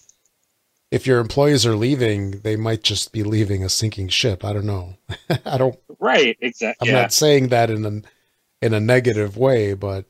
If 0.91 1.07
your 1.07 1.19
employees 1.19 1.65
are 1.65 1.75
leaving, 1.75 2.41
they 2.41 2.55
might 2.55 2.83
just 2.83 3.11
be 3.11 3.23
leaving 3.23 3.63
a 3.63 3.69
sinking 3.69 4.09
ship. 4.09 4.45
I 4.45 4.53
don't 4.53 4.65
know. 4.65 4.97
I 5.45 5.57
don't. 5.57 5.77
Right. 5.99 6.37
Exactly. 6.41 6.89
I'm 6.89 6.95
yeah. 6.95 7.01
not 7.01 7.13
saying 7.13 7.49
that 7.49 7.69
in 7.69 7.85
a 7.85 8.65
in 8.65 8.73
a 8.73 8.79
negative 8.79 9.37
way, 9.37 9.73
but 9.73 10.05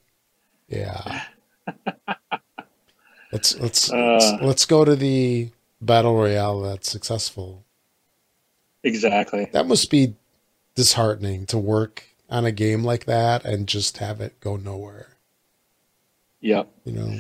yeah. 0.68 1.24
let's 3.32 3.58
let's, 3.60 3.92
uh, 3.92 3.98
let's 3.98 4.44
let's 4.44 4.66
go 4.66 4.86
to 4.86 4.96
the 4.96 5.50
battle 5.82 6.16
royale 6.16 6.62
that's 6.62 6.90
successful. 6.90 7.64
Exactly. 8.84 9.50
That 9.52 9.68
must 9.68 9.90
be 9.90 10.16
disheartening 10.76 11.46
to 11.48 11.58
work 11.58 12.04
on 12.30 12.46
a 12.46 12.52
game 12.52 12.84
like 12.84 13.06
that 13.06 13.46
and 13.46 13.68
just 13.68 13.98
have 13.98 14.22
it 14.22 14.40
go 14.40 14.58
nowhere. 14.58 15.18
Yep. 16.42 16.70
You 16.86 16.92
know. 16.94 17.20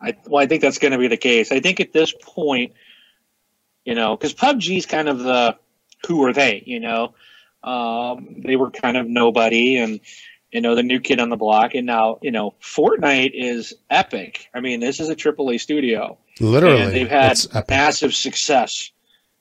I 0.00 0.16
well, 0.26 0.42
I 0.42 0.46
think 0.46 0.62
that's 0.62 0.78
going 0.78 0.92
to 0.92 0.98
be 0.98 1.08
the 1.08 1.16
case. 1.16 1.50
I 1.52 1.60
think 1.60 1.80
at 1.80 1.92
this 1.92 2.14
point, 2.22 2.72
you 3.84 3.94
know, 3.94 4.16
because 4.16 4.34
PUBG 4.34 4.78
is 4.78 4.86
kind 4.86 5.08
of 5.08 5.20
the 5.20 5.56
who 6.06 6.24
are 6.24 6.32
they? 6.32 6.62
You 6.66 6.80
know, 6.80 7.14
um, 7.64 8.42
they 8.44 8.56
were 8.56 8.70
kind 8.70 8.96
of 8.96 9.08
nobody, 9.08 9.78
and 9.78 10.00
you 10.52 10.60
know 10.60 10.74
the 10.74 10.82
new 10.82 11.00
kid 11.00 11.18
on 11.18 11.30
the 11.30 11.36
block, 11.36 11.74
and 11.74 11.86
now 11.86 12.18
you 12.22 12.30
know 12.30 12.54
Fortnite 12.62 13.30
is 13.32 13.74
epic. 13.90 14.48
I 14.54 14.60
mean, 14.60 14.80
this 14.80 15.00
is 15.00 15.08
a 15.08 15.16
AAA 15.16 15.60
studio. 15.60 16.18
Literally, 16.40 16.82
and 16.82 16.92
they've 16.92 17.08
had 17.08 17.38
massive 17.68 18.14
success 18.14 18.90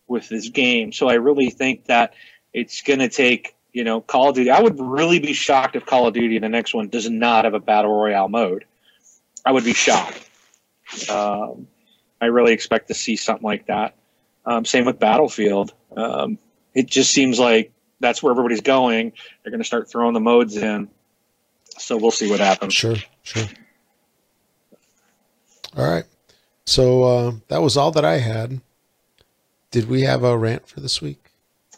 with 0.08 0.30
this 0.30 0.50
game. 0.50 0.94
So 0.94 1.10
I 1.10 1.16
really 1.16 1.50
think 1.50 1.86
that 1.86 2.14
it's 2.54 2.82
going 2.82 3.00
to 3.00 3.10
take 3.10 3.56
you 3.74 3.84
know 3.84 4.00
Call 4.00 4.30
of 4.30 4.36
Duty. 4.36 4.52
I 4.52 4.62
would 4.62 4.80
really 4.80 5.20
be 5.20 5.34
shocked 5.34 5.76
if 5.76 5.86
Call 5.86 6.08
of 6.08 6.14
Duty, 6.14 6.40
the 6.40 6.50
next 6.50 6.74
one, 6.74 6.88
does 6.88 7.10
not 7.10 7.44
have 7.44 7.54
a 7.54 7.60
battle 7.60 7.94
royale 7.94 8.30
mode. 8.30 8.64
I 9.46 9.52
would 9.52 9.66
be 9.66 9.74
shocked. 9.74 10.30
Um, 11.10 11.68
I 12.22 12.28
really 12.28 12.54
expect 12.54 12.88
to 12.88 12.94
see 12.94 13.18
something 13.18 13.44
like 13.44 13.68
that. 13.68 13.96
Um, 14.46 14.64
same 14.64 14.86
with 14.86 14.98
Battlefield. 14.98 15.74
Um, 15.96 16.38
it 16.74 16.88
just 16.88 17.12
seems 17.12 17.38
like 17.38 17.73
that's 18.04 18.22
where 18.22 18.32
everybody's 18.32 18.62
going. 18.62 19.14
They're 19.42 19.52
going 19.52 19.62
to 19.62 19.68
start 19.68 19.90
throwing 19.90 20.14
the 20.14 20.20
modes 20.20 20.58
in. 20.58 20.90
So 21.78 21.98
we'll 21.98 22.12
see 22.12 22.30
what 22.30 22.40
happens. 22.40 22.74
Sure, 22.74 22.96
sure. 23.24 23.48
All 25.76 25.90
right. 25.90 26.06
So 26.66 27.04
uh, 27.04 27.32
that 27.48 27.62
was 27.62 27.78
all 27.78 27.92
that 27.92 28.06
I 28.06 28.20
had. 28.20 28.62
Did 29.72 29.90
we 29.90 30.02
have 30.02 30.24
a 30.24 30.38
rant 30.38 30.68
for 30.68 30.82
this 30.82 31.02
week? 31.02 31.32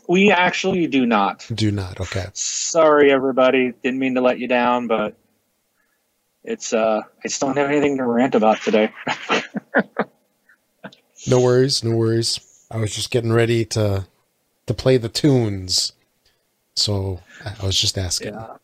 We 0.08 0.32
actually 0.32 0.88
do 0.88 1.06
not. 1.06 1.48
Do 1.54 1.72
not. 1.72 2.02
Okay. 2.02 2.26
Sorry, 2.34 3.12
everybody. 3.12 3.74
Didn't 3.84 4.00
mean 4.00 4.16
to 4.16 4.22
let 4.22 4.38
you 4.38 4.48
down, 4.48 4.88
but 4.88 5.16
it's 6.44 6.74
uh, 6.74 7.02
I 7.02 7.28
just 7.28 7.42
don't 7.42 7.58
have 7.58 7.70
anything 7.70 7.98
to 7.98 8.04
rant 8.04 8.36
about 8.36 8.62
today. 8.62 8.92
no 11.28 11.40
worries. 11.40 11.84
No 11.84 11.96
worries. 11.96 12.68
I 12.70 12.78
was 12.78 12.94
just 12.94 13.10
getting 13.10 13.32
ready 13.32 13.66
to 13.66 14.06
to 14.68 14.74
play 14.74 14.98
the 14.98 15.10
tunes, 15.10 15.94
so 16.76 17.20
I 17.44 17.66
was 17.66 17.80
just 17.80 17.98
asking. 17.98 18.34
Yeah, 18.34 18.58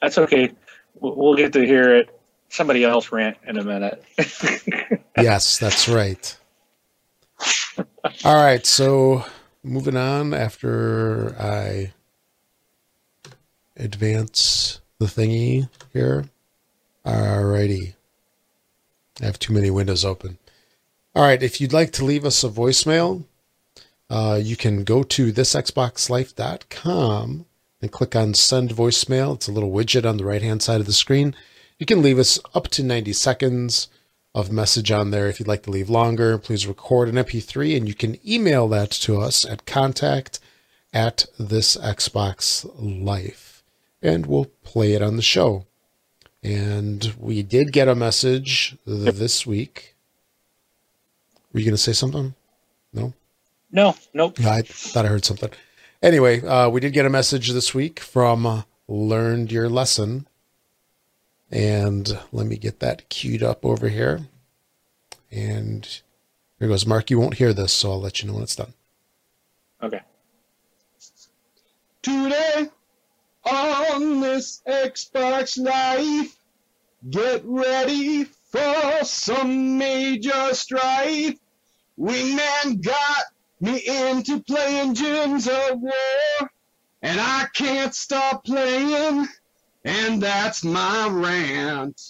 that's 0.00 0.18
okay. 0.18 0.52
We'll 1.00 1.36
get 1.36 1.52
to 1.54 1.66
hear 1.66 1.96
it. 1.96 2.18
Somebody 2.48 2.84
else 2.84 3.10
rant 3.10 3.38
in 3.46 3.58
a 3.58 3.64
minute. 3.64 4.04
yes, 5.16 5.58
that's 5.58 5.88
right. 5.88 6.36
All 8.24 8.36
right, 8.36 8.64
so 8.66 9.24
moving 9.62 9.96
on 9.96 10.34
after 10.34 11.34
I 11.40 11.92
advance 13.76 14.80
the 14.98 15.06
thingy 15.06 15.68
here. 15.92 16.26
Alrighty. 17.04 17.94
I 19.20 19.24
have 19.24 19.38
too 19.38 19.52
many 19.52 19.70
windows 19.70 20.04
open. 20.04 20.38
All 21.14 21.22
right, 21.22 21.42
if 21.42 21.60
you'd 21.60 21.72
like 21.72 21.92
to 21.92 22.04
leave 22.04 22.24
us 22.24 22.44
a 22.44 22.48
voicemail, 22.48 23.24
uh, 24.12 24.36
you 24.36 24.56
can 24.56 24.84
go 24.84 25.02
to 25.02 25.32
thisxboxlife.com 25.32 27.46
and 27.80 27.90
click 27.90 28.14
on 28.14 28.34
send 28.34 28.68
voicemail. 28.70 29.36
It's 29.36 29.48
a 29.48 29.52
little 29.52 29.72
widget 29.72 30.06
on 30.06 30.18
the 30.18 30.26
right 30.26 30.42
hand 30.42 30.62
side 30.62 30.80
of 30.80 30.86
the 30.86 30.92
screen. 30.92 31.34
You 31.78 31.86
can 31.86 32.02
leave 32.02 32.18
us 32.18 32.38
up 32.54 32.68
to 32.68 32.82
90 32.82 33.14
seconds 33.14 33.88
of 34.34 34.52
message 34.52 34.90
on 34.90 35.12
there. 35.12 35.28
If 35.28 35.40
you'd 35.40 35.48
like 35.48 35.62
to 35.62 35.70
leave 35.70 35.88
longer, 35.88 36.36
please 36.36 36.66
record 36.66 37.08
an 37.08 37.14
MP3 37.14 37.74
and 37.74 37.88
you 37.88 37.94
can 37.94 38.18
email 38.28 38.68
that 38.68 38.90
to 38.90 39.18
us 39.18 39.46
at 39.46 39.64
contact 39.64 40.40
at 40.92 41.24
this 41.38 41.78
Xbox 41.78 42.70
Life 42.78 43.62
and 44.02 44.26
we'll 44.26 44.50
play 44.62 44.92
it 44.92 45.00
on 45.00 45.16
the 45.16 45.22
show. 45.22 45.64
And 46.42 47.14
we 47.18 47.42
did 47.42 47.72
get 47.72 47.88
a 47.88 47.94
message 47.94 48.76
this 48.84 49.46
week 49.46 49.94
were 51.52 51.60
you 51.60 51.66
going 51.66 51.76
to 51.76 51.82
say 51.82 51.94
something? 51.94 52.34
No? 53.72 53.90
No, 53.90 53.96
nope. 54.12 54.40
I 54.40 54.62
thought 54.62 55.06
I 55.06 55.08
heard 55.08 55.24
something. 55.24 55.50
Anyway, 56.02 56.44
uh, 56.44 56.68
we 56.68 56.80
did 56.80 56.92
get 56.92 57.06
a 57.06 57.10
message 57.10 57.50
this 57.50 57.74
week 57.74 58.00
from 58.00 58.44
uh, 58.44 58.62
Learned 58.86 59.50
Your 59.50 59.68
Lesson. 59.68 60.26
And 61.50 62.18
let 62.32 62.46
me 62.46 62.56
get 62.56 62.80
that 62.80 63.08
queued 63.08 63.42
up 63.42 63.64
over 63.64 63.88
here. 63.88 64.28
And 65.30 65.86
here 66.58 66.68
goes. 66.68 66.86
Mark, 66.86 67.10
you 67.10 67.18
won't 67.18 67.34
hear 67.34 67.52
this, 67.52 67.72
so 67.72 67.92
I'll 67.92 68.00
let 68.00 68.20
you 68.20 68.28
know 68.28 68.34
when 68.34 68.42
it's 68.42 68.56
done. 68.56 68.74
Okay. 69.82 70.00
Today 72.02 72.68
on 73.44 74.20
this 74.20 74.62
Xbox 74.66 75.58
Life. 75.58 76.36
Get 77.10 77.42
ready 77.44 78.24
for 78.24 79.04
some 79.04 79.76
major 79.78 80.54
strife. 80.54 81.38
Wingman 81.98 82.82
got 82.82 83.24
me 83.62 83.80
into 83.86 84.40
playing 84.42 84.94
Gems 84.94 85.46
of 85.48 85.80
War, 85.80 86.50
and 87.00 87.20
I 87.20 87.46
can't 87.54 87.94
stop 87.94 88.44
playing, 88.44 89.28
and 89.84 90.22
that's 90.22 90.64
my 90.64 91.08
rant. 91.08 92.00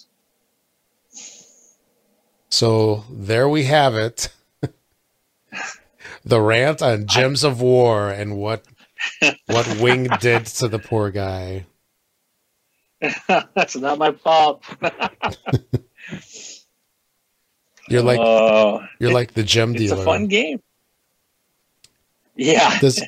So 2.49 3.03
there 3.09 3.47
we 3.47 3.63
have 3.65 3.95
it. 3.95 4.29
the 6.25 6.41
rant 6.41 6.81
on 6.81 7.07
Gems 7.07 7.43
of 7.43 7.61
War 7.61 8.09
and 8.09 8.37
what 8.37 8.63
what 9.45 9.79
Wing 9.79 10.07
did 10.19 10.45
to 10.47 10.67
the 10.67 10.79
poor 10.79 11.11
guy. 11.11 11.65
That's 13.27 13.75
not 13.75 13.97
my 13.97 14.13
fault. 14.13 14.63
You're 17.89 18.01
like 18.01 18.19
Uh, 18.19 18.79
you're 18.99 19.11
like 19.11 19.33
the 19.33 19.43
gem 19.43 19.71
it's 19.71 19.81
dealer. 19.81 20.01
a 20.01 20.05
fun 20.05 20.27
game. 20.27 20.61
Yeah. 22.35 22.79
Does, 22.79 23.01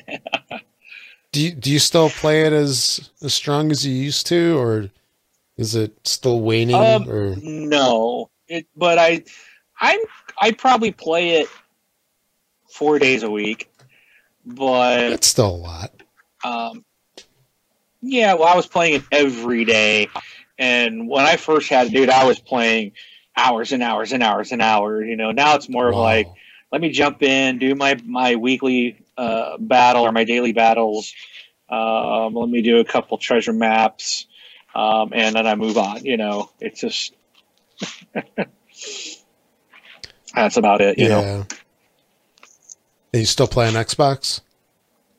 do 1.32 1.42
you 1.42 1.50
do 1.52 1.70
you 1.70 1.78
still 1.78 2.10
play 2.10 2.42
it 2.42 2.52
as 2.52 3.10
as 3.22 3.34
strong 3.34 3.70
as 3.70 3.86
you 3.86 3.94
used 3.94 4.26
to, 4.28 4.58
or 4.58 4.90
is 5.56 5.74
it 5.74 5.96
still 6.06 6.40
waning? 6.40 6.76
Um, 6.76 7.08
or 7.08 7.36
No, 7.36 8.30
it. 8.48 8.66
But 8.76 8.98
I, 8.98 9.24
I'm. 9.80 10.00
I 10.40 10.52
probably 10.52 10.92
play 10.92 11.40
it 11.40 11.48
four 12.68 12.98
days 12.98 13.22
a 13.22 13.30
week. 13.30 13.70
But 14.44 15.12
it's 15.12 15.26
still 15.26 15.50
a 15.50 15.56
lot. 15.56 16.02
um, 16.44 16.84
yeah, 18.00 18.34
well, 18.34 18.44
I 18.44 18.54
was 18.54 18.66
playing 18.66 18.94
it 18.94 19.02
every 19.10 19.64
day, 19.64 20.08
and 20.58 21.08
when 21.08 21.24
I 21.24 21.36
first 21.36 21.68
had 21.68 21.88
it, 21.88 21.92
dude, 21.92 22.10
I 22.10 22.24
was 22.24 22.38
playing 22.38 22.92
hours 23.36 23.72
and 23.72 23.82
hours 23.82 24.12
and 24.12 24.22
hours 24.22 24.52
and 24.52 24.62
hours. 24.62 25.08
You 25.08 25.16
know, 25.16 25.32
now 25.32 25.56
it's 25.56 25.68
more 25.68 25.88
of 25.88 25.96
like, 25.96 26.28
let 26.70 26.80
me 26.80 26.90
jump 26.90 27.22
in, 27.22 27.58
do 27.58 27.74
my 27.74 27.98
my 28.04 28.36
weekly 28.36 29.05
uh, 29.16 29.56
battle 29.58 30.02
or 30.02 30.12
my 30.12 30.24
daily 30.24 30.52
battles. 30.52 31.12
Um, 31.68 32.34
let 32.34 32.48
me 32.48 32.62
do 32.62 32.78
a 32.78 32.84
couple 32.84 33.18
treasure 33.18 33.52
maps, 33.52 34.26
um, 34.74 35.10
and 35.12 35.34
then 35.34 35.46
I 35.46 35.54
move 35.54 35.76
on. 35.78 36.04
You 36.04 36.16
know, 36.16 36.50
it's 36.60 36.80
just 36.80 37.14
that's 40.34 40.56
about 40.56 40.80
it. 40.80 40.98
You 40.98 41.08
yeah. 41.08 41.20
know. 41.20 41.46
And 43.12 43.20
you 43.20 43.26
still 43.26 43.48
play 43.48 43.66
on 43.66 43.74
Xbox? 43.74 44.40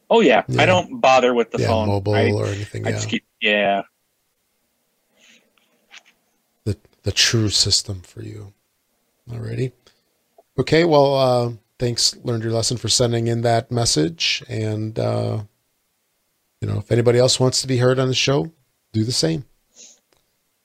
Oh 0.10 0.22
yeah. 0.22 0.44
Yeah. 0.48 0.62
I 0.62 0.66
don't 0.66 1.02
bother 1.02 1.34
with 1.34 1.52
the 1.52 1.60
yeah, 1.60 1.68
phone. 1.68 1.88
mobile 1.88 2.14
I, 2.14 2.32
or 2.32 2.46
anything. 2.46 2.86
I 2.86 2.92
yeah, 2.92 2.96
just 2.96 3.10
keep 3.10 3.26
yeah. 3.42 3.82
the 6.64 6.78
the 7.04 7.12
true 7.12 7.50
system 7.50 8.02
for 8.02 8.22
you. 8.22 8.54
Alrighty. 9.30 9.74
Okay. 10.60 10.86
Well, 10.86 11.16
uh, 11.16 11.52
thanks. 11.80 12.16
Learned 12.24 12.44
your 12.44 12.54
lesson 12.54 12.78
for 12.78 12.90
sending 12.90 13.28
in 13.28 13.42
that 13.42 13.72
message, 13.72 14.44
and 14.50 14.98
uh, 14.98 15.44
you 16.62 16.68
know, 16.68 16.80
if 16.80 16.92
anybody 16.92 17.20
else 17.20 17.40
wants 17.40 17.62
to 17.62 17.68
be 17.68 17.78
heard 17.78 18.00
on 18.00 18.08
the 18.08 18.14
show, 18.14 18.52
do 18.94 19.04
the 19.04 19.12
same. 19.12 19.46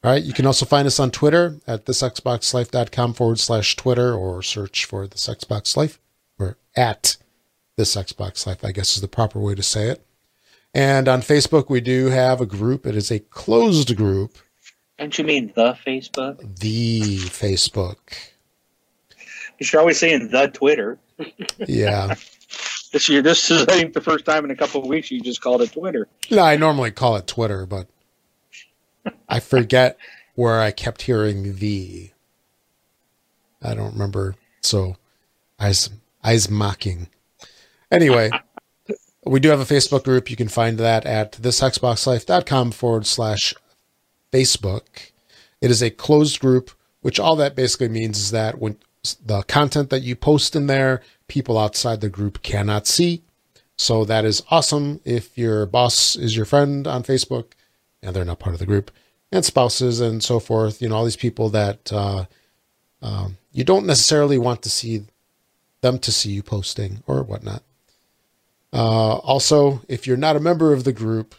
All 0.04 0.10
right. 0.10 0.22
You 0.22 0.32
can 0.32 0.46
also 0.46 0.66
find 0.66 0.86
us 0.86 0.98
on 0.98 1.12
Twitter 1.12 1.60
at 1.66 1.84
thisxboxlife.com 1.86 3.14
forward 3.14 3.38
slash 3.38 3.76
Twitter 3.76 4.12
or 4.14 4.42
search 4.42 4.84
for 4.84 5.06
this 5.06 5.28
Xbox 5.28 5.76
Life 5.76 6.00
or 6.40 6.56
at 6.76 7.16
this 7.76 7.94
Xbox 7.94 8.44
Life, 8.46 8.64
I 8.64 8.72
guess 8.72 8.96
is 8.96 9.00
the 9.00 9.06
proper 9.06 9.38
way 9.38 9.54
to 9.54 9.62
say 9.62 9.88
it. 9.90 10.04
And 10.74 11.06
on 11.06 11.20
Facebook, 11.20 11.68
we 11.70 11.80
do 11.80 12.06
have 12.06 12.40
a 12.40 12.46
group. 12.46 12.84
It 12.84 12.96
is 12.96 13.12
a 13.12 13.20
closed 13.20 13.94
group, 13.96 14.38
Don't 14.98 15.16
you 15.16 15.24
mean 15.24 15.52
the 15.54 15.74
Facebook? 15.86 16.58
the 16.58 17.18
Facebook. 17.18 17.98
You're 19.70 19.80
always 19.80 19.98
saying 19.98 20.28
the 20.28 20.48
Twitter. 20.48 20.98
Yeah. 21.58 22.14
This 22.92 23.08
year, 23.08 23.22
this 23.22 23.50
is 23.50 23.62
I 23.62 23.72
think 23.72 23.94
the 23.94 24.02
first 24.02 24.26
time 24.26 24.44
in 24.44 24.50
a 24.50 24.54
couple 24.54 24.82
of 24.82 24.86
weeks 24.86 25.10
you 25.10 25.18
just 25.22 25.40
called 25.40 25.62
it 25.62 25.72
Twitter. 25.72 26.08
No, 26.30 26.42
I 26.42 26.56
normally 26.56 26.90
call 26.90 27.16
it 27.16 27.26
Twitter, 27.26 27.64
but 27.64 27.88
I 29.26 29.40
forget 29.40 29.96
where 30.34 30.60
I 30.60 30.72
kept 30.72 31.02
hearing 31.02 31.56
the. 31.56 32.10
I 33.62 33.74
don't 33.74 33.94
remember. 33.94 34.36
So, 34.60 34.96
I's 35.58 35.88
I's 36.22 36.50
mocking. 36.50 37.08
Anyway, 37.90 38.30
we 39.24 39.40
do 39.40 39.48
have 39.48 39.60
a 39.60 39.74
Facebook 39.74 40.04
group. 40.04 40.30
You 40.30 40.36
can 40.36 40.48
find 40.48 40.76
that 40.78 41.06
at 41.06 41.32
thisxboxlife.com 41.32 42.72
forward 42.72 43.06
slash 43.06 43.54
Facebook. 44.30 45.12
It 45.62 45.70
is 45.70 45.82
a 45.82 45.90
closed 45.90 46.40
group, 46.40 46.70
which 47.00 47.18
all 47.18 47.36
that 47.36 47.56
basically 47.56 47.88
means 47.88 48.18
is 48.18 48.30
that 48.32 48.58
when 48.58 48.76
the 49.24 49.42
content 49.42 49.90
that 49.90 50.02
you 50.02 50.14
post 50.14 50.54
in 50.54 50.66
there, 50.66 51.02
people 51.28 51.58
outside 51.58 52.00
the 52.00 52.08
group 52.08 52.42
cannot 52.42 52.86
see. 52.86 53.22
So 53.76 54.04
that 54.04 54.24
is 54.24 54.42
awesome 54.50 55.00
if 55.04 55.36
your 55.36 55.66
boss 55.66 56.14
is 56.14 56.36
your 56.36 56.44
friend 56.44 56.86
on 56.86 57.02
Facebook 57.02 57.52
and 58.02 58.14
they're 58.14 58.24
not 58.24 58.38
part 58.38 58.54
of 58.54 58.60
the 58.60 58.66
group, 58.66 58.90
and 59.30 59.44
spouses 59.44 60.00
and 60.00 60.22
so 60.22 60.40
forth. 60.40 60.82
You 60.82 60.88
know, 60.88 60.96
all 60.96 61.04
these 61.04 61.16
people 61.16 61.48
that 61.50 61.92
uh, 61.92 62.26
um, 63.00 63.38
you 63.52 63.64
don't 63.64 63.86
necessarily 63.86 64.38
want 64.38 64.62
to 64.62 64.70
see 64.70 65.04
them 65.80 65.98
to 66.00 66.12
see 66.12 66.30
you 66.30 66.42
posting 66.42 67.02
or 67.06 67.22
whatnot. 67.22 67.62
Uh, 68.72 69.16
also, 69.16 69.82
if 69.88 70.06
you're 70.06 70.16
not 70.16 70.36
a 70.36 70.40
member 70.40 70.72
of 70.72 70.84
the 70.84 70.92
group, 70.92 71.34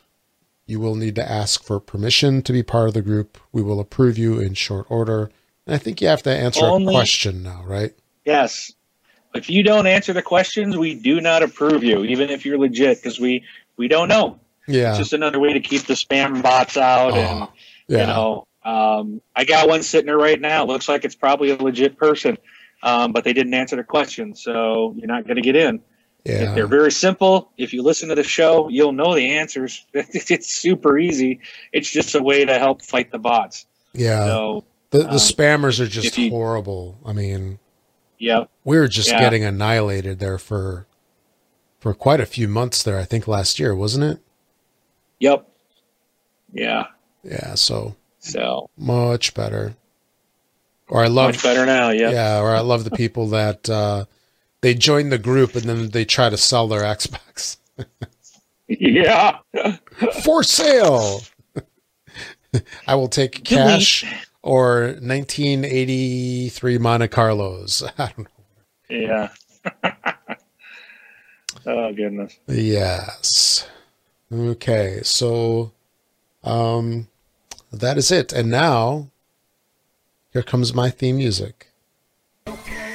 you 0.66 0.80
will 0.80 0.95
need 0.95 1.16
to 1.16 1.30
ask 1.30 1.64
for 1.64 1.80
permission 1.80 2.41
to 2.43 2.53
be 2.53 2.64
part 2.64 2.88
of 2.88 2.93
the 2.93 3.01
group. 3.01 3.38
We 3.51 3.61
will 3.61 3.80
approve 3.80 4.18
you 4.18 4.39
in 4.39 4.53
short 4.53 4.86
order. 4.89 5.30
And 5.66 5.76
I 5.76 5.78
think 5.78 6.01
you 6.01 6.07
have 6.07 6.24
to 6.24 6.32
answer 6.36 6.66
Only- 6.66 6.93
a 6.93 6.97
question 6.97 7.43
now, 7.43 7.64
right? 7.66 7.93
Yes. 8.26 8.72
If 9.34 9.49
you 9.49 9.64
don't 9.64 9.88
answer 9.88 10.14
the 10.14 10.22
questions, 10.22 10.78
we 10.78 10.93
do 10.95 11.20
not 11.20 11.41
approve 11.41 11.84
you, 11.84 12.03
even 12.03 12.30
if 12.30 12.45
you're 12.45 12.57
legit, 12.59 13.01
because 13.01 13.20
we 13.20 13.43
we 13.78 13.88
don't 13.88 14.07
know. 14.07 14.39
Yeah. 14.68 14.89
It's 14.89 14.99
just 14.99 15.14
another 15.14 15.39
way 15.39 15.53
to 15.53 15.59
keep 15.59 15.84
the 15.84 15.95
spam 15.95 16.43
bots 16.43 16.78
out, 16.78 17.14
and 17.18 17.43
Oh, 17.43 17.49
yeah. 17.88 18.01
you 18.01 18.07
know, 18.07 18.47
um, 18.64 19.22
I 19.36 19.43
got 19.45 19.68
one 19.68 19.82
sitting 19.82 20.05
there 20.05 20.18
right 20.18 20.39
now. 20.39 20.64
It 20.64 20.68
Looks 20.68 20.88
like 20.88 21.03
it's 21.03 21.16
probably 21.16 21.49
a 21.49 21.55
legit 21.55 21.97
person, 21.97 22.38
um, 22.84 23.11
but 23.11 23.24
they 23.24 23.34
didn't 23.34 23.53
answer 23.55 23.76
the 23.76 23.84
question, 23.84 24.36
so 24.36 24.93
you're 24.95 25.07
not 25.07 25.26
going 25.26 25.38
to 25.38 25.41
get 25.41 25.55
in. 25.55 25.82
yeah. 26.24 26.53
They're 26.53 26.68
very 26.68 26.91
simple. 26.91 27.51
If 27.57 27.74
you 27.74 27.82
listen 27.82 28.09
to 28.09 28.16
the 28.16 28.24
show, 28.24 28.70
you'll 28.70 28.93
know 28.93 29.16
the 29.16 29.32
answers. 29.32 29.84
it's 29.93 30.53
super 30.53 30.97
easy. 30.99 31.39
It's 31.74 31.89
just 31.91 32.14
a 32.16 32.22
way 32.22 32.45
to 32.45 32.59
help 32.59 32.84
fight 32.84 33.11
the 33.11 33.20
bots. 33.20 33.66
yeah. 33.93 34.26
So, 34.28 34.64
The 34.94 35.00
the 35.00 35.10
Um, 35.10 35.16
spammers 35.18 35.80
are 35.80 35.88
just 35.88 36.18
you- 36.18 36.30
horrible. 36.30 36.98
I 37.06 37.12
mean, 37.14 37.60
yeah, 38.20 38.46
we 38.64 38.78
were 38.78 38.88
just 38.88 39.10
Yeah. 39.10 39.20
getting 39.20 39.44
annihilated 39.44 40.20
there 40.20 40.38
for 40.38 40.88
for 41.80 41.94
quite 41.94 42.22
a 42.22 42.26
few 42.26 42.48
months 42.48 42.82
there. 42.84 42.98
I 42.98 43.04
think 43.04 43.28
last 43.28 43.60
year, 43.60 43.76
wasn't 43.76 44.06
it? 44.06 44.20
yep, 45.20 45.46
yeah. 46.54 46.86
Yeah. 47.24 47.56
So 47.56 47.96
So 48.20 48.70
much 48.78 49.34
better. 49.34 49.76
Or 50.89 51.04
I 51.04 51.08
love, 51.08 51.30
much 51.34 51.44
better 51.44 51.66
now. 51.66 51.89
yeah. 51.89 52.12
Yeah, 52.12 52.39
Or 52.41 52.56
I 52.56 52.60
love 52.60 52.84
the 52.84 52.91
people 52.91 53.28
that 53.30 53.70
uh, 53.70 54.06
they 54.62 54.74
join 54.76 55.10
the 55.10 55.18
group 55.18 55.56
and 55.56 55.64
then 55.64 55.89
they 55.89 56.06
try 56.06 56.30
to 56.30 56.38
sell 56.38 56.68
their 56.68 56.82
Xbox 56.84 57.58
yeah. 58.68 59.38
for 60.24 60.44
sale. 60.44 61.22
I 62.88 62.96
will 62.96 63.08
take 63.08 63.44
cash 63.44 64.06
or 64.44 64.98
1983 65.00 66.78
Monte 66.78 67.08
Carlos. 67.08 67.82
I 67.98 68.14
don't 68.16 68.20
know. 68.20 68.26
Yeah. 68.89 69.30
oh 71.66 71.94
goodness. 71.94 72.38
Yes. 72.48 73.68
Okay, 74.32 75.00
so 75.04 75.72
um 76.44 77.08
that 77.72 77.98
is 77.98 78.12
it. 78.12 78.34
And 78.34 78.52
now 78.52 79.10
here 80.32 80.44
comes 80.44 80.74
my 80.74 80.89
theme 80.89 81.18
music. 81.18 81.70
Okay, 82.48 82.93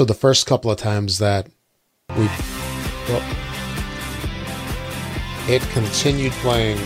So 0.00 0.06
the 0.06 0.14
first 0.14 0.46
couple 0.46 0.70
of 0.70 0.78
times 0.78 1.18
that 1.18 1.46
we 2.16 2.24
well, 3.06 3.22
it 5.46 5.60
continued 5.72 6.32
playing 6.32 6.78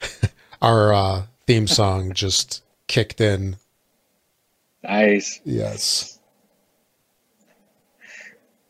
our 0.62 0.94
uh 0.94 1.22
theme 1.48 1.66
song 1.66 2.12
just 2.12 2.62
kicked 2.86 3.20
in. 3.20 3.56
Nice. 4.84 5.40
Yes. 5.44 6.20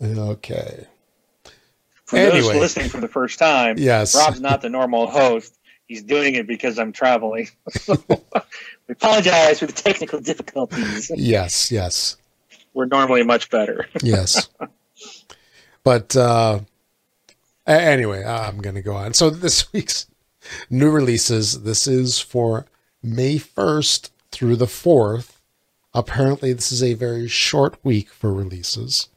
Okay. 0.00 0.86
For 2.06 2.16
those 2.16 2.46
listening 2.46 2.88
for 2.88 3.02
the 3.02 3.08
first 3.08 3.38
time, 3.38 3.76
Yes. 3.76 4.16
Rob's 4.16 4.40
not 4.40 4.62
the 4.62 4.70
normal 4.70 5.08
host. 5.08 5.57
He's 5.88 6.02
doing 6.02 6.34
it 6.34 6.46
because 6.46 6.78
I'm 6.78 6.92
traveling. 6.92 7.48
So, 7.70 7.96
we 8.08 8.92
apologize 8.92 9.58
for 9.58 9.66
the 9.66 9.72
technical 9.72 10.20
difficulties. 10.20 11.10
Yes, 11.16 11.72
yes, 11.72 12.18
We're 12.74 12.84
normally 12.84 13.22
much 13.22 13.48
better. 13.50 13.88
yes. 14.02 14.50
but 15.82 16.14
uh, 16.14 16.60
anyway, 17.66 18.22
I'm 18.22 18.58
going 18.58 18.74
to 18.74 18.82
go 18.82 18.94
on. 18.94 19.14
So 19.14 19.30
this 19.30 19.72
week's 19.72 20.06
new 20.68 20.90
releases. 20.90 21.62
This 21.62 21.86
is 21.86 22.20
for 22.20 22.66
May 23.02 23.36
1st 23.36 24.10
through 24.30 24.56
the 24.56 24.66
4th. 24.66 25.36
Apparently, 25.94 26.52
this 26.52 26.70
is 26.70 26.82
a 26.82 26.92
very 26.92 27.28
short 27.28 27.82
week 27.82 28.10
for 28.10 28.32
releases. 28.32 29.08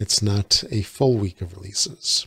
It's 0.00 0.20
not 0.20 0.64
a 0.68 0.82
full 0.82 1.14
week 1.16 1.40
of 1.40 1.56
releases. 1.56 2.26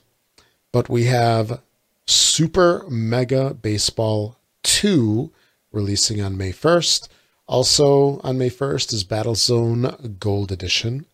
But 0.71 0.87
we 0.87 1.05
have 1.05 1.61
Super 2.05 2.85
Mega 2.87 3.53
Baseball 3.53 4.37
2 4.63 5.31
releasing 5.71 6.21
on 6.21 6.37
May 6.37 6.51
1st. 6.51 7.07
Also 7.47 8.19
on 8.21 8.37
May 8.37 8.49
1st 8.49 8.93
is 8.93 9.03
Battlezone 9.03 10.19
Gold 10.19 10.51
Edition. 10.51 11.05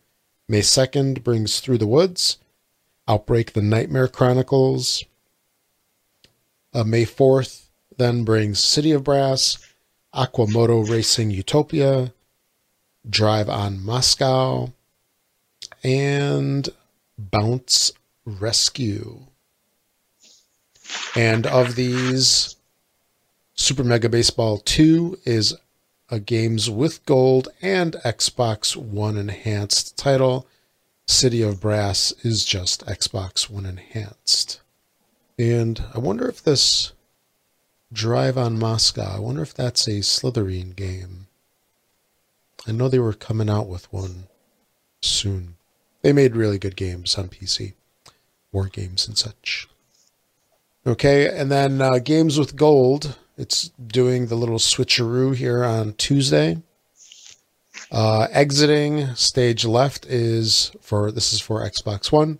May 0.48 0.62
2nd 0.62 1.24
brings 1.24 1.60
Through 1.60 1.78
the 1.78 1.88
Woods, 1.88 2.38
Outbreak 3.08 3.54
the 3.54 3.62
Nightmare 3.62 4.08
Chronicles. 4.08 5.06
Uh, 6.74 6.84
May 6.84 7.06
4th 7.06 7.66
then 7.98 8.24
brings 8.24 8.60
City 8.60 8.92
of 8.92 9.04
Brass, 9.04 9.58
Aqua 10.14 10.48
Moto 10.48 10.80
Racing 10.82 11.32
Utopia, 11.32 12.14
Drive 13.10 13.50
on 13.50 13.84
Moscow, 13.84 14.74
and 15.84 16.70
Bounce 17.18 17.94
Rescue. 18.26 19.28
And 21.16 21.46
of 21.48 21.76
these, 21.76 22.56
Super 23.56 23.84
Mega 23.84 24.10
Baseball 24.10 24.58
2 24.58 25.20
is 25.26 25.56
a 26.10 26.20
games 26.20 26.70
with 26.70 27.06
gold 27.06 27.48
and 27.62 27.94
Xbox 28.06 28.76
One 28.76 29.18
enhanced 29.18 29.98
title. 29.98 30.48
City 31.06 31.42
of 31.42 31.62
Brass 31.62 32.14
is 32.24 32.46
just 32.46 32.86
Xbox 32.86 33.50
One 33.50 33.66
enhanced. 33.66 34.62
And 35.38 35.84
I 35.94 36.00
wonder 36.00 36.28
if 36.28 36.44
this 36.44 36.92
Drive 37.94 38.38
on 38.38 38.58
Moscow, 38.58 39.16
I 39.18 39.20
wonder 39.20 39.42
if 39.42 39.54
that's 39.54 39.86
a 39.86 40.00
Slitherine 40.00 40.76
game. 40.76 41.28
I 42.66 42.72
know 42.72 42.88
they 42.88 43.00
were 43.00 43.14
coming 43.14 43.50
out 43.50 43.68
with 43.68 43.92
one 43.92 44.28
soon. 45.02 45.56
They 46.02 46.14
made 46.14 46.36
really 46.36 46.58
good 46.58 46.78
games 46.78 47.16
on 47.16 47.28
PC, 47.28 47.74
war 48.54 48.68
games 48.68 49.08
and 49.08 49.18
such. 49.18 49.68
Okay, 50.86 51.30
and 51.30 51.52
then 51.52 51.80
uh, 51.80 52.00
Games 52.00 52.40
with 52.40 52.56
Gold. 52.56 53.18
It's 53.38 53.70
doing 53.70 54.28
the 54.28 54.36
little 54.36 54.58
switcheroo 54.58 55.36
here 55.36 55.64
on 55.64 55.94
Tuesday. 55.94 56.62
Uh, 57.92 58.28
exiting 58.32 59.14
stage 59.16 59.64
left 59.64 60.06
is 60.08 60.72
for 60.82 61.12
this 61.12 61.34
is 61.34 61.40
for 61.40 61.62
Xbox 61.62 62.12
One. 62.12 62.40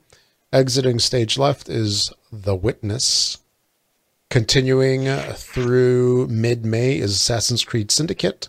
Exiting 0.52 0.98
stage 0.98 1.38
left 1.38 1.70
is 1.70 2.12
The 2.32 2.56
Witness. 2.56 3.38
Continuing 4.32 5.06
through 5.34 6.28
mid 6.28 6.66
May 6.66 6.98
is 6.98 7.12
Assassin's 7.12 7.64
Creed 7.64 7.92
Syndicate. 7.92 8.48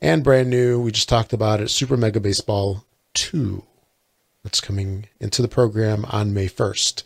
And 0.00 0.24
brand 0.24 0.48
new, 0.48 0.80
we 0.80 0.92
just 0.92 1.08
talked 1.08 1.32
about 1.32 1.60
it, 1.60 1.68
Super 1.68 1.96
Mega 1.96 2.20
Baseball 2.20 2.84
2. 3.14 3.62
That's 4.44 4.60
coming 4.60 5.08
into 5.20 5.42
the 5.42 5.48
program 5.48 6.06
on 6.06 6.32
May 6.32 6.48
1st. 6.48 7.02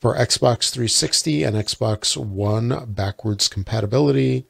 For 0.00 0.14
Xbox 0.14 0.70
360 0.70 1.42
and 1.42 1.56
Xbox 1.56 2.16
One 2.16 2.84
backwards 2.86 3.48
compatibility, 3.48 4.46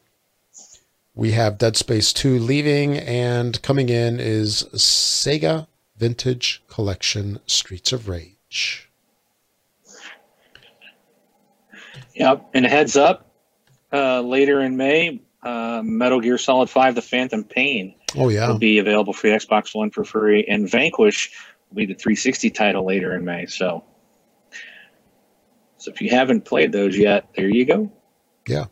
we 1.15 1.33
have 1.33 1.57
Dead 1.59 1.77
Space 1.77 2.13
2 2.13 2.39
leaving, 2.39 2.99
and 2.99 3.61
coming 3.63 3.89
in 3.89 4.21
is 4.21 4.65
Sega 4.75 5.67
Vintage 5.97 6.63
Collection 6.69 7.41
Streets 7.47 7.93
of 7.93 8.09
Rage. 8.09 8.91
Yep. 12.15 12.51
And 12.53 12.67
heads 12.67 12.97
up, 12.97 13.31
uh, 13.93 14.21
later 14.21 14.61
in 14.61 14.77
May, 14.77 15.21
uh, 15.43 15.81
Metal 15.85 16.21
Gear 16.21 16.37
Solid 16.37 16.69
5 16.69 16.95
The 16.95 17.03
Phantom 17.03 17.43
Pain 17.45 17.95
Oh, 18.17 18.29
yeah. 18.29 18.49
will 18.49 18.59
be 18.59 18.79
available 18.79 19.13
for 19.15 19.29
the 19.29 19.35
Xbox 19.35 19.75
One 19.75 19.91
for 19.91 20.05
free, 20.05 20.45
and 20.47 20.69
Vanquish 20.69 21.31
will 21.71 21.77
be 21.77 21.87
the 21.87 21.95
360 21.95 22.51
title 22.51 22.85
later 22.85 23.15
in 23.15 23.25
May. 23.25 23.47
So, 23.47 23.83
so 25.79 25.91
if 25.91 26.01
you 26.03 26.11
haven't 26.11 26.45
played 26.45 26.73
those 26.73 26.97
yet, 26.97 27.29
there 27.37 27.49
you 27.49 27.65
go. 27.65 27.91
Yeah. 28.47 28.67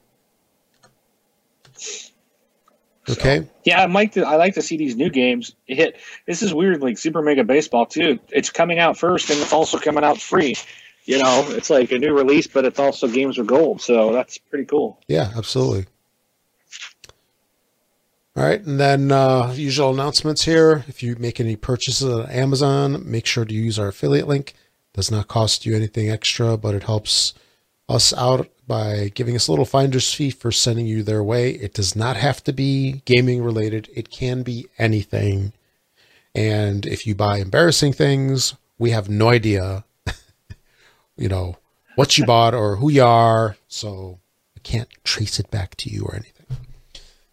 So, 1.77 3.13
Okay. 3.13 3.47
yeah, 3.65 3.83
I 3.83 3.87
like 3.87 4.13
to 4.13 4.27
I 4.27 4.35
like 4.37 4.55
to 4.55 4.63
see 4.63 4.77
these 4.77 4.97
new 4.97 5.11
games 5.11 5.55
hit. 5.67 5.97
This 6.27 6.43
is 6.43 6.53
weird, 6.53 6.81
like 6.83 6.99
Super 6.99 7.23
Mega 7.23 7.45
Baseball 7.45 7.87
too. 7.87 8.19
It's 8.31 8.51
coming 8.51 8.79
out 8.81 8.99
first, 8.99 9.31
and 9.31 9.39
it's 9.41 9.53
also 9.53 9.79
coming 9.79 10.03
out 10.03 10.21
free. 10.21 10.57
You 11.05 11.19
know, 11.19 11.47
it's 11.51 11.71
like 11.71 11.93
a 11.93 11.99
new 11.99 12.13
release, 12.13 12.49
but 12.49 12.65
it's 12.65 12.81
also 12.81 13.07
games 13.07 13.39
with 13.39 13.47
gold. 13.47 13.81
So 13.81 14.13
that's 14.13 14.39
pretty 14.39 14.65
cool. 14.65 14.99
Yeah, 15.07 15.31
absolutely. 15.37 15.87
All 18.37 18.43
right, 18.43 18.61
and 18.61 18.79
then 18.81 19.13
uh, 19.13 19.53
usual 19.57 19.91
announcements 19.93 20.45
here. 20.45 20.85
If 20.89 21.03
you 21.03 21.15
make 21.19 21.39
any 21.41 21.55
purchases 21.57 22.07
on 22.07 22.29
Amazon, 22.29 23.09
make 23.09 23.25
sure 23.25 23.45
to 23.45 23.55
use 23.55 23.79
our 23.79 23.89
affiliate 23.89 24.27
link. 24.27 24.53
Does 24.97 25.11
not 25.11 25.29
cost 25.29 25.67
you 25.67 25.77
anything 25.77 26.11
extra, 26.11 26.57
but 26.57 26.75
it 26.75 26.85
helps 26.85 27.35
us 27.87 28.15
out 28.15 28.49
by 28.67 29.13
giving 29.15 29.37
us 29.37 29.47
a 29.47 29.53
little 29.53 29.67
finder's 29.67 30.13
fee 30.13 30.31
for 30.31 30.51
sending 30.51 30.87
you 30.87 31.03
their 31.03 31.23
way. 31.23 31.51
It 31.51 31.75
does 31.75 31.95
not 31.95 32.17
have 32.17 32.43
to 32.45 32.53
be 32.53 33.03
gaming 33.05 33.43
related. 33.43 33.91
It 33.95 34.11
can 34.11 34.43
be 34.43 34.67
anything. 34.79 35.53
And 36.35 36.87
if 36.87 37.07
you 37.07 37.15
buy 37.15 37.39
embarrassing 37.39 37.93
things, 37.93 38.55
we 38.79 38.91
have 38.91 39.09
no 39.09 39.29
idea, 39.29 39.85
you 41.17 41.29
know, 41.29 41.59
what 41.95 42.17
you 42.17 42.25
bought 42.25 42.55
or 42.55 42.77
who 42.77 42.91
you 42.91 43.05
are. 43.05 43.57
So 43.69 44.19
I 44.57 44.61
can't 44.61 44.89
trace 45.05 45.39
it 45.39 45.51
back 45.51 45.77
to 45.77 45.91
you 45.91 46.05
or 46.05 46.15
anything. 46.15 46.47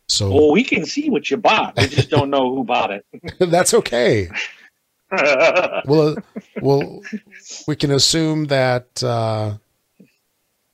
So 0.07 0.33
Well, 0.33 0.51
we 0.51 0.65
can 0.65 0.85
see 0.85 1.09
what 1.09 1.31
you 1.31 1.37
bought. 1.37 1.77
We 1.77 1.87
just 1.87 2.09
don't 2.09 2.29
know 2.29 2.53
who 2.53 2.63
bought 2.65 2.91
it. 2.91 3.05
that's 3.39 3.73
okay. 3.73 4.29
Well, 5.85 6.15
well, 6.61 7.01
we 7.67 7.75
can 7.75 7.91
assume 7.91 8.45
that 8.45 9.03
uh, 9.03 9.55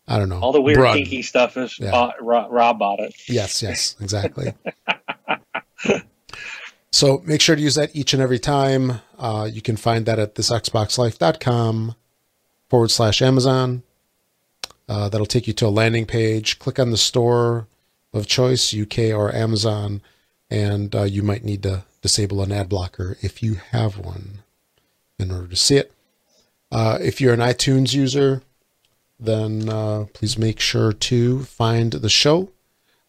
I 0.08 0.18
don't 0.18 0.30
know. 0.30 0.40
All 0.40 0.52
the 0.52 0.62
weird 0.62 0.78
Brun. 0.80 0.98
kinky 0.98 1.22
stuff 1.22 1.56
is 1.58 1.78
Yeah. 1.80 1.92
bought, 1.92 2.24
Rob, 2.24 2.52
Rob 2.52 2.80
bought 2.80 3.00
it. 3.00 3.14
Yes, 3.28 3.62
yes, 3.62 3.96
exactly. 4.02 4.54
so 6.92 7.22
make 7.26 7.42
sure 7.42 7.56
to 7.56 7.62
use 7.62 7.76
that 7.76 7.96
each 7.96 8.14
and 8.14 8.22
every 8.22 8.40
time. 8.40 9.02
Uh, 9.18 9.50
you 9.52 9.62
can 9.62 9.78
find 9.78 10.06
that 10.06 10.18
at 10.20 10.36
thisxboxlife.com 10.36 11.96
forward 12.70 12.92
slash 12.92 13.22
Amazon. 13.22 13.84
Uh, 14.88 15.08
that'll 15.10 15.28
take 15.28 15.46
you 15.48 15.54
to 15.54 15.68
a 15.68 15.70
landing 15.70 16.06
page. 16.06 16.58
Click 16.60 16.80
on 16.80 16.90
the 16.90 16.98
store 16.98 17.68
of 18.14 18.26
choice, 18.26 18.74
UK 18.74 19.12
or 19.14 19.34
Amazon, 19.36 20.02
and 20.50 20.96
uh, 20.96 21.04
you 21.04 21.24
might 21.24 21.44
need 21.44 21.64
to 21.64 21.84
disable 22.02 22.42
an 22.42 22.52
ad 22.52 22.70
blocker 22.70 23.18
if 23.22 23.44
you 23.44 23.56
have 23.56 23.98
one 23.98 24.40
in 25.18 25.32
order 25.32 25.48
to 25.48 25.56
see 25.56 25.78
it. 25.78 25.92
Uh, 26.72 26.98
if 27.02 27.20
you're 27.20 27.34
an 27.34 27.40
iTunes 27.40 27.94
user, 27.94 28.42
then 29.20 29.70
uh, 29.70 30.06
please 30.14 30.38
make 30.38 30.60
sure 30.60 30.94
to 30.94 31.44
find 31.44 31.94
the 31.94 32.10
show 32.10 32.50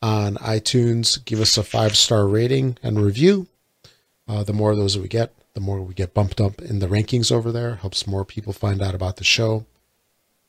on 0.03 0.35
iTunes. 0.37 1.25
Give 1.25 1.41
us 1.41 1.57
a 1.57 1.63
five 1.63 1.97
star 1.97 2.27
rating 2.27 2.79
and 2.83 3.01
review. 3.01 3.47
Uh, 4.27 4.43
the 4.43 4.53
more 4.53 4.71
of 4.71 4.77
those 4.77 4.95
that 4.95 5.03
we 5.03 5.09
get, 5.09 5.35
the 5.55 5.61
more 5.61 5.81
we 5.81 5.95
get 5.95 6.15
bumped 6.15 6.41
up 6.41 6.61
in 6.61 6.79
the 6.79 6.87
rankings 6.87 7.33
over 7.33 7.53
there. 7.53 7.77
Helps 7.77 8.07
more 8.07 8.25
people 8.25 8.53
find 8.53 8.81
out 8.83 8.95
about 8.95 9.17
the 9.17 9.25
show. 9.25 9.67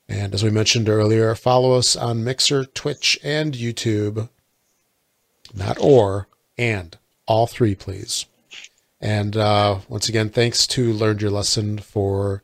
And 0.08 0.34
as 0.34 0.44
we 0.44 0.50
mentioned 0.50 0.90
earlier, 0.90 1.34
follow 1.36 1.74
us 1.74 1.96
on 1.96 2.24
Mixer, 2.24 2.66
Twitch, 2.66 3.18
and 3.24 3.54
YouTube. 3.54 4.30
Not 5.54 5.78
or, 5.80 6.28
and 6.58 6.98
all 7.28 7.48
three, 7.48 7.76
please. 7.76 8.26
And 9.00 9.36
uh, 9.36 9.80
once 9.90 10.10
again, 10.10 10.30
thanks 10.30 10.68
to 10.68 10.94
Learned 10.94 11.22
Your 11.22 11.32
Lesson 11.32 11.80
for 11.80 12.44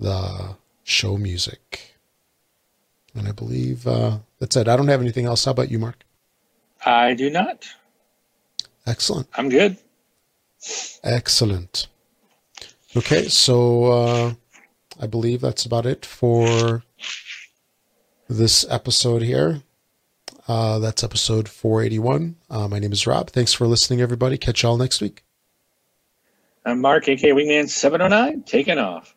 the 0.00 0.56
show 0.82 1.16
music. 1.16 1.96
And 3.14 3.28
I 3.28 3.32
believe 3.32 3.86
uh, 3.86 4.18
that's 4.38 4.56
it. 4.56 4.68
I 4.68 4.76
don't 4.76 4.88
have 4.88 5.00
anything 5.00 5.26
else. 5.26 5.44
How 5.44 5.52
about 5.52 5.70
you, 5.70 5.78
Mark? 5.78 6.04
I 6.84 7.14
do 7.14 7.30
not. 7.30 7.66
Excellent. 8.86 9.28
I'm 9.34 9.48
good. 9.48 9.76
Excellent. 11.04 11.86
Okay, 12.96 13.28
so 13.28 13.84
uh, 13.84 14.32
I 15.00 15.06
believe 15.06 15.40
that's 15.40 15.64
about 15.64 15.86
it 15.86 16.04
for 16.04 16.82
this 18.28 18.66
episode 18.68 19.22
here. 19.22 19.62
Uh, 20.48 20.78
that's 20.78 21.04
episode 21.04 21.48
481. 21.48 22.36
Uh, 22.50 22.68
my 22.68 22.78
name 22.78 22.92
is 22.92 23.06
Rob. 23.06 23.30
Thanks 23.30 23.52
for 23.52 23.66
listening, 23.66 24.00
everybody. 24.00 24.36
Catch 24.38 24.62
y'all 24.62 24.76
next 24.76 25.00
week. 25.00 25.22
I'm 26.64 26.80
Mark, 26.80 27.08
aka 27.08 27.30
Wingman 27.30 27.68
709, 27.68 28.42
taking 28.42 28.78
off. 28.78 29.14